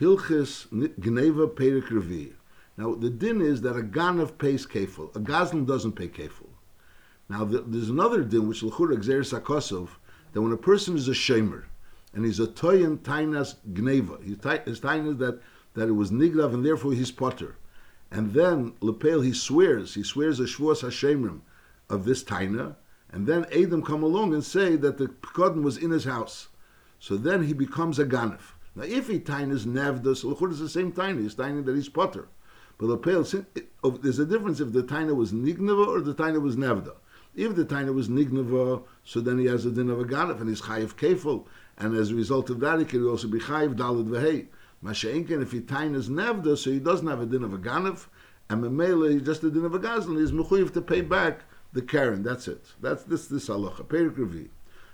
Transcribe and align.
Hilchis 0.00 0.66
Gneva 0.70 1.48
Perik 1.48 1.88
Revi. 1.88 2.32
Now, 2.76 2.94
the 2.94 3.10
din 3.10 3.40
is 3.40 3.60
that 3.60 3.76
a 3.76 3.82
Ganav 3.82 4.36
pays 4.38 4.66
kefil. 4.66 5.14
A 5.14 5.20
Gazlan 5.20 5.66
doesn't 5.66 5.92
pay 5.92 6.08
kefil. 6.08 6.48
Now, 7.28 7.44
the, 7.44 7.60
there's 7.60 7.90
another 7.90 8.22
din, 8.22 8.48
which 8.48 8.62
L'chur 8.62 8.92
Exeris 8.92 9.38
Akosov, 9.38 9.90
that 10.32 10.42
when 10.42 10.52
a 10.52 10.56
person 10.56 10.96
is 10.96 11.06
a 11.06 11.12
shamer, 11.12 11.64
and 12.12 12.24
he's 12.24 12.40
a 12.40 12.46
toyin 12.46 12.98
tainas 12.98 13.54
gneva, 13.70 14.22
his 14.66 14.80
tainas 14.80 15.18
that, 15.18 15.40
that 15.74 15.88
it 15.88 15.92
was 15.92 16.10
niglav, 16.10 16.52
and 16.52 16.66
therefore 16.66 16.92
he's 16.92 17.12
potter. 17.12 17.56
And 18.10 18.34
then, 18.34 18.74
Lepel, 18.80 19.20
he 19.20 19.32
swears, 19.32 19.94
he 19.94 20.02
swears 20.02 20.40
a 20.40 20.44
shvuas 20.44 20.82
hashemrim 20.82 21.40
of 21.88 22.04
this 22.04 22.24
taina, 22.24 22.74
and 23.10 23.28
then 23.28 23.46
Adam 23.52 23.82
come 23.82 24.02
along 24.02 24.34
and 24.34 24.44
say 24.44 24.74
that 24.74 24.98
the 24.98 25.06
Pekodin 25.06 25.62
was 25.62 25.76
in 25.76 25.90
his 25.90 26.04
house. 26.04 26.48
So 26.98 27.16
then 27.16 27.44
he 27.44 27.52
becomes 27.52 28.00
a 28.00 28.04
ganef. 28.04 28.53
Now, 28.76 28.84
if 28.84 29.08
he 29.08 29.20
tainas 29.20 29.66
nevda, 29.66 30.16
so 30.16 30.28
L'chur 30.28 30.50
is 30.50 30.58
the 30.58 30.68
same 30.68 30.92
taina, 30.92 31.20
he's 31.22 31.34
taina 31.34 31.64
that 31.64 31.74
he's 31.74 31.88
potter. 31.88 32.28
But 32.78 32.86
Lepel, 32.86 33.22
there's 34.00 34.18
a 34.18 34.26
difference 34.26 34.60
if 34.60 34.72
the 34.72 34.82
taina 34.82 35.14
was 35.14 35.32
nigneva 35.32 35.86
or 35.86 36.00
the 36.00 36.14
taina 36.14 36.40
was 36.40 36.56
nevda. 36.56 36.94
If 37.36 37.54
the 37.54 37.64
taina 37.64 37.94
was 37.94 38.08
nigneva, 38.08 38.82
so 39.04 39.20
then 39.20 39.38
he 39.38 39.46
has 39.46 39.64
a 39.64 39.70
din 39.70 39.90
of 39.90 40.00
a 40.00 40.04
ganef 40.04 40.40
and 40.40 40.48
he's 40.48 40.62
chayiv 40.62 40.94
kefil, 40.94 41.46
and 41.78 41.96
as 41.96 42.10
a 42.10 42.14
result 42.14 42.50
of 42.50 42.60
that, 42.60 42.78
he 42.80 42.84
can 42.84 43.06
also 43.06 43.28
be 43.28 43.38
chayiv 43.38 43.76
dalad 43.76 44.08
v'hei. 44.08 44.46
Masha'inkin, 44.82 45.42
if 45.42 45.52
he 45.52 45.60
taina 45.60 45.96
is 45.96 46.08
nevda, 46.08 46.56
so 46.58 46.70
he 46.70 46.78
doesn't 46.80 47.06
have 47.06 47.20
a 47.20 47.26
din 47.26 47.44
of 47.44 47.54
a 47.54 47.58
ganef, 47.58 48.06
and 48.48 48.62
memela, 48.62 49.10
he's 49.12 49.22
just 49.22 49.44
a 49.44 49.50
din 49.50 49.64
of 49.64 49.74
a 49.74 49.78
gazlan, 49.78 50.18
he's 50.18 50.32
mechuyev 50.32 50.72
to 50.72 50.82
pay 50.82 51.00
back 51.00 51.44
the 51.72 51.82
Karen. 51.82 52.22
That's 52.22 52.48
it. 52.48 52.64
That's 52.80 53.02
this 53.04 53.26
this 53.26 53.48
halacha. 53.48 53.84
Perik 53.86 54.16
Revi. 54.16 54.48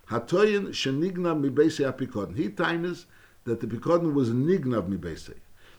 Hatoyin 0.09 0.69
shenigna 0.69 1.39
mi 1.39 1.51
beise 1.51 1.91
apikodin. 1.91 2.37
He 2.37 2.49
tainas 2.49 3.05
that 3.45 3.61
the 3.61 3.67
pikodin 3.67 4.15
was 4.15 4.31
nignav 4.31 4.89
mi 4.89 4.97
beise. 4.97 5.35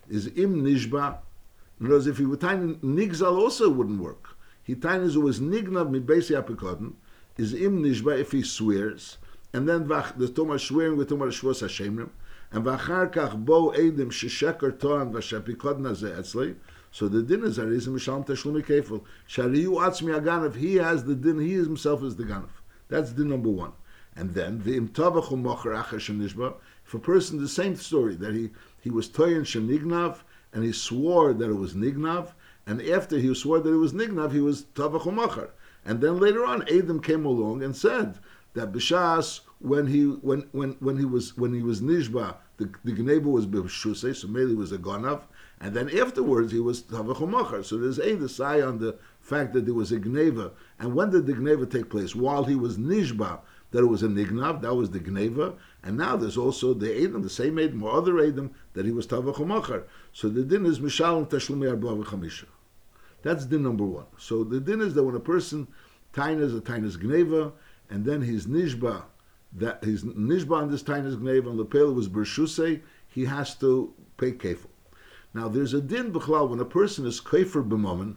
Is 0.09 0.27
im 0.27 0.63
nishba. 0.63 1.17
In 1.79 1.87
other 1.87 1.95
words, 1.95 2.07
if 2.07 2.17
he 2.17 2.25
would 2.25 2.41
tain 2.41 2.75
nigzal 2.77 3.37
also 3.37 3.69
wouldn't 3.69 4.01
work. 4.01 4.37
He 4.63 4.75
tainas 4.75 5.13
who 5.13 5.21
was 5.21 5.39
nignav 5.39 5.89
mi 5.89 5.99
beise 5.99 6.41
apikodin. 6.41 6.93
Is 7.37 7.53
im 7.53 7.83
nishba 7.83 8.19
if 8.19 8.31
he 8.31 8.41
swears. 8.43 9.17
And 9.53 9.67
then 9.67 9.85
vach, 9.85 10.17
the 10.17 10.29
Tomar 10.29 10.59
swearing 10.59 10.97
with 10.97 11.09
Tomar 11.09 11.27
Shvos 11.27 11.61
Hashemrim. 11.61 12.09
And 12.51 12.65
vachar 12.65 13.11
kach 13.11 13.37
bo 13.45 13.71
edim 13.71 14.11
shesheker 14.11 14.79
toan 14.79 15.11
v'shapikodin 15.13 15.81
hazeh 15.81 16.17
etzlei. 16.17 16.55
So 16.91 17.07
the 17.07 17.23
din 17.23 17.45
is 17.45 17.57
Arizim 17.57 17.93
Mishalm 17.93 18.25
Tashlumi 18.25 18.65
Kefil. 18.65 19.01
Shariyu 19.29 19.79
Atzmi 19.79 20.19
Aganov, 20.19 20.55
he 20.55 20.75
has 20.75 21.05
the 21.05 21.15
din, 21.15 21.39
he 21.39 21.53
himself 21.53 22.03
is 22.03 22.17
the 22.17 22.23
Ganov. 22.23 22.49
That's 22.89 23.11
din 23.13 23.29
number 23.29 23.49
one. 23.49 23.71
And 24.15 24.33
then, 24.33 24.61
the 24.63 24.79
Imtavachum 24.79 25.41
Mocher 25.41 25.75
Acher 25.75 26.55
if 26.85 26.93
a 26.93 26.99
person, 26.99 27.39
the 27.39 27.47
same 27.47 27.75
story, 27.75 28.15
that 28.15 28.33
he, 28.33 28.49
he 28.81 28.89
was 28.89 29.07
Toyin 29.07 29.43
Shenignav, 29.43 30.17
and 30.51 30.63
he 30.63 30.73
swore 30.73 31.33
that 31.33 31.49
it 31.49 31.53
was 31.53 31.73
Nignav, 31.73 32.33
and 32.65 32.81
after 32.81 33.17
he 33.17 33.33
swore 33.33 33.59
that 33.59 33.71
it 33.71 33.77
was 33.77 33.93
Nignav, 33.93 34.33
he 34.33 34.41
was 34.41 34.63
Tavachum 34.75 35.15
Mocher. 35.15 35.49
And 35.85 36.01
then 36.01 36.19
later 36.19 36.45
on, 36.45 36.63
Adam 36.63 37.01
came 37.01 37.25
along 37.25 37.63
and 37.63 37.75
said 37.75 38.19
that 38.53 38.71
Bishas, 38.71 39.41
when 39.59 39.87
he 39.87 40.03
when 40.03 40.41
when 40.51 40.71
when 40.79 40.97
he 40.97 41.05
was 41.05 41.37
when 41.37 41.53
he 41.53 41.63
was 41.63 41.81
Nishba, 41.81 42.35
the, 42.57 42.69
the 42.83 42.91
Gneba 42.91 43.23
was 43.23 43.47
Bishusay, 43.47 44.15
so 44.15 44.27
Meli 44.27 44.53
was 44.55 44.71
a 44.71 44.77
Ganav, 44.77 45.21
and 45.59 45.73
then 45.73 45.89
afterwards 45.97 46.51
he 46.51 46.59
was 46.59 46.81
Tavachomachar. 46.83 47.63
So 47.63 47.77
there's 47.77 47.99
a 47.99 48.15
desai 48.15 48.67
on 48.67 48.79
the 48.79 48.97
fact 49.19 49.53
that 49.53 49.65
there 49.65 49.73
was 49.73 49.91
a 49.91 49.99
Gneva. 49.99 50.51
And 50.79 50.93
when 50.93 51.11
did 51.11 51.25
the 51.25 51.33
Gneva 51.33 51.69
take 51.69 51.89
place? 51.89 52.15
While 52.15 52.43
he 52.43 52.55
was 52.55 52.77
Nishba, 52.77 53.39
that 53.71 53.79
it 53.79 53.87
was 53.87 54.03
a 54.03 54.07
Nignav, 54.07 54.61
that 54.61 54.75
was 54.75 54.89
the 54.89 54.99
Gneva. 54.99 55.55
And 55.83 55.97
now 55.97 56.15
there's 56.15 56.37
also 56.37 56.73
the 56.73 57.03
Adam, 57.03 57.21
the 57.21 57.29
same 57.29 57.57
Adam, 57.57 57.81
or 57.83 57.93
other 57.93 58.19
Adam, 58.19 58.51
that 58.73 58.85
he 58.85 58.91
was 58.91 59.07
Tavachomachar. 59.07 59.83
So 60.13 60.29
the 60.29 60.43
din 60.43 60.65
is 60.65 60.79
Mishalom 60.79 61.29
Tashlumi 61.29 61.69
Arba 61.69 61.87
V'chamisha. 61.87 62.45
That's 63.23 63.45
din 63.45 63.63
number 63.63 63.85
one. 63.85 64.05
So 64.17 64.43
the 64.43 64.59
din 64.59 64.81
is 64.81 64.93
that 64.93 65.03
when 65.03 65.15
a 65.15 65.19
person 65.19 65.67
tainas 66.13 66.57
a 66.57 66.61
tainas 66.61 66.97
gneva, 66.97 67.53
and 67.89 68.05
then 68.05 68.21
his 68.21 68.45
nishba, 68.45 69.03
that 69.53 69.83
his 69.83 70.03
nishba 70.03 70.61
on 70.61 70.71
this 70.71 70.83
tainas 70.83 71.17
gneva, 71.17 71.49
and 71.49 71.59
the 71.59 71.65
pale 71.65 71.93
was 71.93 72.09
bershuse, 72.09 72.81
he 73.07 73.25
has 73.25 73.55
to 73.55 73.93
pay 74.17 74.31
kefil. 74.31 74.67
Now, 75.33 75.47
there's 75.47 75.73
a 75.73 75.81
din 75.81 76.11
b'chlal 76.11 76.49
when 76.49 76.59
a 76.59 76.65
person 76.65 77.05
is 77.05 77.21
kaifer 77.21 77.67
b'momen, 77.67 78.15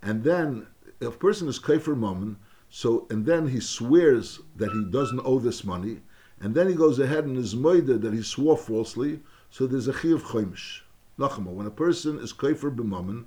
and 0.00 0.24
then 0.24 0.66
if 1.00 1.08
a 1.08 1.18
person 1.18 1.48
is 1.48 1.58
kaifer 1.58 1.96
momen, 1.96 2.36
so 2.70 3.06
and 3.10 3.24
then 3.26 3.48
he 3.48 3.60
swears 3.60 4.40
that 4.56 4.72
he 4.72 4.84
doesn't 4.84 5.22
owe 5.24 5.38
this 5.38 5.64
money, 5.64 6.00
and 6.40 6.54
then 6.54 6.68
he 6.68 6.74
goes 6.74 6.98
ahead 6.98 7.24
and 7.24 7.36
is 7.36 7.54
moida 7.54 8.00
that 8.00 8.12
he 8.12 8.22
swore 8.22 8.56
falsely. 8.56 9.20
So 9.50 9.66
there's 9.66 9.88
a 9.88 9.92
chi 9.92 10.08
of 10.08 10.22
choimish. 10.22 10.82
When 11.16 11.66
a 11.66 11.70
person 11.70 12.18
is 12.18 12.32
kaifer 12.32 12.74
b'momen, 12.74 13.24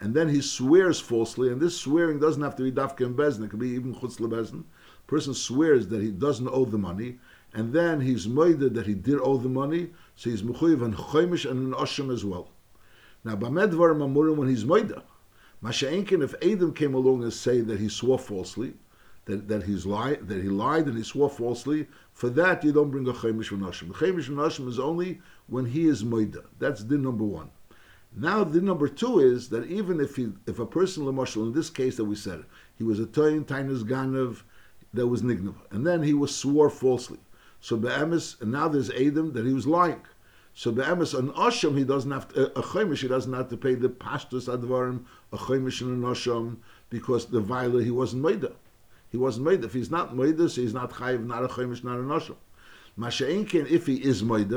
and 0.00 0.14
then 0.14 0.28
he 0.28 0.40
swears 0.40 1.00
falsely, 1.00 1.50
and 1.50 1.60
this 1.60 1.76
swearing 1.76 2.18
doesn't 2.20 2.42
have 2.42 2.56
to 2.56 2.62
be 2.62 2.70
dafka 2.70 3.06
and 3.06 3.16
bezin, 3.16 3.44
it 3.44 3.50
can 3.50 3.58
be 3.58 3.70
even 3.70 3.94
chutz 3.94 4.18
lebezin. 4.18 4.64
Person 5.06 5.34
swears 5.34 5.88
that 5.88 6.02
he 6.02 6.10
doesn't 6.10 6.48
owe 6.48 6.64
the 6.64 6.78
money, 6.78 7.18
and 7.54 7.72
then 7.72 8.00
he's 8.00 8.26
moida 8.26 8.72
that 8.72 8.86
he 8.86 8.94
did 8.94 9.18
owe 9.22 9.38
the 9.38 9.48
money, 9.48 9.90
so 10.14 10.30
he's 10.30 10.42
mechuyev 10.42 10.82
and 10.84 10.94
choimish 10.94 11.50
and 11.50 11.74
an 11.74 11.80
oshim 11.80 12.12
as 12.12 12.24
well. 12.24 12.48
Now, 13.24 13.36
Bamedvar 13.36 13.94
Mamurim, 13.96 14.36
when 14.36 14.48
he's 14.48 14.64
Moida, 14.64 15.02
Masha'inkin, 15.62 16.22
if 16.22 16.34
Adam 16.42 16.72
came 16.72 16.94
along 16.94 17.22
and 17.22 17.32
say 17.32 17.60
that 17.60 17.78
he 17.78 17.88
swore 17.88 18.18
falsely, 18.18 18.74
that, 19.26 19.46
that 19.46 19.62
he's 19.62 19.86
lied, 19.86 20.26
that 20.28 20.42
he 20.42 20.48
lied 20.48 20.86
and 20.86 20.96
he 20.96 21.04
swore 21.04 21.30
falsely, 21.30 21.86
for 22.12 22.28
that 22.30 22.64
you 22.64 22.72
don't 22.72 22.90
bring 22.90 23.06
a 23.06 23.12
Chemish 23.12 23.50
V'Nashim. 23.50 23.88
The 23.88 23.94
Chemish 23.94 24.28
V'Nashim 24.28 24.68
is 24.68 24.80
only 24.80 25.20
when 25.46 25.66
he 25.66 25.86
is 25.86 26.02
Moida. 26.02 26.44
That's 26.58 26.82
din 26.82 27.02
number 27.02 27.24
one. 27.24 27.50
Now, 28.14 28.44
din 28.44 28.64
number 28.64 28.88
two 28.88 29.20
is 29.20 29.48
that 29.50 29.66
even 29.66 30.00
if 30.00 30.16
he, 30.16 30.32
if 30.46 30.58
a 30.58 30.66
person, 30.66 31.04
Lamashal, 31.04 31.46
in 31.46 31.52
this 31.52 31.70
case 31.70 31.96
that 31.96 32.04
we 32.04 32.16
said, 32.16 32.44
he 32.76 32.84
was 32.84 32.98
a 32.98 33.06
Toyin, 33.06 33.44
Tainus 33.44 33.84
Ganav, 33.84 34.42
that 34.94 35.06
was 35.06 35.22
Nignav, 35.22 35.54
and 35.70 35.86
then 35.86 36.02
he 36.02 36.12
was 36.12 36.34
swore 36.34 36.68
falsely. 36.68 37.18
So 37.60 37.76
Be'emes, 37.78 38.40
and 38.42 38.52
now 38.52 38.68
there's 38.68 38.90
Adam 38.90 39.32
that 39.32 39.46
he 39.46 39.52
was 39.52 39.66
lying. 39.66 40.02
So 40.54 40.70
be'emes 40.70 41.18
an 41.18 41.30
asham 41.30 41.78
he 41.78 41.84
doesn't 41.84 42.10
have 42.10 42.28
to, 42.28 42.46
a 42.58 42.62
chaimish 42.62 42.98
he 42.98 43.08
doesn't 43.08 43.32
have 43.32 43.48
to 43.48 43.56
pay 43.56 43.74
the 43.74 43.88
pashtus 43.88 44.48
advarim 44.54 45.04
a 45.32 45.38
chaimish 45.38 45.80
and 45.80 46.04
an 46.04 46.10
asham 46.10 46.58
because 46.90 47.26
the 47.26 47.40
viola 47.40 47.82
he 47.82 47.90
wasn't 47.90 48.22
made 48.22 48.44
He 49.10 49.16
wasn't 49.16 49.46
made 49.46 49.64
If 49.64 49.72
he's 49.72 49.90
not 49.90 50.14
made 50.14 50.38
so 50.38 50.60
he's 50.60 50.74
not 50.74 50.90
chayiv, 50.90 51.24
not 51.26 51.42
a 51.42 51.48
chaimish, 51.48 51.82
not 51.82 51.98
an 51.98 52.08
asham. 52.08 52.36
Masha'inkin 52.98 53.70
if 53.70 53.86
he 53.86 53.96
is 53.96 54.22
made 54.22 54.52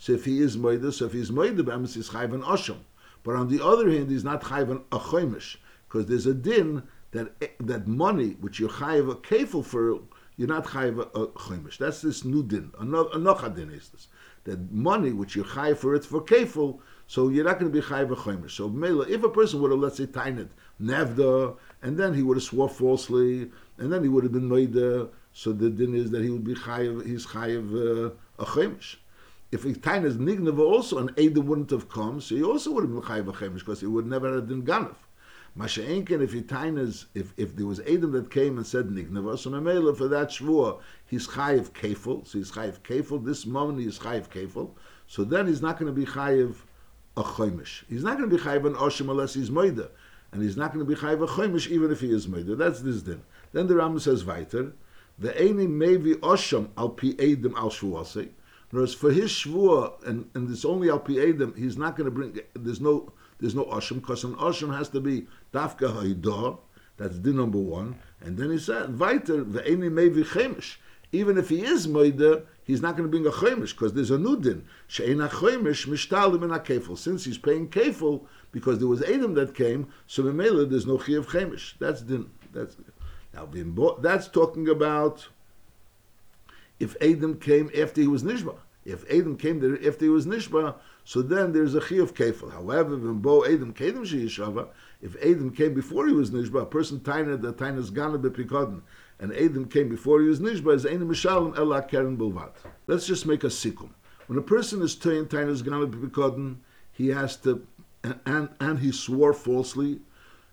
so 0.00 0.12
if 0.12 0.26
he 0.26 0.40
is 0.40 0.58
made 0.58 0.92
so 0.92 1.06
if 1.06 1.12
he's 1.12 1.32
made 1.32 1.56
be'emes 1.56 1.94
he's 1.94 2.10
chayiv 2.10 2.34
an 2.34 2.42
asham. 2.42 2.78
But 3.22 3.36
on 3.36 3.48
the 3.48 3.64
other 3.64 3.90
hand, 3.90 4.10
he's 4.10 4.24
not 4.24 4.42
chayiv 4.42 4.82
a 4.92 4.98
chaimish 4.98 5.56
because 5.88 6.06
there's 6.06 6.26
a 6.26 6.34
din 6.34 6.82
that 7.12 7.56
that 7.60 7.86
money 7.86 8.36
which 8.40 8.60
you're 8.60 8.68
chayiv 8.68 9.08
uh, 9.08 9.12
a 9.12 9.16
kefil 9.16 9.64
for 9.64 9.98
you're 10.36 10.46
not 10.46 10.66
chayiv 10.66 11.00
uh, 11.00 11.06
a, 11.14 11.22
a 11.22 11.28
chaimish. 11.28 11.78
That's 11.78 12.02
this 12.02 12.22
new 12.24 12.42
din. 12.42 12.70
Another 12.78 13.48
din 13.48 13.70
is 13.70 13.88
this 13.88 14.08
that 14.48 14.72
money 14.72 15.12
which 15.12 15.36
you're 15.36 15.44
high 15.44 15.74
for 15.74 15.94
it 15.94 16.04
for 16.04 16.20
kefil, 16.22 16.78
so 17.06 17.28
you're 17.28 17.44
not 17.44 17.58
going 17.58 17.70
to 17.70 17.80
be 17.80 17.84
high 17.84 18.04
for 18.04 18.16
chomer. 18.16 18.50
So 18.50 18.64
if 19.04 19.22
a 19.22 19.28
person 19.28 19.60
would 19.60 19.70
have 19.70 19.80
let's 19.80 19.98
say 19.98 20.06
tained 20.06 20.48
nevda, 20.82 21.56
and 21.82 21.96
then 21.98 22.14
he 22.14 22.22
would 22.22 22.36
have 22.36 22.44
swore 22.44 22.68
falsely, 22.68 23.50
and 23.78 23.92
then 23.92 24.02
he 24.02 24.08
would 24.08 24.24
have 24.24 24.32
been 24.32 24.48
made, 24.48 24.74
so 25.32 25.52
the 25.52 25.70
din 25.70 25.94
is 25.94 26.10
that 26.10 26.22
he 26.22 26.30
would 26.30 26.44
be 26.44 26.54
chayiv, 26.54 27.06
he's 27.06 27.26
chayiv 27.26 27.66
uh, 27.74 28.10
a 28.38 28.46
chemish. 28.46 28.96
If 29.52 29.62
he 29.64 29.72
tained 29.74 30.16
nignava 30.16 30.60
also, 30.60 30.98
and 30.98 31.10
Adam 31.18 31.46
wouldn't 31.46 31.70
have 31.70 31.88
come, 31.88 32.20
so 32.20 32.34
he 32.34 32.42
also 32.42 32.72
would 32.72 32.84
have 32.84 32.92
been 32.92 33.02
chayiv 33.02 33.28
a 33.28 33.32
chemish 33.32 33.60
because 33.60 33.80
he 33.80 33.86
would 33.86 34.06
never 34.06 34.34
have 34.34 34.48
been 34.48 34.62
ganef. 34.62 34.96
Masha'enken, 35.58 36.22
if 36.22 36.32
he 36.32 36.42
tainas, 36.42 37.06
if, 37.14 37.32
if 37.36 37.56
there 37.56 37.66
was 37.66 37.80
Adam 37.80 38.12
that 38.12 38.30
came 38.30 38.58
and 38.58 38.66
said 38.66 38.86
Nignava, 38.86 39.36
so 39.36 39.50
Memela 39.50 39.96
for 39.96 40.06
that 40.06 40.28
Shvua, 40.28 40.78
he's 41.08 41.26
Chayiv 41.26 41.70
Kefil, 41.70 42.26
so 42.26 42.38
he's 42.38 42.52
Chayiv 42.52 42.80
Kefil, 42.80 43.24
this 43.24 43.46
moment 43.46 43.80
he's 43.80 43.98
Chayiv 43.98 44.28
Kefil, 44.28 44.70
so 45.06 45.24
then 45.24 45.46
he's 45.46 45.62
not 45.62 45.78
going 45.78 45.92
to 45.92 45.98
be 45.98 46.06
Chayiv 46.06 46.56
a 47.16 47.22
Choimish. 47.22 47.84
He's 47.88 48.04
not 48.04 48.18
going 48.18 48.30
to 48.30 48.36
be 48.36 48.42
Chayiv 48.42 48.66
an 48.66 48.74
Oshim 48.74 49.10
unless 49.10 49.34
he's 49.34 49.50
Moida, 49.50 49.88
and 50.32 50.42
he's 50.42 50.56
not 50.56 50.72
going 50.72 50.84
to 50.84 50.90
be 50.90 50.98
Chayiv 50.98 51.22
a 51.22 51.26
Choimish 51.26 51.68
even 51.68 51.90
if 51.90 52.00
he 52.00 52.12
is 52.12 52.26
Moida. 52.26 52.56
That's 52.56 52.80
this 52.80 53.02
din. 53.02 53.22
Then 53.52 53.66
the 53.66 53.74
Rambam 53.74 54.00
says 54.00 54.24
weiter, 54.24 54.72
the 55.18 55.32
Eini 55.32 55.66
Mevi 55.66 56.14
Osham 56.16 56.68
al 56.76 56.90
Pi 56.90 57.14
Adam 57.18 57.54
al 57.56 57.70
Shvuase, 57.70 58.28
Whereas 58.70 58.92
for 58.92 59.10
his 59.10 59.30
shvua, 59.30 60.06
and, 60.06 60.28
and 60.34 60.50
it's 60.50 60.64
only 60.64 60.90
al 60.90 60.98
pi 60.98 61.14
Adam, 61.14 61.54
he's 61.56 61.78
not 61.78 61.96
going 61.96 62.04
to 62.04 62.10
bring. 62.10 62.38
There's 62.54 62.80
no 62.80 63.12
there's 63.40 63.54
no 63.54 63.64
asham 63.66 63.96
because 63.96 64.24
an 64.24 64.34
asham 64.34 64.76
has 64.76 64.88
to 64.90 65.00
be 65.00 65.26
dafka 65.52 65.90
haidah. 65.90 66.58
That's 66.98 67.16
din 67.18 67.36
number 67.36 67.58
one. 67.58 67.96
And 68.20 68.36
then 68.36 68.50
he 68.50 68.58
said, 68.58 68.98
weiter 68.98 69.44
ve'eni 69.44 69.90
mevi 69.90 70.24
chemish. 70.24 70.76
Even 71.10 71.38
if 71.38 71.48
he 71.48 71.64
is 71.64 71.86
moida, 71.86 72.44
he's 72.64 72.82
not 72.82 72.96
going 72.96 73.10
to 73.10 73.10
bring 73.10 73.26
a 73.26 73.30
chemish 73.30 73.72
because 73.72 73.94
there's 73.94 74.10
a 74.10 74.18
new 74.18 74.38
din. 74.38 74.66
She'ena 74.88 75.28
chemish 75.28 75.86
mishtalim 75.86 76.42
in 76.42 76.50
a 76.50 76.58
kefil. 76.58 76.98
Since 76.98 77.24
he's 77.24 77.38
paying 77.38 77.68
kefil 77.68 78.26
because 78.52 78.78
there 78.78 78.88
was 78.88 79.02
Adam 79.02 79.34
that 79.34 79.54
came, 79.54 79.88
so 80.06 80.22
memela 80.22 80.68
there's 80.68 80.86
no 80.86 80.98
chi 80.98 81.12
of 81.12 81.28
chemish. 81.28 81.76
That's 81.78 82.02
din. 82.02 82.30
That's 82.52 82.76
now 83.32 83.48
that's 84.00 84.28
talking 84.28 84.68
about 84.68 85.28
if 86.78 86.96
Adam 87.00 87.38
came 87.38 87.70
after 87.78 88.00
he 88.00 88.06
was 88.06 88.22
nishba. 88.22 88.56
If 88.84 89.04
Adam 89.10 89.36
came 89.36 89.60
there 89.60 89.76
after 89.86 90.06
he 90.06 90.10
was 90.10 90.26
nishba, 90.26 90.74
so 91.04 91.22
then 91.22 91.52
there's 91.52 91.74
a 91.74 91.80
chi 91.80 91.96
of 91.96 92.14
kefil. 92.14 92.52
However, 92.52 92.96
when 92.96 93.18
bo 93.18 93.42
Edom 93.42 93.72
kedem 93.72 94.06
sheyishava, 94.06 94.68
if 95.02 95.16
Edom 95.20 95.50
came 95.50 95.74
before 95.74 96.06
he 96.06 96.12
was 96.12 96.30
nishba, 96.30 96.62
a 96.62 96.66
person 96.66 97.00
taina 97.00 97.40
the 97.40 97.52
tainas 97.52 97.92
gana 97.92 98.18
bepikodin, 98.18 98.82
and 99.20 99.32
Adam 99.34 99.66
came 99.66 99.88
before 99.88 100.20
he 100.20 100.28
was 100.28 100.40
nishba, 100.40 100.74
is 100.74 100.86
ein 100.86 101.00
mishalim 101.00 101.56
ela 101.56 101.82
keren 101.82 102.16
bulvat. 102.16 102.52
Let's 102.86 103.06
just 103.06 103.26
make 103.26 103.44
a 103.44 103.48
sikum. 103.48 103.90
When 104.26 104.38
a 104.38 104.42
person 104.42 104.82
is 104.82 104.94
tain 104.94 105.26
tainas 105.26 105.64
gana 105.64 105.86
bepikodin, 105.86 106.56
he 106.92 107.08
has 107.08 107.36
to, 107.38 107.66
and, 108.02 108.18
and, 108.26 108.48
and 108.60 108.78
he 108.78 108.92
swore 108.92 109.32
falsely, 109.32 110.00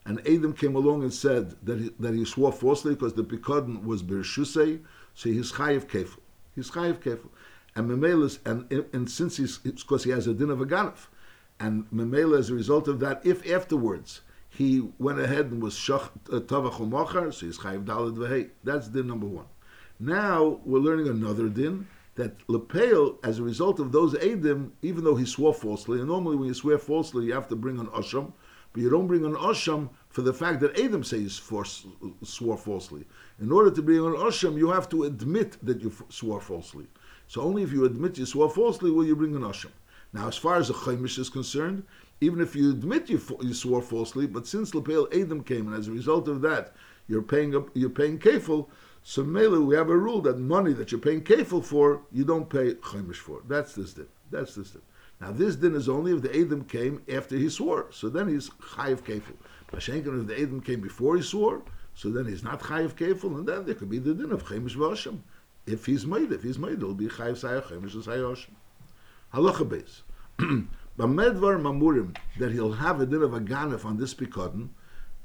and 0.05 0.19
Adam 0.21 0.53
came 0.53 0.75
along 0.75 1.03
and 1.03 1.13
said 1.13 1.55
that 1.63 1.79
he, 1.79 1.91
that 1.99 2.13
he 2.13 2.25
swore 2.25 2.51
falsely 2.51 2.93
because 2.93 3.13
the 3.13 3.23
pikodin 3.23 3.83
was 3.83 4.03
birshusei, 4.03 4.81
so 5.13 5.29
he's 5.29 5.51
chayiv 5.51 5.87
kefil. 5.87 6.19
He's 6.55 6.71
chayiv 6.71 6.99
kefil 6.99 7.29
and 7.75 7.89
Memelis, 7.89 8.39
and, 8.45 8.71
and 8.93 9.09
since 9.09 9.37
he's, 9.37 9.57
because 9.57 10.03
he 10.03 10.11
has 10.11 10.27
a 10.27 10.33
din 10.33 10.49
of 10.49 10.61
a 10.61 10.65
ganef, 10.65 11.07
and 11.59 11.89
Memela, 11.91 12.39
as 12.39 12.49
a 12.49 12.53
result 12.53 12.87
of 12.87 12.99
that, 13.01 13.25
if 13.25 13.49
afterwards 13.49 14.21
he 14.55 14.87
went 14.99 15.19
ahead 15.19 15.47
and 15.51 15.61
was 15.61 15.75
shach 15.75 16.09
uh, 16.31 16.39
tavach 16.39 16.79
umachar, 16.79 17.33
so 17.33 17.45
he's 17.45 17.57
chayiv 17.57 17.85
dalad 17.85 18.15
v'hei. 18.15 18.49
That's 18.63 18.87
din 18.87 19.07
number 19.07 19.27
one. 19.27 19.45
Now 19.99 20.61
we're 20.63 20.79
learning 20.79 21.09
another 21.09 21.49
din 21.49 21.87
that 22.15 22.37
lepeil, 22.47 23.17
as 23.25 23.39
a 23.39 23.43
result 23.43 23.79
of 23.79 23.91
those 23.91 24.13
edim, 24.15 24.71
even 24.81 25.03
though 25.03 25.15
he 25.15 25.25
swore 25.25 25.53
falsely, 25.53 25.99
and 25.99 26.07
normally 26.07 26.37
when 26.37 26.47
you 26.47 26.53
swear 26.53 26.77
falsely, 26.77 27.25
you 27.25 27.33
have 27.33 27.49
to 27.49 27.55
bring 27.57 27.77
an 27.79 27.87
osham, 27.87 28.31
but 28.71 28.81
you 28.81 28.89
don't 28.89 29.07
bring 29.07 29.25
an 29.25 29.35
osham 29.35 29.89
for 30.09 30.21
the 30.21 30.33
fact 30.33 30.61
that 30.61 30.79
Adam 30.79 31.03
says 31.03 31.19
he 31.19 31.29
swore 32.23 32.57
falsely. 32.57 33.05
In 33.41 33.51
order 33.51 33.71
to 33.71 33.81
bring 33.81 33.97
an 33.97 34.13
osham, 34.13 34.57
you 34.57 34.69
have 34.69 34.87
to 34.89 35.03
admit 35.03 35.57
that 35.63 35.81
you 35.81 35.91
swore 36.09 36.39
falsely. 36.39 36.87
So 37.27 37.41
only 37.41 37.63
if 37.63 37.73
you 37.73 37.83
admit 37.83 38.17
you 38.17 38.25
swore 38.25 38.49
falsely 38.49 38.91
will 38.91 39.05
you 39.05 39.15
bring 39.15 39.35
an 39.35 39.41
asham. 39.41 39.71
Now, 40.13 40.29
as 40.29 40.37
far 40.37 40.55
as 40.55 40.69
the 40.69 40.73
chaimish 40.73 41.19
is 41.19 41.29
concerned, 41.29 41.83
even 42.21 42.41
if 42.41 42.55
you 42.55 42.71
admit 42.71 43.09
you, 43.09 43.21
you 43.41 43.53
swore 43.53 43.81
falsely, 43.81 44.27
but 44.27 44.47
since 44.47 44.73
Lepel 44.73 45.07
Adam 45.13 45.43
came, 45.43 45.67
and 45.67 45.75
as 45.75 45.87
a 45.87 45.91
result 45.91 46.27
of 46.27 46.41
that, 46.41 46.73
you're 47.07 47.21
paying 47.21 47.55
up, 47.55 47.69
you're 47.73 47.89
paying 47.89 48.17
kefil. 48.17 48.67
So 49.03 49.23
mele, 49.23 49.61
we 49.61 49.75
have 49.75 49.89
a 49.89 49.97
rule 49.97 50.21
that 50.21 50.39
money 50.39 50.73
that 50.73 50.91
you're 50.91 51.01
paying 51.01 51.21
kefil 51.21 51.63
for, 51.63 52.01
you 52.11 52.25
don't 52.25 52.49
pay 52.49 52.73
chaimish 52.75 53.17
for. 53.17 53.41
That's 53.47 53.75
this 53.75 53.93
din. 53.93 54.07
That's 54.31 54.55
this 54.55 54.71
din. 54.71 54.81
Now 55.21 55.31
this 55.31 55.55
din 55.55 55.75
is 55.75 55.87
only 55.87 56.13
if 56.13 56.21
the 56.21 56.35
Adam 56.35 56.63
came 56.63 57.03
after 57.13 57.37
he 57.37 57.49
swore. 57.49 57.87
So 57.91 58.09
then 58.09 58.27
he's 58.27 58.49
chayiv 58.49 59.01
kefil. 59.01 59.35
Mashenkin, 59.71 60.21
if 60.21 60.27
the 60.27 60.41
Adam 60.41 60.61
came 60.61 60.81
before 60.81 61.15
he 61.15 61.21
swore, 61.21 61.61
so 61.93 62.09
then 62.09 62.25
he's 62.25 62.43
not 62.43 62.61
chayiv 62.61 62.95
kefil, 62.95 63.37
and 63.37 63.47
then 63.47 63.65
there 63.65 63.75
could 63.75 63.89
be 63.89 63.99
the 63.99 64.13
din 64.13 64.31
of 64.31 64.45
chaimish 64.45 64.75
v'asham 64.75 65.19
if 65.67 65.85
he's 65.85 66.05
made, 66.05 66.31
if 66.31 66.43
he's 66.43 66.59
made, 66.59 66.73
it'll 66.73 66.93
be 66.93 67.07
chayiv 67.07 67.33
sayachem, 67.33 67.81
chaimish 67.81 67.95
is 67.95 68.07
hayosh. 68.07 68.45
Halacha 69.33 69.67
beis. 69.67 70.01
Bamedvar 70.97 71.59
mamurim, 71.59 72.15
that 72.39 72.53
he'll 72.53 72.71
have 72.71 73.01
a 73.01 73.05
din 73.05 73.21
of 73.21 73.33
a 73.33 73.41
ganef 73.41 73.83
on 73.83 73.97
this 73.97 74.13
pikodin, 74.13 74.69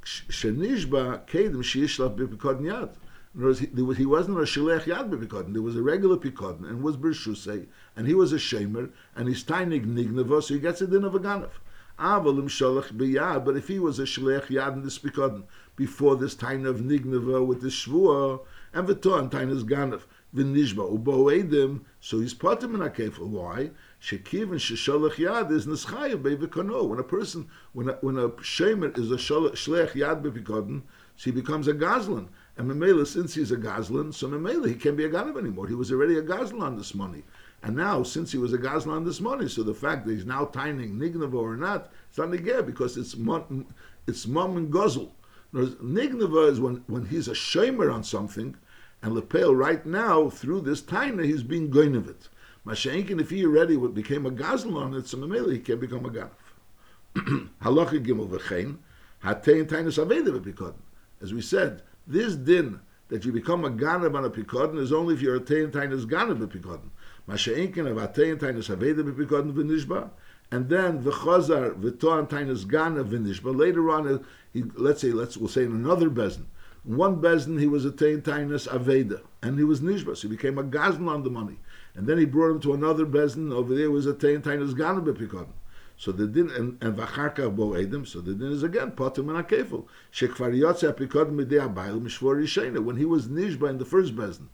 shenishba 0.03 1.25
kedim 1.29 1.63
sheishlach 1.63 2.17
b'pikodin 2.17 2.63
yad. 2.63 2.97
In 3.37 3.45
other 3.45 3.85
words, 3.85 3.99
he, 3.99 4.05
wasn't 4.05 4.37
a 4.39 4.41
shilech 4.41 4.83
yad 4.83 5.09
b'pikodin, 5.11 5.53
there 5.53 5.63
was 5.63 5.77
a 5.77 5.83
regular 5.83 6.17
pikodin, 6.17 6.69
and 6.69 6.83
was 6.83 6.97
b'rshusei, 6.97 7.69
and 7.95 8.09
he 8.09 8.15
was 8.15 8.33
a 8.33 8.37
shemer, 8.37 8.91
and 9.15 9.29
he's 9.29 9.45
tainig 9.45 9.87
nigneva, 9.87 10.43
so 10.43 10.55
he 10.55 10.59
gets 10.59 10.81
a 10.81 10.89
din 10.89 11.05
of 11.05 11.15
a 11.15 11.21
ganef. 11.21 11.53
Avalim 12.01 12.49
shalach 12.49 12.93
b'yad, 12.93 13.45
but 13.45 13.57
if 13.57 13.69
he 13.69 13.79
was 13.79 14.01
a 14.01 14.05
shilech 14.05 14.47
yad 14.47 14.73
in 14.73 14.83
this 14.83 14.99
pikodin, 14.99 15.45
before 15.77 16.17
this 16.17 16.35
time 16.35 16.67
of 16.67 16.79
nigneva 16.79 17.47
with 17.47 17.61
the 17.61 17.69
shvua, 17.69 18.41
and 18.75 18.89
v'tor 18.89 19.21
and 19.21 19.31
time 19.31 19.51
is 19.53 19.63
ganef, 19.63 20.01
v'nishba 20.35 20.99
ubo 20.99 21.31
edim, 21.31 21.83
so 22.01 22.19
he's 22.19 22.35
potem 22.35 22.75
in 22.75 22.81
akefel. 22.81 23.29
Why? 23.29 23.71
Shekiv 24.01 24.51
and 24.51 24.61
shesholach 24.61 25.15
yad 25.15 25.51
is 25.51 25.67
neschaya 25.67 26.21
be'vikono. 26.21 26.89
When 26.89 26.99
a 26.99 27.05
person, 27.05 27.49
when 27.73 27.91
a, 27.91 27.93
when 28.01 28.17
a 28.17 28.31
shemer 28.31 28.97
is 28.99 29.11
a 29.11 29.17
shlech 29.17 29.93
yad 29.93 30.23
be'vikodin, 30.23 30.83
so 31.17 31.25
he 31.25 31.31
becomes 31.33 31.69
a 31.69 31.75
gazlan. 31.75 32.29
And 32.57 32.71
Memela, 32.71 33.07
since 33.07 33.35
he's 33.35 33.53
a 33.53 33.57
gazlan, 33.57 34.15
so 34.15 34.27
Memela, 34.29 34.69
he 34.69 34.75
can't 34.75 34.97
be 34.97 35.05
a 35.05 35.11
ganav 35.11 35.39
anymore. 35.39 35.67
He 35.67 35.75
was 35.75 35.93
already 35.93 36.17
a 36.17 36.23
gazlan 36.23 36.63
on 36.63 36.77
this 36.79 36.95
money. 36.95 37.25
And 37.63 37.77
now, 37.77 38.03
since 38.03 38.33
he 38.33 38.39
was 38.39 38.55
a 38.55 38.59
gazlan 38.59 38.93
on 38.93 39.05
this 39.05 39.21
money, 39.21 39.47
so 39.49 39.63
the 39.63 39.75
fact 39.75 40.07
that 40.07 40.13
he's 40.13 40.25
now 40.25 40.47
tining 40.47 40.99
nignava 40.99 41.35
or 41.35 41.57
not, 41.57 41.93
it's 42.09 42.17
not 42.17 42.29
negay 42.29 42.65
because 42.65 42.97
it's 42.97 43.17
mom, 43.17 43.67
it's 44.07 44.27
mom 44.27 44.57
and 44.57 44.73
guzzle. 44.73 45.13
Nignava 45.53 46.51
is 46.51 46.59
when, 46.59 46.83
when 46.87 47.05
he's 47.05 47.29
a 47.29 47.33
shemer 47.33 47.93
on 47.93 48.03
something, 48.03 48.57
and 49.03 49.15
Lepel 49.15 49.55
right 49.55 49.85
now, 49.85 50.31
through 50.31 50.63
this 50.63 50.81
taina, 50.81 51.25
he's 51.25 51.43
being 51.43 51.71
going 51.71 51.95
of 51.97 52.09
it. 52.09 52.29
Masha'inkin, 52.67 53.21
if 53.21 53.31
he 53.31 53.45
already 53.45 53.77
became 53.77 54.27
a 54.27 54.31
gazlan 54.31 54.77
on 54.77 54.95
it, 54.95 55.07
so 55.07 55.17
Mamela, 55.17 55.53
he 55.53 55.61
can 55.61 55.81
become 55.81 56.05
a 56.05 56.11
ganaf. 56.11 56.31
Halacha 57.63 58.05
gimel 58.05 58.29
v'chein, 58.29 58.77
hatein 59.25 59.65
tainus 59.65 59.99
aveda 59.99 60.29
v'pikodin. 60.29 60.75
As 61.23 61.33
we 61.33 61.41
said, 61.41 61.83
this 62.07 62.35
din 62.35 62.81
that 63.09 63.25
you 63.25 63.33
become 63.33 63.65
a 63.65 63.71
ganav 63.71 64.15
on 64.15 64.25
a 64.25 64.31
pikodin 64.31 64.79
is 64.79 64.93
only 64.93 65.15
if 65.15 65.23
you're 65.23 65.37
a 65.37 65.41
tein 65.41 65.71
tainus 65.71 66.05
ganav 66.05 66.47
v'pikodin. 66.47 66.91
Masha'inkin 67.27 67.91
of 67.91 67.97
hatein 67.97 68.37
tainus 68.37 68.75
aveda 68.75 69.03
v'pikodin 69.11 69.53
v'nishba, 69.53 70.11
and 70.51 70.69
then 70.69 71.03
the 71.03 71.11
chazar 71.11 71.75
v'toan 71.81 72.29
tainus 72.29 72.67
ganav 72.67 73.09
v'nishba. 73.09 73.57
Later 73.57 73.91
on, 73.91 74.07
uh, 74.07 74.19
he, 74.53 74.65
let's 74.75 75.01
say, 75.01 75.13
let's 75.13 75.37
we'll 75.37 75.49
say 75.49 75.65
in 75.65 75.73
another 75.73 76.11
bezin, 76.11 76.45
one 76.85 77.23
bezin 77.23 77.59
he 77.59 77.67
was 77.67 77.87
a 77.87 77.91
tein 77.91 78.21
tainus 78.21 78.69
aveda, 78.69 79.23
and 79.43 79.59
he 79.59 79.65
was 79.65 79.81
nishba, 79.81 80.15
so 80.15 80.29
he 80.29 80.37
became 80.37 80.59
a 80.59 80.63
gazlan 80.63 81.09
on 81.09 81.25
the 81.25 81.31
money. 81.31 81.59
And 81.95 82.07
then 82.07 82.19
he 82.19 82.25
brought 82.25 82.51
him 82.51 82.61
to 82.61 82.75
another 82.75 83.05
bezin. 83.07 83.53
Over 83.53 83.75
there 83.75 83.91
was 83.91 84.07
a 84.07 84.15
tein 84.15 84.43
tainus 84.43 84.75
ganav 84.75 85.05
bepikon. 85.05 85.49
So 85.97 86.13
the 86.13 86.27
din 86.27 86.51
and 86.51 86.83
and 86.83 86.97
vacharka 86.97 87.55
bo 87.55 87.71
edim. 87.71 88.07
So 88.07 88.21
the 88.21 88.35
din 88.35 88.53
is 88.53 88.63
again 88.63 88.93
potem 88.93 89.29
and 89.29 89.47
akefel. 89.47 89.87
Shekvar 90.13 90.57
yotze 90.59 90.93
apikod 90.93 91.31
midei 91.31 91.61
abayil 91.61 92.01
mishvor 92.01 92.41
yishena. 92.41 92.83
When 92.83 92.97
he 92.97 93.05
was 93.05 93.29
nishba 93.29 93.71
in 93.71 93.79
the 93.79 93.85
first 93.85 94.15
bezin, 94.15 94.49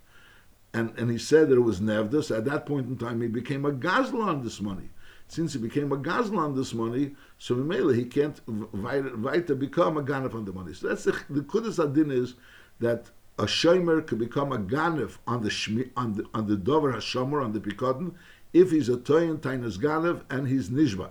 and 0.72 0.92
and 0.98 1.10
he 1.10 1.18
said 1.18 1.48
that 1.48 1.56
it 1.56 1.60
was 1.60 1.80
nevdas. 1.80 2.36
At 2.36 2.44
that 2.46 2.66
point 2.66 2.88
in 2.88 2.96
time, 2.96 3.20
he 3.20 3.28
became 3.28 3.64
a 3.64 3.72
gazlan 3.72 4.26
on 4.26 4.42
this 4.42 4.60
money 4.60 4.90
since 5.28 5.52
he 5.52 5.58
became 5.58 5.92
a 5.92 5.96
gazlan 5.96 6.38
on 6.38 6.54
this 6.54 6.72
money, 6.72 7.14
so 7.38 7.54
Mimela, 7.54 7.96
he 7.96 8.04
can't 8.04 8.36
to 8.46 9.54
become 9.54 9.96
a 9.96 10.02
ganef 10.02 10.34
on 10.34 10.44
the 10.44 10.52
money. 10.52 10.72
So 10.72 10.88
that's 10.88 11.04
the, 11.04 11.12
the 11.28 11.40
Kudus 11.40 11.82
Adin 11.82 12.10
is 12.10 12.34
that 12.80 13.10
a 13.38 13.44
shomer 13.44 14.06
could 14.06 14.18
become 14.18 14.52
a 14.52 14.58
ganef 14.58 15.18
on 15.26 15.42
the 15.42 15.50
shmi, 15.50 15.90
on 15.96 16.14
the 16.14 16.26
on 16.32 16.46
the 16.46 16.56
dover 16.56 16.92
hashomer 16.92 17.44
on 17.44 17.52
the 17.52 17.60
pikodin 17.60 18.14
if 18.52 18.70
he's 18.70 18.88
a 18.88 18.96
toyin 18.96 19.38
tainas 19.38 19.78
ganef 19.78 20.22
and 20.30 20.48
he's 20.48 20.70
nishba. 20.70 21.10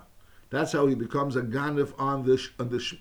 That's 0.50 0.72
how 0.72 0.88
he 0.88 0.96
becomes 0.96 1.36
a 1.36 1.42
ganef 1.42 1.94
on 2.00 2.26
this 2.26 2.50
on 2.60 2.70
this 2.70 2.94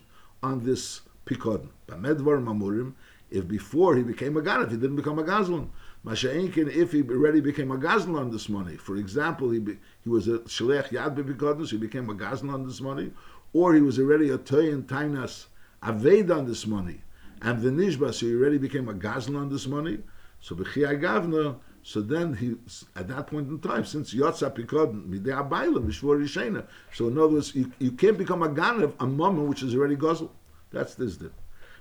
on 0.43 0.65
this 0.65 1.01
pikodin. 1.27 1.69
Bamedvar 1.89 2.43
mamurim. 2.43 2.93
If 3.31 3.49
before 3.49 3.97
he 3.97 4.03
became 4.03 4.37
a 4.37 4.43
ganef, 4.43 4.71
he 4.71 4.77
didn't 4.77 4.97
become 4.97 5.19
a 5.19 5.25
gazlan. 5.25 5.69
Masha'inkin, 6.05 6.69
if 6.69 6.93
he 6.93 7.03
already 7.03 7.41
became 7.41 7.71
a 7.71 7.79
gazlan 7.79 8.19
on 8.21 8.31
this 8.31 8.51
money, 8.51 8.77
for 8.77 8.97
example, 8.97 9.51
he 9.51 9.59
be, 9.59 9.79
he 10.03 10.11
was 10.11 10.29
a 10.29 10.41
shlech 10.41 10.89
yad 10.89 11.17
bebikodnus, 11.17 11.71
he 11.71 11.79
became 11.79 12.11
a 12.11 12.15
gazlan 12.15 12.53
on 12.53 12.67
this 12.67 12.83
money, 12.83 13.11
or 13.55 13.75
he 13.75 13.81
was 13.81 13.99
already 13.99 14.29
a 14.29 14.37
toyin 14.37 14.83
tainas 14.83 15.47
aved 15.83 16.31
on 16.31 16.47
this 16.47 16.67
money, 16.67 17.01
and 17.45 17.63
the 17.63 17.71
nishba, 17.71 18.13
so 18.13 18.27
he 18.27 18.35
already 18.35 18.59
became 18.59 18.89
a 18.89 18.95
gazlan 18.95 19.37
on 19.37 19.51
this 19.51 19.67
money. 19.67 19.99
So 20.41 20.57
b'chiyah 20.57 21.01
gavna, 21.01 21.57
so 21.83 22.01
then 22.01 22.35
he, 22.35 22.57
at 22.97 23.07
that 23.09 23.27
point 23.29 23.49
in 23.49 23.61
time, 23.61 23.85
since 23.85 24.13
yotza 24.15 24.51
pikod 24.51 25.07
midei 25.07 25.37
abayla 25.37 25.79
v'shvor 25.87 26.21
yishena, 26.21 26.67
so 26.93 27.09
in 27.09 27.19
other 27.19 27.29
words, 27.29 27.55
you, 27.55 27.71
you 27.79 27.93
can't 27.93 28.19
become 28.19 28.43
a 28.43 28.49
ganav 28.49 28.95
a 28.99 29.07
moment 29.07 29.49
which 29.49 29.63
is 29.63 29.75
already 29.75 29.95
guzzled. 29.95 30.35
That's 30.73 30.95
this 30.95 31.17
din. 31.19 31.31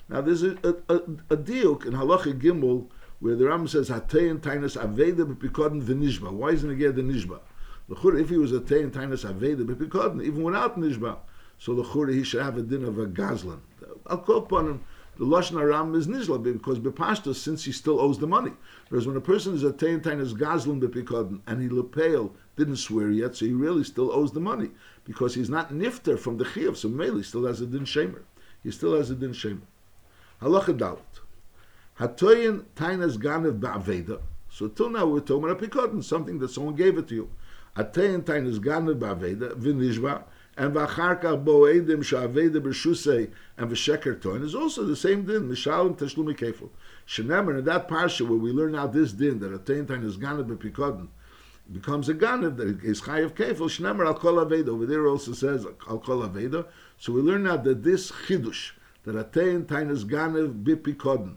Now 0.10 0.22
there's 0.22 0.44
a, 0.44 0.52
a, 0.64 0.94
a, 0.94 0.96
a 1.30 1.36
in 1.36 1.94
halacha 1.94 2.40
gimel 2.40 2.88
where 3.24 3.36
the 3.38 3.46
Ram 3.48 3.66
says 3.70 3.90
Hatein 3.90 4.40
Tainus 4.40 4.78
Aveda 4.78 5.24
B'Pikodin 5.34 5.82
V'Nishba. 5.82 6.30
Why 6.30 6.50
isn't 6.50 6.70
it 6.70 6.76
get 6.76 6.98
the 6.98 7.02
Nishba? 7.02 7.40
L'chur, 7.88 8.20
if 8.20 8.28
he 8.28 8.38
was 8.38 8.52
Hatein 8.52 8.92
Tainus 8.92 9.24
Aveda 9.26 9.66
B'Pikodin, 9.66 10.22
even 10.22 10.44
without 10.44 10.78
Nishba, 10.78 11.20
so 11.58 11.72
l'chur 11.72 12.14
he 12.14 12.24
should 12.26 12.42
have 12.42 12.58
a 12.58 12.62
din 12.62 12.84
of 12.84 13.00
a 13.00 13.06
Gazlan. 13.06 13.60
I'll 14.08 14.18
call 14.18 14.40
upon 14.40 14.66
him. 14.68 14.84
The 15.16 15.26
Lashon 15.26 15.62
Aram 15.62 15.94
is 15.94 16.08
Nishla 16.08 16.42
because 16.42 16.80
Bepashta, 16.80 17.36
since 17.36 17.66
he 17.66 17.72
still 17.72 18.00
owes 18.00 18.18
the 18.18 18.26
money. 18.26 18.52
Whereas 18.90 19.06
when 19.06 19.16
a 19.16 19.22
person 19.22 19.54
is 19.54 19.64
a 19.64 19.72
Hatein 19.72 20.02
Tainus 20.02 20.34
Gazlan 20.34 20.82
B'Pikodin 20.82 21.42
and 21.46 21.62
he 21.62 21.70
lepeil 21.70 22.32
didn't 22.56 22.78
swear 22.78 23.12
yet, 23.12 23.36
so 23.36 23.46
he 23.46 23.54
really 23.54 23.84
still 23.84 24.12
owes 24.12 24.32
the 24.32 24.40
money 24.40 24.72
because 25.06 25.36
he's 25.36 25.50
not 25.50 25.72
nifter 25.72 26.18
from 26.18 26.38
the 26.38 26.46
chiyuv. 26.46 26.78
So 26.78 26.88
Meli 26.88 27.22
still 27.22 27.46
has 27.46 27.62
a 27.62 27.68
din 27.68 27.82
shamer. 27.82 28.24
He 28.64 28.72
still 28.72 28.96
has 28.96 29.12
a 29.12 29.16
din 29.16 29.34
shamer. 29.34 29.62
Halacha 30.42 30.78
Dalit. 30.78 31.00
Hatoyin 32.00 32.64
tainas 32.76 33.18
ganev 33.18 33.60
ba'aveda. 33.60 34.20
So 34.50 34.68
till 34.68 34.90
now 34.90 35.06
we're 35.06 35.20
talking 35.20 35.44
about 35.44 35.64
a 35.64 35.68
pikodin, 35.68 36.04
something 36.04 36.40
that 36.40 36.50
someone 36.50 36.76
gave 36.76 36.98
it 36.98 37.08
to 37.10 37.16
you. 37.16 37.30
Hatoyin 37.78 38.24
tainas 38.24 38.58
ganev 38.60 38.98
ba'aveda, 39.00 39.54
v'nishba, 39.56 40.24
and 40.58 40.74
v'acharkach 40.74 41.44
bo 41.44 41.62
edim 41.62 42.04
sha'aveda 42.04 42.62
b'shusei, 42.62 43.32
and 43.58 43.70
v'sheker 43.72 44.20
toin 44.22 44.44
is 44.44 44.54
also 44.54 44.84
the 44.84 44.96
same 44.96 45.26
din, 45.26 45.50
mishalim 45.50 45.98
tashlumi 45.98 46.38
kefil. 46.38 46.70
Shenemer, 47.08 47.60
in 47.60 47.66
that 47.66 47.88
parsha 47.90 48.28
where 48.28 48.38
we 48.38 48.52
learn 48.52 48.76
out 48.76 48.94
this 48.94 49.14
din, 49.14 49.40
that 49.40 49.54
a 49.54 49.60
Hatoyin 49.60 49.86
tainas 49.86 50.18
ganev 50.18 50.46
ba'pikodin, 50.46 51.08
becomes 51.72 52.10
a 52.10 52.14
ganav 52.14 52.58
that 52.58 52.84
is 52.84 53.02
chayiv 53.02 53.32
kefil. 53.32 53.70
Shnemer 53.70 54.06
al 54.06 54.16
kol 54.16 54.36
aveda. 54.36 54.70
Over 54.70 54.86
there 54.86 55.08
also 55.08 55.34
says 55.34 55.66
al 55.66 56.00
kol 56.00 56.22
aveda. 56.22 56.66
So 56.98 57.14
we 57.14 57.22
learn 57.22 57.44
now 57.44 57.58
that 57.58 57.84
this 57.84 58.12
chidush 58.12 58.72
that 59.04 59.16
a 59.16 59.24
atein 59.24 59.66
tainas 59.66 60.04
ganav 60.06 60.64
bipikodin, 60.64 61.36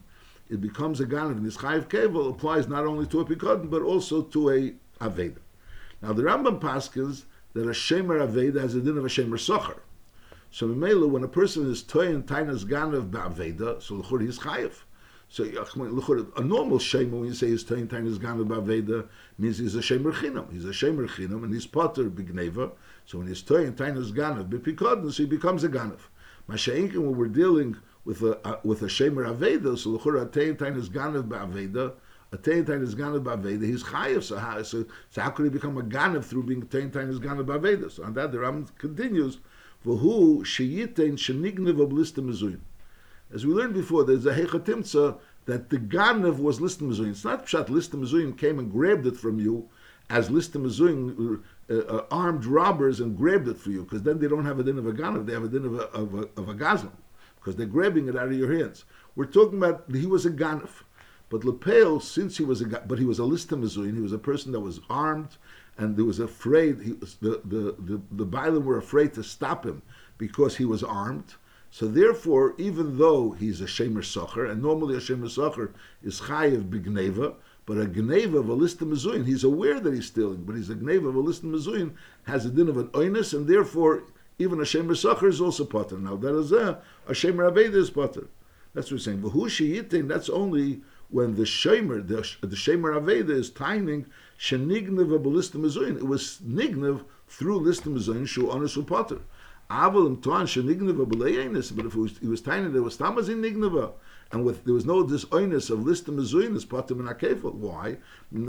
it 0.51 0.61
becomes 0.61 1.01
a 1.01 1.07
ganav. 1.07 1.33
And 1.33 1.47
this 1.47 1.57
chayiv 1.57 1.89
kefil 1.89 2.31
applies 2.31 2.69
not 2.69 2.87
only 2.87 3.07
to 3.07 3.21
a 3.21 3.25
pikodin 3.25 3.71
but 3.71 3.83
also 3.83 4.23
to 4.23 4.51
a 4.51 4.75
aveda. 5.01 5.39
Now 6.03 6.13
the 6.13 6.23
Rambam 6.23 6.61
paskins 6.61 7.25
that 7.57 7.67
a 7.67 7.71
shemer 7.71 8.21
aveda 8.21 8.61
has 8.61 8.75
a 8.75 8.83
din 8.83 8.99
of 8.99 9.05
a 9.07 9.09
shemer 9.09 9.39
socher. 9.39 9.79
So 10.51 10.69
Mimela, 10.69 11.09
when 11.09 11.25
a 11.25 11.29
person 11.29 11.71
is 11.71 11.83
toyin 11.83 12.23
tainas 12.23 12.65
ganav 12.65 13.11
ba'aveda, 13.11 13.83
so 13.83 13.95
l'chur 13.95 14.21
he's 14.21 14.39
chayiv. 14.39 14.75
So 15.31 15.45
a 15.45 16.43
normal 16.43 16.79
shemer 16.79 17.13
when 17.13 17.25
you 17.25 17.35
say 17.35 17.49
he's 17.49 17.65
toyin 17.65 17.87
tainas 17.87 18.19
ganav 18.19 18.47
ba'aveda 18.47 19.09
means 19.39 19.57
he's 19.57 19.75
a 19.75 19.79
shemer 19.79 20.13
chinam. 20.13 20.53
He's 20.53 20.67
a 20.67 20.69
shemer 20.69 21.09
chinam 21.09 21.45
and 21.45 21.55
he's 21.55 21.67
potter 21.67 22.11
bigneva. 22.11 22.73
So 23.07 23.19
when 23.19 23.27
he's 23.27 23.43
toyin 23.43 23.73
tainas 23.73 24.13
ganav 24.13 24.51
bipikodin, 24.51 25.11
so 25.11 25.23
he 25.23 25.27
becomes 25.27 25.65
a 25.65 25.71
ganav. 25.71 26.01
Masha'inkin 26.51 26.99
when 26.99 27.17
we're 27.17 27.29
dealing 27.29 27.79
with 28.05 28.21
a 28.21 28.39
uh, 28.47 28.61
with 28.65 28.83
a 28.83 28.87
shemer 28.87 29.35
aveda, 29.35 29.79
so 29.79 29.91
l'chur 29.93 30.27
atein 30.27 30.59
tainas 30.59 30.91
ganav 30.91 31.27
ba'aveda. 31.27 31.95
A 32.37 32.39
tein 32.39 32.67
tain 32.67 32.83
is 32.83 32.95
ganav 32.95 33.23
ba'aveda. 33.25 33.65
He's 33.65 33.83
chayiv. 33.83 34.23
So 34.23 34.37
how 34.37 34.63
so, 34.63 34.85
so 35.11 35.23
how 35.23 35.31
could 35.31 35.45
he 35.45 35.51
become 35.51 35.79
a 35.79 35.83
ganav 35.83 36.23
through 36.23 36.43
being 36.43 36.67
tein 36.67 36.91
tain 36.91 37.09
is 37.09 37.19
ganav 37.19 37.47
ba'aveda? 37.47 37.91
So 37.91 38.05
on 38.05 38.13
that 38.13 38.31
the 38.31 38.41
Ram 38.41 38.67
continues. 38.77 39.39
V'hu 39.87 40.41
sheyitein 40.41 41.15
shenignev 41.17 41.79
oblista 41.79 42.23
mezuyim. 42.23 42.61
As 43.33 43.47
we 43.47 43.55
learned 43.55 43.73
before, 43.73 44.05
there's 44.05 44.27
a 44.27 44.35
hechatimtza 44.35 45.19
that 45.47 45.71
the 45.71 45.79
ganav 45.79 46.39
was 46.39 46.59
lista 46.59 46.83
mezuyim. 46.83 47.11
It's 47.11 47.25
not 47.25 47.47
pshat 47.47 47.69
lista 47.69 47.99
mezuyim 47.99 48.37
came 48.37 48.59
and 48.59 48.71
grabbed 48.71 49.07
it 49.07 49.17
from 49.17 49.41
you 49.41 49.69
as 50.11 50.29
lista 50.29 50.61
mezuyim 50.61 51.43
uh, 51.71 51.75
uh, 51.75 52.05
armed 52.11 52.45
robbers 52.45 53.01
and 53.01 53.17
grabbed 53.17 53.49
it 53.49 53.57
for 53.57 53.71
you 53.71 53.83
because 53.85 54.03
then 54.03 54.19
they 54.19 54.29
don't 54.29 54.45
have 54.45 54.59
a 54.59 54.63
din 54.63 54.77
of 54.77 54.87
a 54.87 54.93
ganav, 54.93 55.25
they 55.25 55.33
have 55.33 55.45
a 55.45 55.49
din 55.49 55.65
of 55.65 55.75
a, 55.75 55.85
of 55.93 56.15
a, 56.15 56.29
of 56.37 56.49
a 56.51 56.55
gazlan 56.55 56.93
because 57.37 57.57
they're 57.57 57.67
grabbing 57.67 58.09
it 58.09 58.17
out 58.17 58.27
of 58.27 58.35
your 58.35 58.53
hands. 58.53 58.85
We're 59.15 59.25
talking 59.25 59.57
about 59.57 59.85
he 59.91 60.05
was 60.05 60.27
a 60.27 60.31
ganav. 60.31 60.83
But 61.29 61.45
Lepel, 61.45 62.01
since 62.01 62.39
he 62.39 62.45
was 62.45 62.61
a 62.61 62.67
but 62.67 62.99
he 62.99 63.05
was 63.05 63.19
a 63.19 63.23
lista 63.23 63.59
mezuin, 63.59 63.95
he 63.95 64.01
was 64.01 64.13
a 64.13 64.19
person 64.19 64.53
that 64.53 64.61
was 64.61 64.81
armed, 64.89 65.37
and 65.77 65.97
there 65.97 66.05
was 66.05 66.21
afraid. 66.21 66.83
He 66.83 66.93
was, 66.93 67.17
the 67.17 67.41
the 67.45 67.75
the 67.79 68.01
the 68.13 68.27
Bailam 68.27 68.65
were 68.65 68.79
afraid 68.79 69.13
to 69.15 69.25
stop 69.25 69.67
him 69.67 69.83
because 70.19 70.57
he 70.57 70.65
was 70.65 70.83
armed. 70.83 71.35
So 71.71 71.89
therefore, 71.89 72.55
even 72.59 72.97
though 72.97 73.33
he's 73.33 73.61
a 73.61 73.67
shemer 73.67 74.05
socher, 74.05 74.49
and 74.49 74.63
normally 74.63 74.97
a 74.97 75.01
shemer 75.01 75.29
socher 75.29 75.73
is 76.03 76.21
chayiv 76.23 76.71
bigneva, 76.71 77.35
but 77.67 77.77
a 77.77 77.87
gneva 77.87 78.39
of 78.39 78.49
a 78.49 78.57
lista 78.57 78.89
mezuin, 78.89 79.27
he's 79.27 79.43
aware 79.43 79.81
that 79.81 79.93
he's 79.93 80.07
stealing, 80.07 80.45
but 80.45 80.55
he's 80.55 80.71
a 80.71 80.77
gneva 80.77 81.09
of 81.09 81.17
a 81.17 81.23
lista 81.23 81.45
mezuin 81.45 81.95
has 82.23 82.47
a 82.47 82.51
din 82.51 82.69
of 82.69 82.77
an 82.77 82.89
oinus, 82.89 83.35
and 83.35 83.49
therefore 83.49 84.05
even 84.39 84.61
a 84.61 84.63
shemer 84.63 84.93
socher 84.93 85.29
is 85.29 85.41
also 85.41 85.65
potter. 85.65 85.99
Now 85.99 86.15
that 86.17 86.39
is 86.39 86.53
a 86.53 86.81
a 87.09 87.13
shemer 87.13 87.51
aveda 87.51 87.75
is 87.75 87.91
potter. 87.91 88.29
That's 88.73 88.91
what 88.91 88.97
we're 88.97 88.99
saying. 89.01 89.21
But 89.23 89.31
who 89.31 89.47
sheyitin? 89.47 90.07
That's 90.07 90.29
only 90.29 90.83
when 91.09 91.37
the 91.37 91.43
Shemer, 91.43 92.07
the, 92.07 92.17
the 92.47 92.57
Aveda 92.57 93.31
is 93.31 93.51
timing 93.51 94.07
Shenignev 94.39 95.15
a 95.15 95.19
Balista 95.19 95.57
Mezuin. 95.57 95.97
It 95.97 96.07
was 96.07 96.41
Nignev 96.47 97.05
through 97.29 97.61
Lista 97.61 97.93
Mezuin, 97.93 98.27
Shu 98.27 98.51
Onus 98.51 98.77
Potter. 98.87 99.21
Aval 99.71 100.07
im 100.07 100.21
Tuan 100.21 100.47
Shenignev 100.47 101.01
a 101.01 101.75
but 101.75 101.87
if 101.87 101.95
it 101.95 101.99
was, 101.99 102.19
he 102.19 102.29
was 102.29 102.41
timing, 102.41 102.73
there 102.73 102.83
was 102.83 102.97
Tamas 102.97 103.29
in 103.29 103.43
Nigneva. 103.43 103.93
And 104.33 104.45
with 104.45 104.65
there 104.65 104.75
was 104.75 104.85
no 104.85 105.05
disoinus 105.05 105.71
of 105.71 105.87
list 105.87 106.07
mezuin 106.07 106.57
is 106.57 106.65
patim 106.65 106.99
and 106.99 107.09
akefel. 107.09 107.55
Why? 107.55 107.99
When 108.31 108.47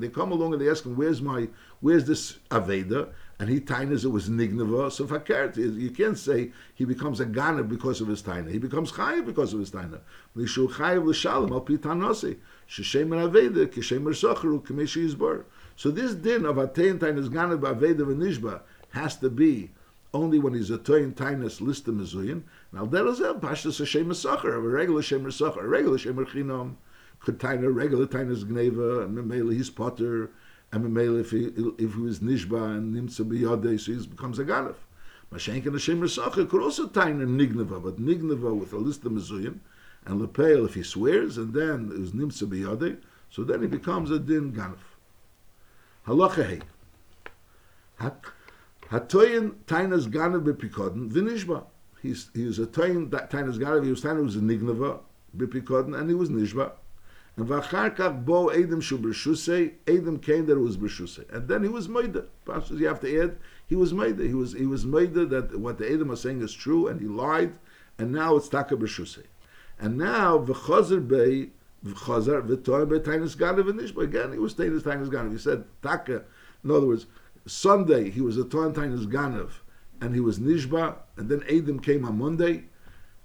they 0.00 0.08
come 0.08 0.32
along 0.32 0.52
and 0.52 0.60
they 0.60 0.68
ask 0.68 0.84
him, 0.84 0.96
"Where's 0.96 1.22
my, 1.22 1.48
where's 1.80 2.04
this 2.04 2.38
aveda?" 2.50 3.08
And 3.40 3.48
he 3.48 3.58
tainas 3.58 4.04
it 4.04 4.08
was 4.08 4.28
nigneva. 4.28 4.92
So 4.92 5.06
fakert, 5.06 5.56
you 5.56 5.90
can't 5.90 6.18
say 6.18 6.52
he 6.74 6.84
becomes 6.84 7.20
a 7.20 7.24
gana 7.24 7.62
because 7.62 8.02
of 8.02 8.08
his 8.08 8.22
taina. 8.22 8.52
He 8.52 8.58
becomes 8.58 8.92
chayiv 8.92 9.24
because 9.24 9.54
of 9.54 9.60
his 9.60 9.70
taina. 9.70 10.00
When 10.34 10.44
they 10.44 10.50
shochayev 10.50 11.06
l'shalom 11.06 11.50
al 11.50 11.62
pitanosi. 11.62 12.36
Sheshem 12.68 13.08
aveda 13.08 13.66
kishem 13.66 14.02
ersocheru 14.02 14.62
kameshi 14.62 15.08
yizbar. 15.08 15.44
So 15.74 15.90
this 15.90 16.14
din 16.14 16.44
of 16.44 16.56
atein 16.56 16.98
tainas 16.98 17.32
gana 17.32 17.56
b'aveda 17.56 18.00
v'nishba 18.00 18.60
has 18.90 19.16
to 19.16 19.30
be 19.30 19.70
only 20.12 20.38
when 20.38 20.52
he's 20.52 20.70
a 20.70 20.76
toyin 20.76 21.14
tainus 21.14 21.62
lista 21.62 21.98
mezuyin. 21.98 22.42
Now 22.72 22.84
that 22.84 23.06
is 23.06 23.20
a 23.20 23.32
pashtus 23.32 23.80
a 23.80 23.84
shemer 23.84 24.14
sacher, 24.14 24.54
a 24.54 24.60
regular 24.60 25.00
shemer 25.00 25.32
sacher, 25.32 25.60
a 25.60 25.66
regular 25.66 25.96
shemer 25.96 26.26
chinam. 26.26 26.74
Could 27.20 27.38
taina 27.38 27.74
regular 27.74 28.06
tainus 28.06 28.44
gneva, 28.44 29.04
and 29.04 29.52
he's 29.52 29.70
potter, 29.70 30.30
and 30.72 30.84
memela 30.84 31.20
if 31.20 31.30
he 31.30 31.46
if 31.78 31.94
he 31.94 32.00
was 32.00 32.20
nishba 32.20 32.76
and 32.76 32.94
nimtza 32.94 33.24
biyodei, 33.26 33.78
so 33.78 33.92
he 33.92 34.06
becomes 34.06 34.38
a 34.38 34.44
ganef. 34.44 34.76
Mashenk 35.32 35.66
and 35.66 35.76
a 35.76 35.78
shemer 35.78 36.08
sacher 36.08 36.44
could 36.46 36.62
also 36.62 36.86
taina 36.86 37.26
nigneva, 37.26 37.82
but 37.82 38.00
nigneva 38.00 38.54
with 38.56 38.72
a 38.72 38.76
lista 38.76 39.10
mezuyin, 39.10 39.58
and 40.06 40.20
lepel 40.20 40.64
if 40.66 40.74
he 40.74 40.82
swears, 40.82 41.38
and 41.38 41.54
then 41.54 41.90
it 41.92 41.98
was 41.98 42.12
nimtza 42.12 42.48
biyodei, 42.48 42.96
so 43.30 43.42
then 43.44 43.62
he 43.62 43.68
becomes 43.68 44.10
a 44.10 44.18
din 44.18 44.52
ganef. 44.52 44.78
Halacha 46.06 46.46
hey. 46.46 46.60
Hatoyin 48.90 49.54
tainas 49.66 50.08
ganav 50.08 50.44
bepikodin 50.44 51.10
v'nishba. 51.10 51.64
He's 52.02 52.30
he 52.34 52.44
was 52.44 52.58
a 52.58 52.66
toyin 52.66 53.08
tainas 53.08 53.58
ganav. 53.58 53.84
He 53.84 53.90
was 53.90 54.02
tainas 54.02 54.36
nignava 54.36 55.00
bepikodin, 55.36 55.98
and 55.98 56.08
he 56.08 56.14
was 56.14 56.30
nishba. 56.30 56.72
And 57.36 57.46
v'achar 57.48 57.96
kach 57.96 58.24
bo 58.24 58.48
edim 58.48 58.82
shu 58.82 58.98
b'rshusei. 58.98 59.72
Edim 59.86 60.20
came 60.22 60.46
that 60.46 60.56
it 60.56 60.60
was 60.60 60.76
b'rshusei, 60.76 61.32
and 61.32 61.48
then 61.48 61.62
he 61.62 61.68
was 61.68 61.88
meida. 61.88 62.26
Perhaps 62.44 62.70
you 62.70 62.86
have 62.86 63.00
to 63.00 63.22
add 63.22 63.36
he 63.66 63.76
was 63.76 63.92
meida. 63.92 64.26
He 64.26 64.34
was 64.34 64.52
he 64.52 64.66
was 64.66 64.84
meida 64.84 65.28
that 65.30 65.58
what 65.58 65.78
the 65.78 65.84
edim 65.84 66.10
are 66.12 66.16
saying 66.16 66.42
is 66.42 66.52
true, 66.52 66.88
and 66.88 67.00
he 67.00 67.06
lied, 67.06 67.52
and 67.98 68.12
now 68.12 68.36
it's 68.36 68.48
taka 68.48 68.76
b'rshusei. 68.76 69.26
And 69.78 69.96
now 69.96 70.38
v'chazer 70.38 71.06
bei 71.06 71.50
v'chazer 71.86 72.46
v'toyin 72.46 72.88
bei 72.88 72.98
tainas 72.98 73.36
ganav 73.36 73.64
v'nishba. 73.64 74.02
Again, 74.02 74.32
he 74.32 74.38
was 74.38 74.54
tainas 74.54 74.82
tainas 74.82 75.08
ganav. 75.08 75.32
He 75.32 75.38
said 75.38 75.64
taka. 75.82 76.24
In 76.64 76.70
other 76.70 76.86
words. 76.86 77.06
Sunday 77.46 78.10
he 78.10 78.20
was 78.20 78.36
a 78.36 78.44
Torantinus 78.44 79.06
Ganav, 79.06 79.50
and 80.00 80.14
he 80.14 80.20
was 80.20 80.38
Nishba, 80.38 80.96
and 81.16 81.30
then 81.30 81.42
Adam 81.48 81.80
came 81.80 82.04
on 82.04 82.18
Monday, 82.18 82.64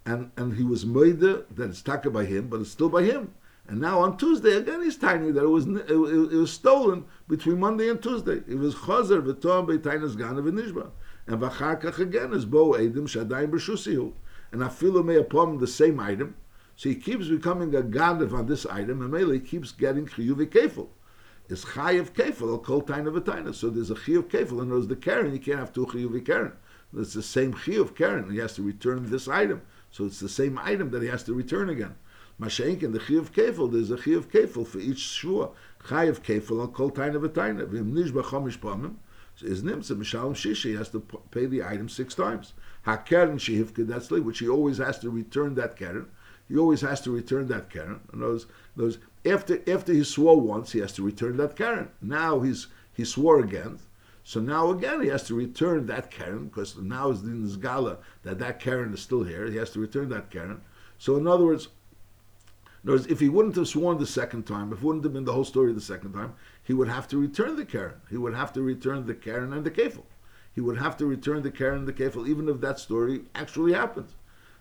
and, 0.06 0.32
and 0.38 0.54
he 0.56 0.64
was 0.64 0.86
Moida, 0.86 1.44
that 1.54 1.70
it's 1.70 1.82
taka 1.82 2.10
by 2.10 2.24
him, 2.24 2.48
but 2.48 2.62
it's 2.62 2.72
still 2.72 2.88
by 2.88 3.04
him. 3.04 3.34
And 3.68 3.82
now 3.82 4.00
on 4.00 4.18
Tuesday 4.18 4.56
again 4.58 4.84
he's 4.84 4.98
tiny 4.98 5.32
that 5.32 5.44
it 5.44 5.48
was 5.48 5.66
it, 5.66 5.90
it, 5.90 5.94
it, 5.94 6.38
was 6.38 6.54
stolen 6.54 7.06
between 7.28 7.60
Monday 7.60 7.90
and 7.90 8.02
Tuesday. 8.02 8.42
It 8.48 8.60
was 8.60 8.76
Chazer 8.76 9.26
v'Tom 9.26 9.68
b'Tainas 9.68 10.16
Ganav 10.16 10.48
and 10.48 10.60
Nishba, 10.60 10.92
and 11.26 11.42
v'Chakach 11.42 11.98
again 12.00 12.34
is 12.34 12.46
Bo 12.46 12.76
Adam 12.76 13.08
Shadayim 13.08 13.50
b'Shusihu, 13.50 14.14
and 14.52 14.62
Afilu 14.62 15.20
upon 15.20 15.58
the 15.58 15.68
same 15.68 16.00
item. 16.00 16.36
So 16.76 16.90
he 16.90 16.96
keeps 16.96 17.28
becoming 17.28 17.74
a 17.74 17.82
Ganav 17.82 18.34
on 18.34 18.46
this 18.46 18.68
item, 18.68 19.02
and 19.02 19.12
Mele 19.12 19.40
keeps 19.40 19.72
getting 19.72 20.06
Chiyuv 20.06 20.46
Kefil 20.48 20.90
is 21.50 21.64
chayiv 21.64 22.12
kefil 22.12 22.52
al 22.52 22.60
kol 22.60 22.82
taina 22.82 23.12
v'taina. 23.12 23.54
So 23.54 23.70
there's 23.70 23.92
a 23.92 23.96
chiyuv 23.96 24.24
kefil, 24.24 24.62
and 24.62 24.72
there's 24.72 24.88
the 24.88 24.96
karen. 24.96 25.34
You 25.34 25.40
can't 25.40 25.60
have 25.60 25.74
two 25.74 25.86
chiyuv 25.86 26.26
karen. 26.26 26.54
It's 26.98 27.14
the 27.14 27.24
same 27.24 27.54
chiyuv 27.54 27.96
karen. 27.96 28.32
He 28.32 28.38
has 28.40 28.54
to 28.56 28.64
return 28.64 29.10
this 29.10 29.28
item. 29.28 29.62
So 29.92 30.06
it's 30.06 30.20
the 30.20 30.30
same 30.30 30.58
item 30.58 30.92
that 30.92 31.02
he 31.02 31.08
has 31.10 31.24
to 31.24 31.34
return 31.34 31.70
again. 31.70 31.96
Mashenk 32.40 32.84
and 32.84 32.94
the 32.94 33.00
chiyuv 33.00 33.32
kefil, 33.32 33.72
there's 33.72 33.92
a 33.92 33.96
chiyuv 33.96 34.26
kefil 34.26 34.68
for 34.68 34.80
each 34.80 34.98
shvua. 34.98 35.52
Chayiv 35.86 36.20
kefil 36.22 36.62
al 36.62 36.68
kol 36.68 36.92
taina 36.92 37.16
v'taina. 37.16 37.66
V'im 37.66 37.94
nishba 37.94 38.24
chomish 38.24 38.60
pamim. 38.60 38.96
Is 39.42 39.64
nimtza 39.64 39.98
mishalom 39.98 40.34
shisha. 40.34 40.78
Has 40.78 40.90
to 40.90 41.00
pay 41.32 41.46
the 41.46 41.64
item 41.64 41.90
six 41.90 42.14
times. 42.16 42.54
Hakaren 42.86 43.36
shehivke 43.36 43.86
kedetzli, 43.86 44.24
which 44.24 44.40
he 44.40 44.50
always 44.50 44.78
has 44.78 45.00
to 45.00 45.10
return 45.10 45.56
that 45.56 45.78
karen. 45.78 46.08
He 46.48 46.58
always 46.58 46.82
has 46.82 47.02
to 47.02 47.12
return 47.12 47.48
that 47.48 47.70
karen. 47.70 48.02
And 48.12 48.22
those, 48.22 48.46
those 48.76 49.00
after 49.26 49.60
after 49.68 49.94
he 49.94 50.04
swore 50.04 50.40
once, 50.40 50.74
he 50.74 50.80
has 50.80 50.94
to 50.94 51.04
return 51.04 51.38
that 51.38 51.56
karen. 51.56 51.90
Now 52.02 52.42
he's 52.42 52.68
he 52.94 53.04
swore 53.04 53.40
again, 53.40 53.80
so 54.24 54.40
now 54.40 54.70
again 54.72 55.02
he 55.02 55.08
has 55.10 55.24
to 55.24 55.36
return 55.36 55.86
that 55.88 56.12
karen 56.12 56.48
because 56.48 56.78
now 56.78 57.10
is 57.10 57.22
in 57.22 57.44
his 57.44 57.58
gala 57.58 57.98
that 58.24 58.40
that 58.40 58.60
karen 58.60 58.94
is 58.94 59.02
still 59.02 59.24
here. 59.24 59.50
He 59.50 59.58
has 59.58 59.72
to 59.72 59.80
return 59.80 60.10
that 60.10 60.32
karen. 60.32 60.62
So 60.98 61.18
in 61.18 61.28
other 61.28 61.46
words, 61.46 61.68
in 62.86 62.92
other 62.92 63.00
words, 63.00 63.12
if 63.12 63.20
he 63.20 63.30
wouldn't 63.30 63.56
have 63.56 63.68
sworn 63.68 63.98
the 63.98 64.06
second 64.06 64.44
time, 64.44 64.72
if 64.72 64.78
it 64.78 64.84
wouldn't 64.84 65.04
have 65.04 65.14
been 65.14 65.26
the 65.26 65.34
whole 65.34 65.44
story 65.44 65.74
the 65.74 65.82
second 65.82 66.14
time, 66.14 66.36
he 66.64 66.72
would 66.72 66.88
have 66.88 67.08
to 67.08 67.18
return 67.18 67.56
the 67.56 67.66
karen. 67.66 67.96
He 68.12 68.18
would 68.18 68.36
have 68.36 68.54
to 68.54 68.62
return 68.62 69.08
the 69.08 69.16
karen 69.16 69.52
and 69.54 69.66
the 69.66 69.72
kefil. 69.72 70.04
He 70.54 70.62
would 70.62 70.78
have 70.78 70.96
to 70.98 71.08
return 71.08 71.42
the 71.42 71.50
karen 71.50 71.80
and 71.80 71.88
the 71.88 71.94
kefil, 71.94 72.28
even 72.28 72.48
if 72.48 72.62
that 72.62 72.78
story 72.78 73.24
actually 73.34 73.74
happened 73.74 74.10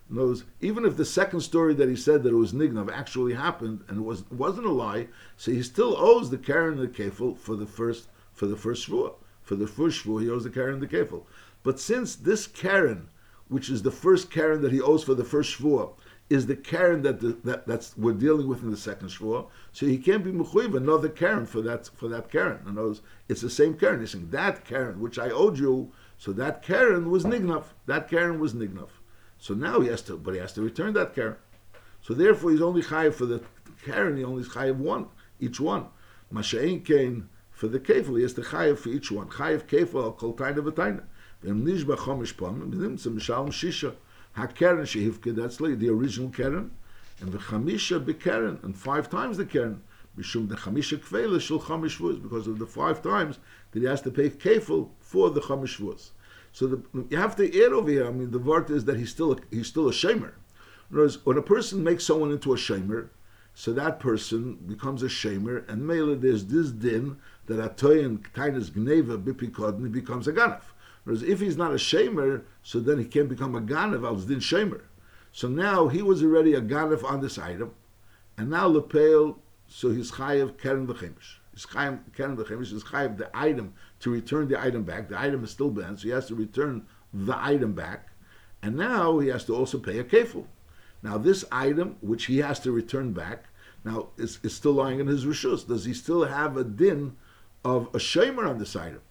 knows 0.09 0.43
even 0.59 0.85
if 0.85 0.97
the 0.97 1.05
second 1.05 1.41
story 1.41 1.73
that 1.75 1.89
he 1.89 1.95
said 1.95 2.23
that 2.23 2.33
it 2.33 2.35
was 2.35 2.53
Nignav 2.53 2.91
actually 2.91 3.33
happened 3.33 3.83
and 3.87 3.99
it 3.99 4.03
was 4.03 4.29
wasn't 4.31 4.65
a 4.65 4.71
lie, 4.71 5.07
so 5.37 5.51
he 5.51 5.63
still 5.63 5.95
owes 5.97 6.29
the 6.29 6.37
Karen 6.37 6.79
and 6.79 6.81
the 6.81 7.03
Kefil 7.03 7.37
for 7.37 7.55
the 7.55 7.65
first 7.65 8.07
for 8.33 8.47
the 8.47 8.57
first 8.57 8.87
shvua. 8.87 9.13
For 9.41 9.55
the 9.55 9.67
first 9.67 10.03
shvua, 10.03 10.23
he 10.23 10.29
owes 10.29 10.43
the 10.43 10.49
Karen 10.49 10.73
and 10.73 10.81
the 10.81 10.87
Kefil. 10.87 11.23
But 11.63 11.79
since 11.79 12.15
this 12.15 12.47
Karen, 12.47 13.09
which 13.47 13.69
is 13.69 13.83
the 13.83 13.91
first 13.91 14.31
Karen 14.31 14.61
that 14.61 14.71
he 14.71 14.81
owes 14.81 15.03
for 15.03 15.15
the 15.15 15.23
first 15.23 15.59
shvua, 15.59 15.93
is 16.29 16.47
the 16.47 16.55
Karen 16.55 17.03
that, 17.03 17.19
the, 17.19 17.37
that 17.43 17.67
that's 17.67 17.95
we're 17.97 18.13
dealing 18.13 18.47
with 18.47 18.63
in 18.63 18.71
the 18.71 18.77
second 18.77 19.09
shvua. 19.09 19.47
So 19.71 19.85
he 19.85 19.97
can't 19.97 20.23
be 20.23 20.31
mechuyev 20.31 20.75
another 20.75 21.09
Karen 21.09 21.45
for 21.45 21.61
that 21.61 21.87
for 21.95 22.07
that 22.09 22.31
Karen. 22.31 22.61
In 22.65 22.77
other 22.77 22.87
words, 22.87 23.01
it's 23.29 23.41
the 23.41 23.49
same 23.49 23.75
Karen. 23.75 23.99
He's 23.99 24.11
saying 24.11 24.29
that 24.31 24.65
Karen 24.65 24.99
which 24.99 25.19
I 25.19 25.29
owed 25.29 25.59
you, 25.59 25.91
so 26.17 26.31
that 26.33 26.63
Karen 26.63 27.11
was 27.11 27.25
nignav. 27.25 27.65
That 27.85 28.09
Karen 28.09 28.39
was 28.39 28.53
nignav. 28.53 28.89
So 29.37 29.53
now 29.53 29.81
he 29.81 29.89
has 29.89 30.01
to, 30.03 30.17
but 30.17 30.33
he 30.33 30.39
has 30.39 30.53
to 30.53 30.61
return 30.61 30.93
that 30.93 31.13
Karen. 31.13 31.35
So 32.01 32.13
therefore, 32.13 32.51
he's 32.51 32.61
only 32.61 32.81
chayiv 32.81 33.13
for 33.15 33.25
the 33.25 33.41
Karen. 33.83 34.17
He 34.17 34.23
only 34.23 34.43
chayiv 34.43 34.77
one 34.77 35.07
each 35.39 35.59
one. 35.59 35.87
Masha'in 36.33 36.85
kain 36.85 37.29
for 37.51 37.67
the 37.67 37.79
kefil. 37.79 38.17
He 38.17 38.23
has 38.23 38.33
to 38.33 38.41
chayiv 38.41 38.79
for 38.79 38.89
each 38.89 39.11
one. 39.11 39.27
Chayiv 39.27 39.67
kefil 39.67 40.03
al 40.03 40.11
kol 40.13 40.33
taina 40.33 40.57
v'taina. 40.57 41.03
V'em 41.43 41.63
nishba 41.63 41.97
chomish 41.97 42.37
pam. 42.37 42.71
V'im 42.71 42.95
tzim 42.95 43.19
shalom 43.21 43.51
shisha. 43.51 43.95
HaKeren 44.37 44.83
shehivke, 44.83 45.35
that's 45.35 45.57
the 45.57 45.89
original 45.89 46.29
Keren, 46.29 46.71
and 47.19 47.31
the 47.31 47.37
Chamisha 47.37 48.03
bekeren, 48.03 48.63
and 48.63 48.75
five 48.75 49.09
times 49.09 49.37
the 49.37 49.45
Keren. 49.45 49.81
The 50.17 50.23
Chamisha 50.23 52.23
because 52.23 52.47
of 52.47 52.59
the 52.59 52.65
five 52.65 53.01
times 53.01 53.39
that 53.71 53.81
he 53.81 53.85
has 53.85 54.01
to 54.03 54.11
pay 54.11 54.29
kefil 54.29 54.91
for 55.01 55.29
the 55.29 55.41
Chamish 55.41 55.77
Vuz. 55.77 56.11
So 56.53 56.67
the, 56.67 56.81
you 57.09 57.17
have 57.17 57.35
to 57.35 57.65
add 57.65 57.73
over 57.73 57.89
here, 57.89 58.07
I 58.07 58.11
mean, 58.11 58.31
the 58.31 58.39
word 58.39 58.69
is 58.69 58.85
that 58.85 58.97
he's 58.97 59.09
still 59.09 59.33
a, 59.33 59.37
he's 59.51 59.67
still 59.67 59.89
a 59.89 59.91
shamer. 59.91 60.31
Words, 60.89 61.25
when 61.25 61.37
a 61.37 61.41
person 61.41 61.83
makes 61.83 62.05
someone 62.05 62.31
into 62.31 62.53
a 62.53 62.55
shamer, 62.55 63.09
so 63.53 63.73
that 63.73 63.99
person 63.99 64.55
becomes 64.65 65.03
a 65.03 65.07
shamer, 65.07 65.67
and 65.67 65.85
mele 65.85 66.15
there's 66.15 66.45
this 66.45 66.71
din 66.71 67.17
that 67.47 67.57
atoyin 67.57 68.19
tainas 68.33 68.71
gneva 68.71 69.21
bipikodin 69.21 69.91
becomes 69.91 70.29
a 70.29 70.33
ganaf. 70.33 70.61
Whereas 71.05 71.23
if 71.23 71.39
he's 71.39 71.55
not 71.55 71.71
a 71.71 71.75
shamer, 71.75 72.43
so 72.63 72.79
then 72.79 72.97
he 72.97 73.05
can't 73.05 73.29
become 73.29 73.55
a 73.55 73.61
ganav 73.61 74.05
al 74.05 74.15
din 74.15 74.39
shamer. 74.39 74.81
So 75.31 75.47
now 75.47 75.87
he 75.87 76.01
was 76.01 76.23
already 76.23 76.53
a 76.53 76.61
ganav 76.61 77.03
on 77.03 77.21
this 77.21 77.37
item, 77.37 77.73
and 78.37 78.49
now 78.49 78.67
lepel, 78.67 79.39
so 79.67 79.91
he's 79.91 80.11
chayav 80.11 80.57
keren 80.57 80.87
v'chemish. 80.87 81.37
He's 81.53 81.65
chayav 81.67 81.99
keren 82.15 82.35
v'chemish. 82.35 82.71
He's 82.71 82.83
chayav 82.83 83.17
the 83.17 83.29
item 83.33 83.75
to 83.99 84.09
return 84.09 84.47
the 84.47 84.59
item 84.59 84.83
back. 84.83 85.07
The 85.07 85.19
item 85.19 85.43
is 85.43 85.51
still 85.51 85.69
banned, 85.69 85.99
so 85.99 86.03
he 86.03 86.09
has 86.09 86.27
to 86.27 86.35
return 86.35 86.87
the 87.13 87.37
item 87.37 87.73
back, 87.73 88.09
and 88.63 88.75
now 88.75 89.19
he 89.19 89.27
has 89.27 89.45
to 89.45 89.55
also 89.55 89.77
pay 89.77 89.99
a 89.99 90.03
kefil. 90.03 90.47
Now 91.03 91.19
this 91.19 91.45
item, 91.51 91.97
which 92.01 92.25
he 92.25 92.39
has 92.39 92.59
to 92.61 92.71
return 92.71 93.13
back, 93.13 93.45
now 93.83 94.09
is, 94.17 94.39
is 94.41 94.55
still 94.55 94.73
lying 94.73 94.99
in 94.99 95.05
his 95.05 95.23
rishus. 95.23 95.67
Does 95.67 95.85
he 95.85 95.93
still 95.93 96.25
have 96.25 96.57
a 96.57 96.63
din 96.63 97.15
of 97.63 97.87
a 97.93 97.99
shamer 97.99 98.49
on 98.49 98.57
this 98.57 98.75
item? 98.75 99.01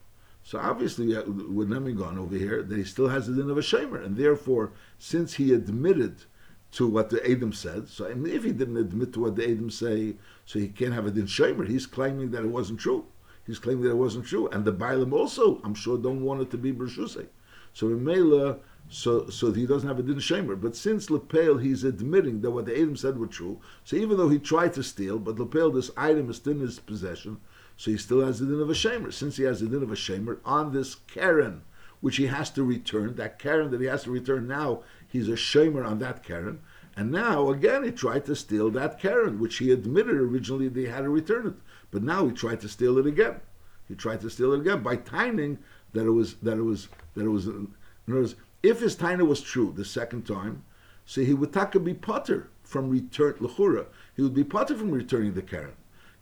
So 0.47 0.59
obviously, 0.59 1.07
with 1.07 1.71
Nemigon 1.71 2.19
over 2.19 2.37
here, 2.37 2.63
that 2.63 2.77
he 2.77 2.85
still 2.85 3.09
has 3.09 3.27
the 3.27 3.35
din 3.35 3.49
of 3.49 3.57
a 3.57 3.63
shamer, 3.63 4.05
and 4.05 4.15
therefore, 4.15 4.73
since 4.99 5.35
he 5.35 5.55
admitted 5.55 6.25
to 6.73 6.87
what 6.87 7.09
the 7.09 7.25
Adam 7.29 7.53
said, 7.53 7.89
so 7.89 8.13
mean, 8.15 8.35
if 8.35 8.45
he 8.45 8.53
didn't 8.53 8.77
admit 8.77 9.15
to 9.15 9.21
what 9.21 9.37
the 9.37 9.45
Adam 9.45 9.71
say, 9.71 10.17
so 10.45 10.59
he 10.59 10.69
can't 10.69 10.93
have 10.93 11.07
a 11.07 11.11
din 11.11 11.25
shamer. 11.25 11.67
He's 11.67 11.87
claiming 11.87 12.31
that 12.33 12.45
it 12.45 12.51
wasn't 12.51 12.79
true. 12.79 13.07
He's 13.47 13.59
claiming 13.59 13.85
that 13.85 13.93
it 13.93 13.97
wasn't 13.97 14.27
true, 14.27 14.49
and 14.49 14.67
the 14.67 14.73
Bailam 14.73 15.15
also, 15.15 15.63
I'm 15.65 15.75
sure, 15.75 15.97
don't 15.97 16.23
want 16.23 16.43
it 16.43 16.51
to 16.51 16.59
be 16.59 16.73
Bershuse. 16.73 17.27
So 17.73 17.89
in 17.89 18.05
Mela, 18.05 18.59
so 18.91 19.29
so 19.31 19.51
he 19.51 19.67
doesn't 19.67 19.89
have 19.89 19.99
a 19.99 20.03
din 20.03 20.17
shamer. 20.17 20.61
But 20.61 20.77
since 20.77 21.09
Lepel, 21.09 21.57
he's 21.57 21.85
admitting 21.85 22.43
that 22.43 22.51
what 22.51 22.67
the 22.67 22.79
Adam 22.79 22.97
said 22.97 23.19
were 23.19 23.27
true. 23.27 23.61
So 23.83 23.97
even 23.97 24.19
though 24.19 24.29
he 24.29 24.39
tried 24.39 24.75
to 24.75 24.83
steal, 24.83 25.19
but 25.19 25.39
Lepel, 25.39 25.71
this 25.71 25.91
item 25.97 26.29
is 26.29 26.37
still 26.37 26.53
in 26.53 26.61
his 26.61 26.79
possession. 26.79 27.41
So 27.77 27.91
he 27.91 27.97
still 27.97 28.25
has 28.25 28.39
the 28.39 28.47
din 28.47 28.61
of 28.61 28.71
a 28.71 28.75
shamer. 28.75 29.13
Since 29.13 29.37
he 29.37 29.45
has 29.45 29.61
the 29.61 29.67
din 29.67 29.83
of 29.83 29.91
a 29.91 29.97
shamer 29.97 30.39
on 30.45 30.73
this 30.73 30.95
Karen, 30.95 31.63
which 32.01 32.17
he 32.17 32.27
has 32.27 32.51
to 32.51 32.63
return, 32.63 33.17
that 33.17 33.39
Karen 33.39 33.71
that 33.71 33.81
he 33.81 33.87
has 33.87 34.05
to 34.05 34.11
return 34.11 34.47
now, 34.47 34.83
he's 35.09 35.29
a 35.29 35.33
shamer 35.33 35.85
on 35.85 35.99
that 35.99 36.23
Karen. 36.23 36.61
And 36.97 37.11
now, 37.11 37.51
again, 37.51 37.83
he 37.83 37.91
tried 37.91 38.25
to 38.27 38.37
steal 38.37 38.71
that 38.71 39.01
Karen, 39.01 39.41
which 39.41 39.59
he 39.59 39.73
admitted 39.73 40.15
originally 40.15 40.69
they 40.69 40.85
had 40.85 41.03
to 41.03 41.09
return 41.09 41.47
it. 41.49 41.55
But 41.91 42.05
now 42.05 42.27
he 42.27 42.33
tried 42.33 42.61
to 42.61 42.69
steal 42.69 42.99
it 42.99 43.07
again. 43.07 43.41
He 43.89 43.95
tried 43.95 44.21
to 44.21 44.31
steal 44.31 44.53
it 44.53 44.61
again 44.61 44.83
by 44.83 44.97
timing 44.97 45.59
that 45.93 46.07
it 46.07 46.11
was, 46.11 46.35
that 46.37 46.57
it 46.57 46.63
was, 46.63 46.89
that 47.15 47.25
it 47.25 47.29
was, 47.29 47.47
in 47.47 47.69
other 48.09 48.21
words, 48.21 48.37
if 48.63 48.81
his 48.81 48.97
taina 48.97 49.27
was 49.27 49.41
true 49.41 49.73
the 49.77 49.85
second 49.85 50.27
time, 50.27 50.63
so 51.05 51.23
he 51.23 51.35
would 51.35 51.53
taka 51.53 51.81
be 51.81 51.93
potter 51.93 52.49
from 52.63 52.89
return, 52.89 53.35
lechura. 53.35 53.87
He 54.17 54.23
would 54.23 54.35
be 54.35 54.45
potter 54.45 54.77
from 54.77 54.91
returning 54.91 55.35
the 55.35 55.43
Karen 55.43 55.75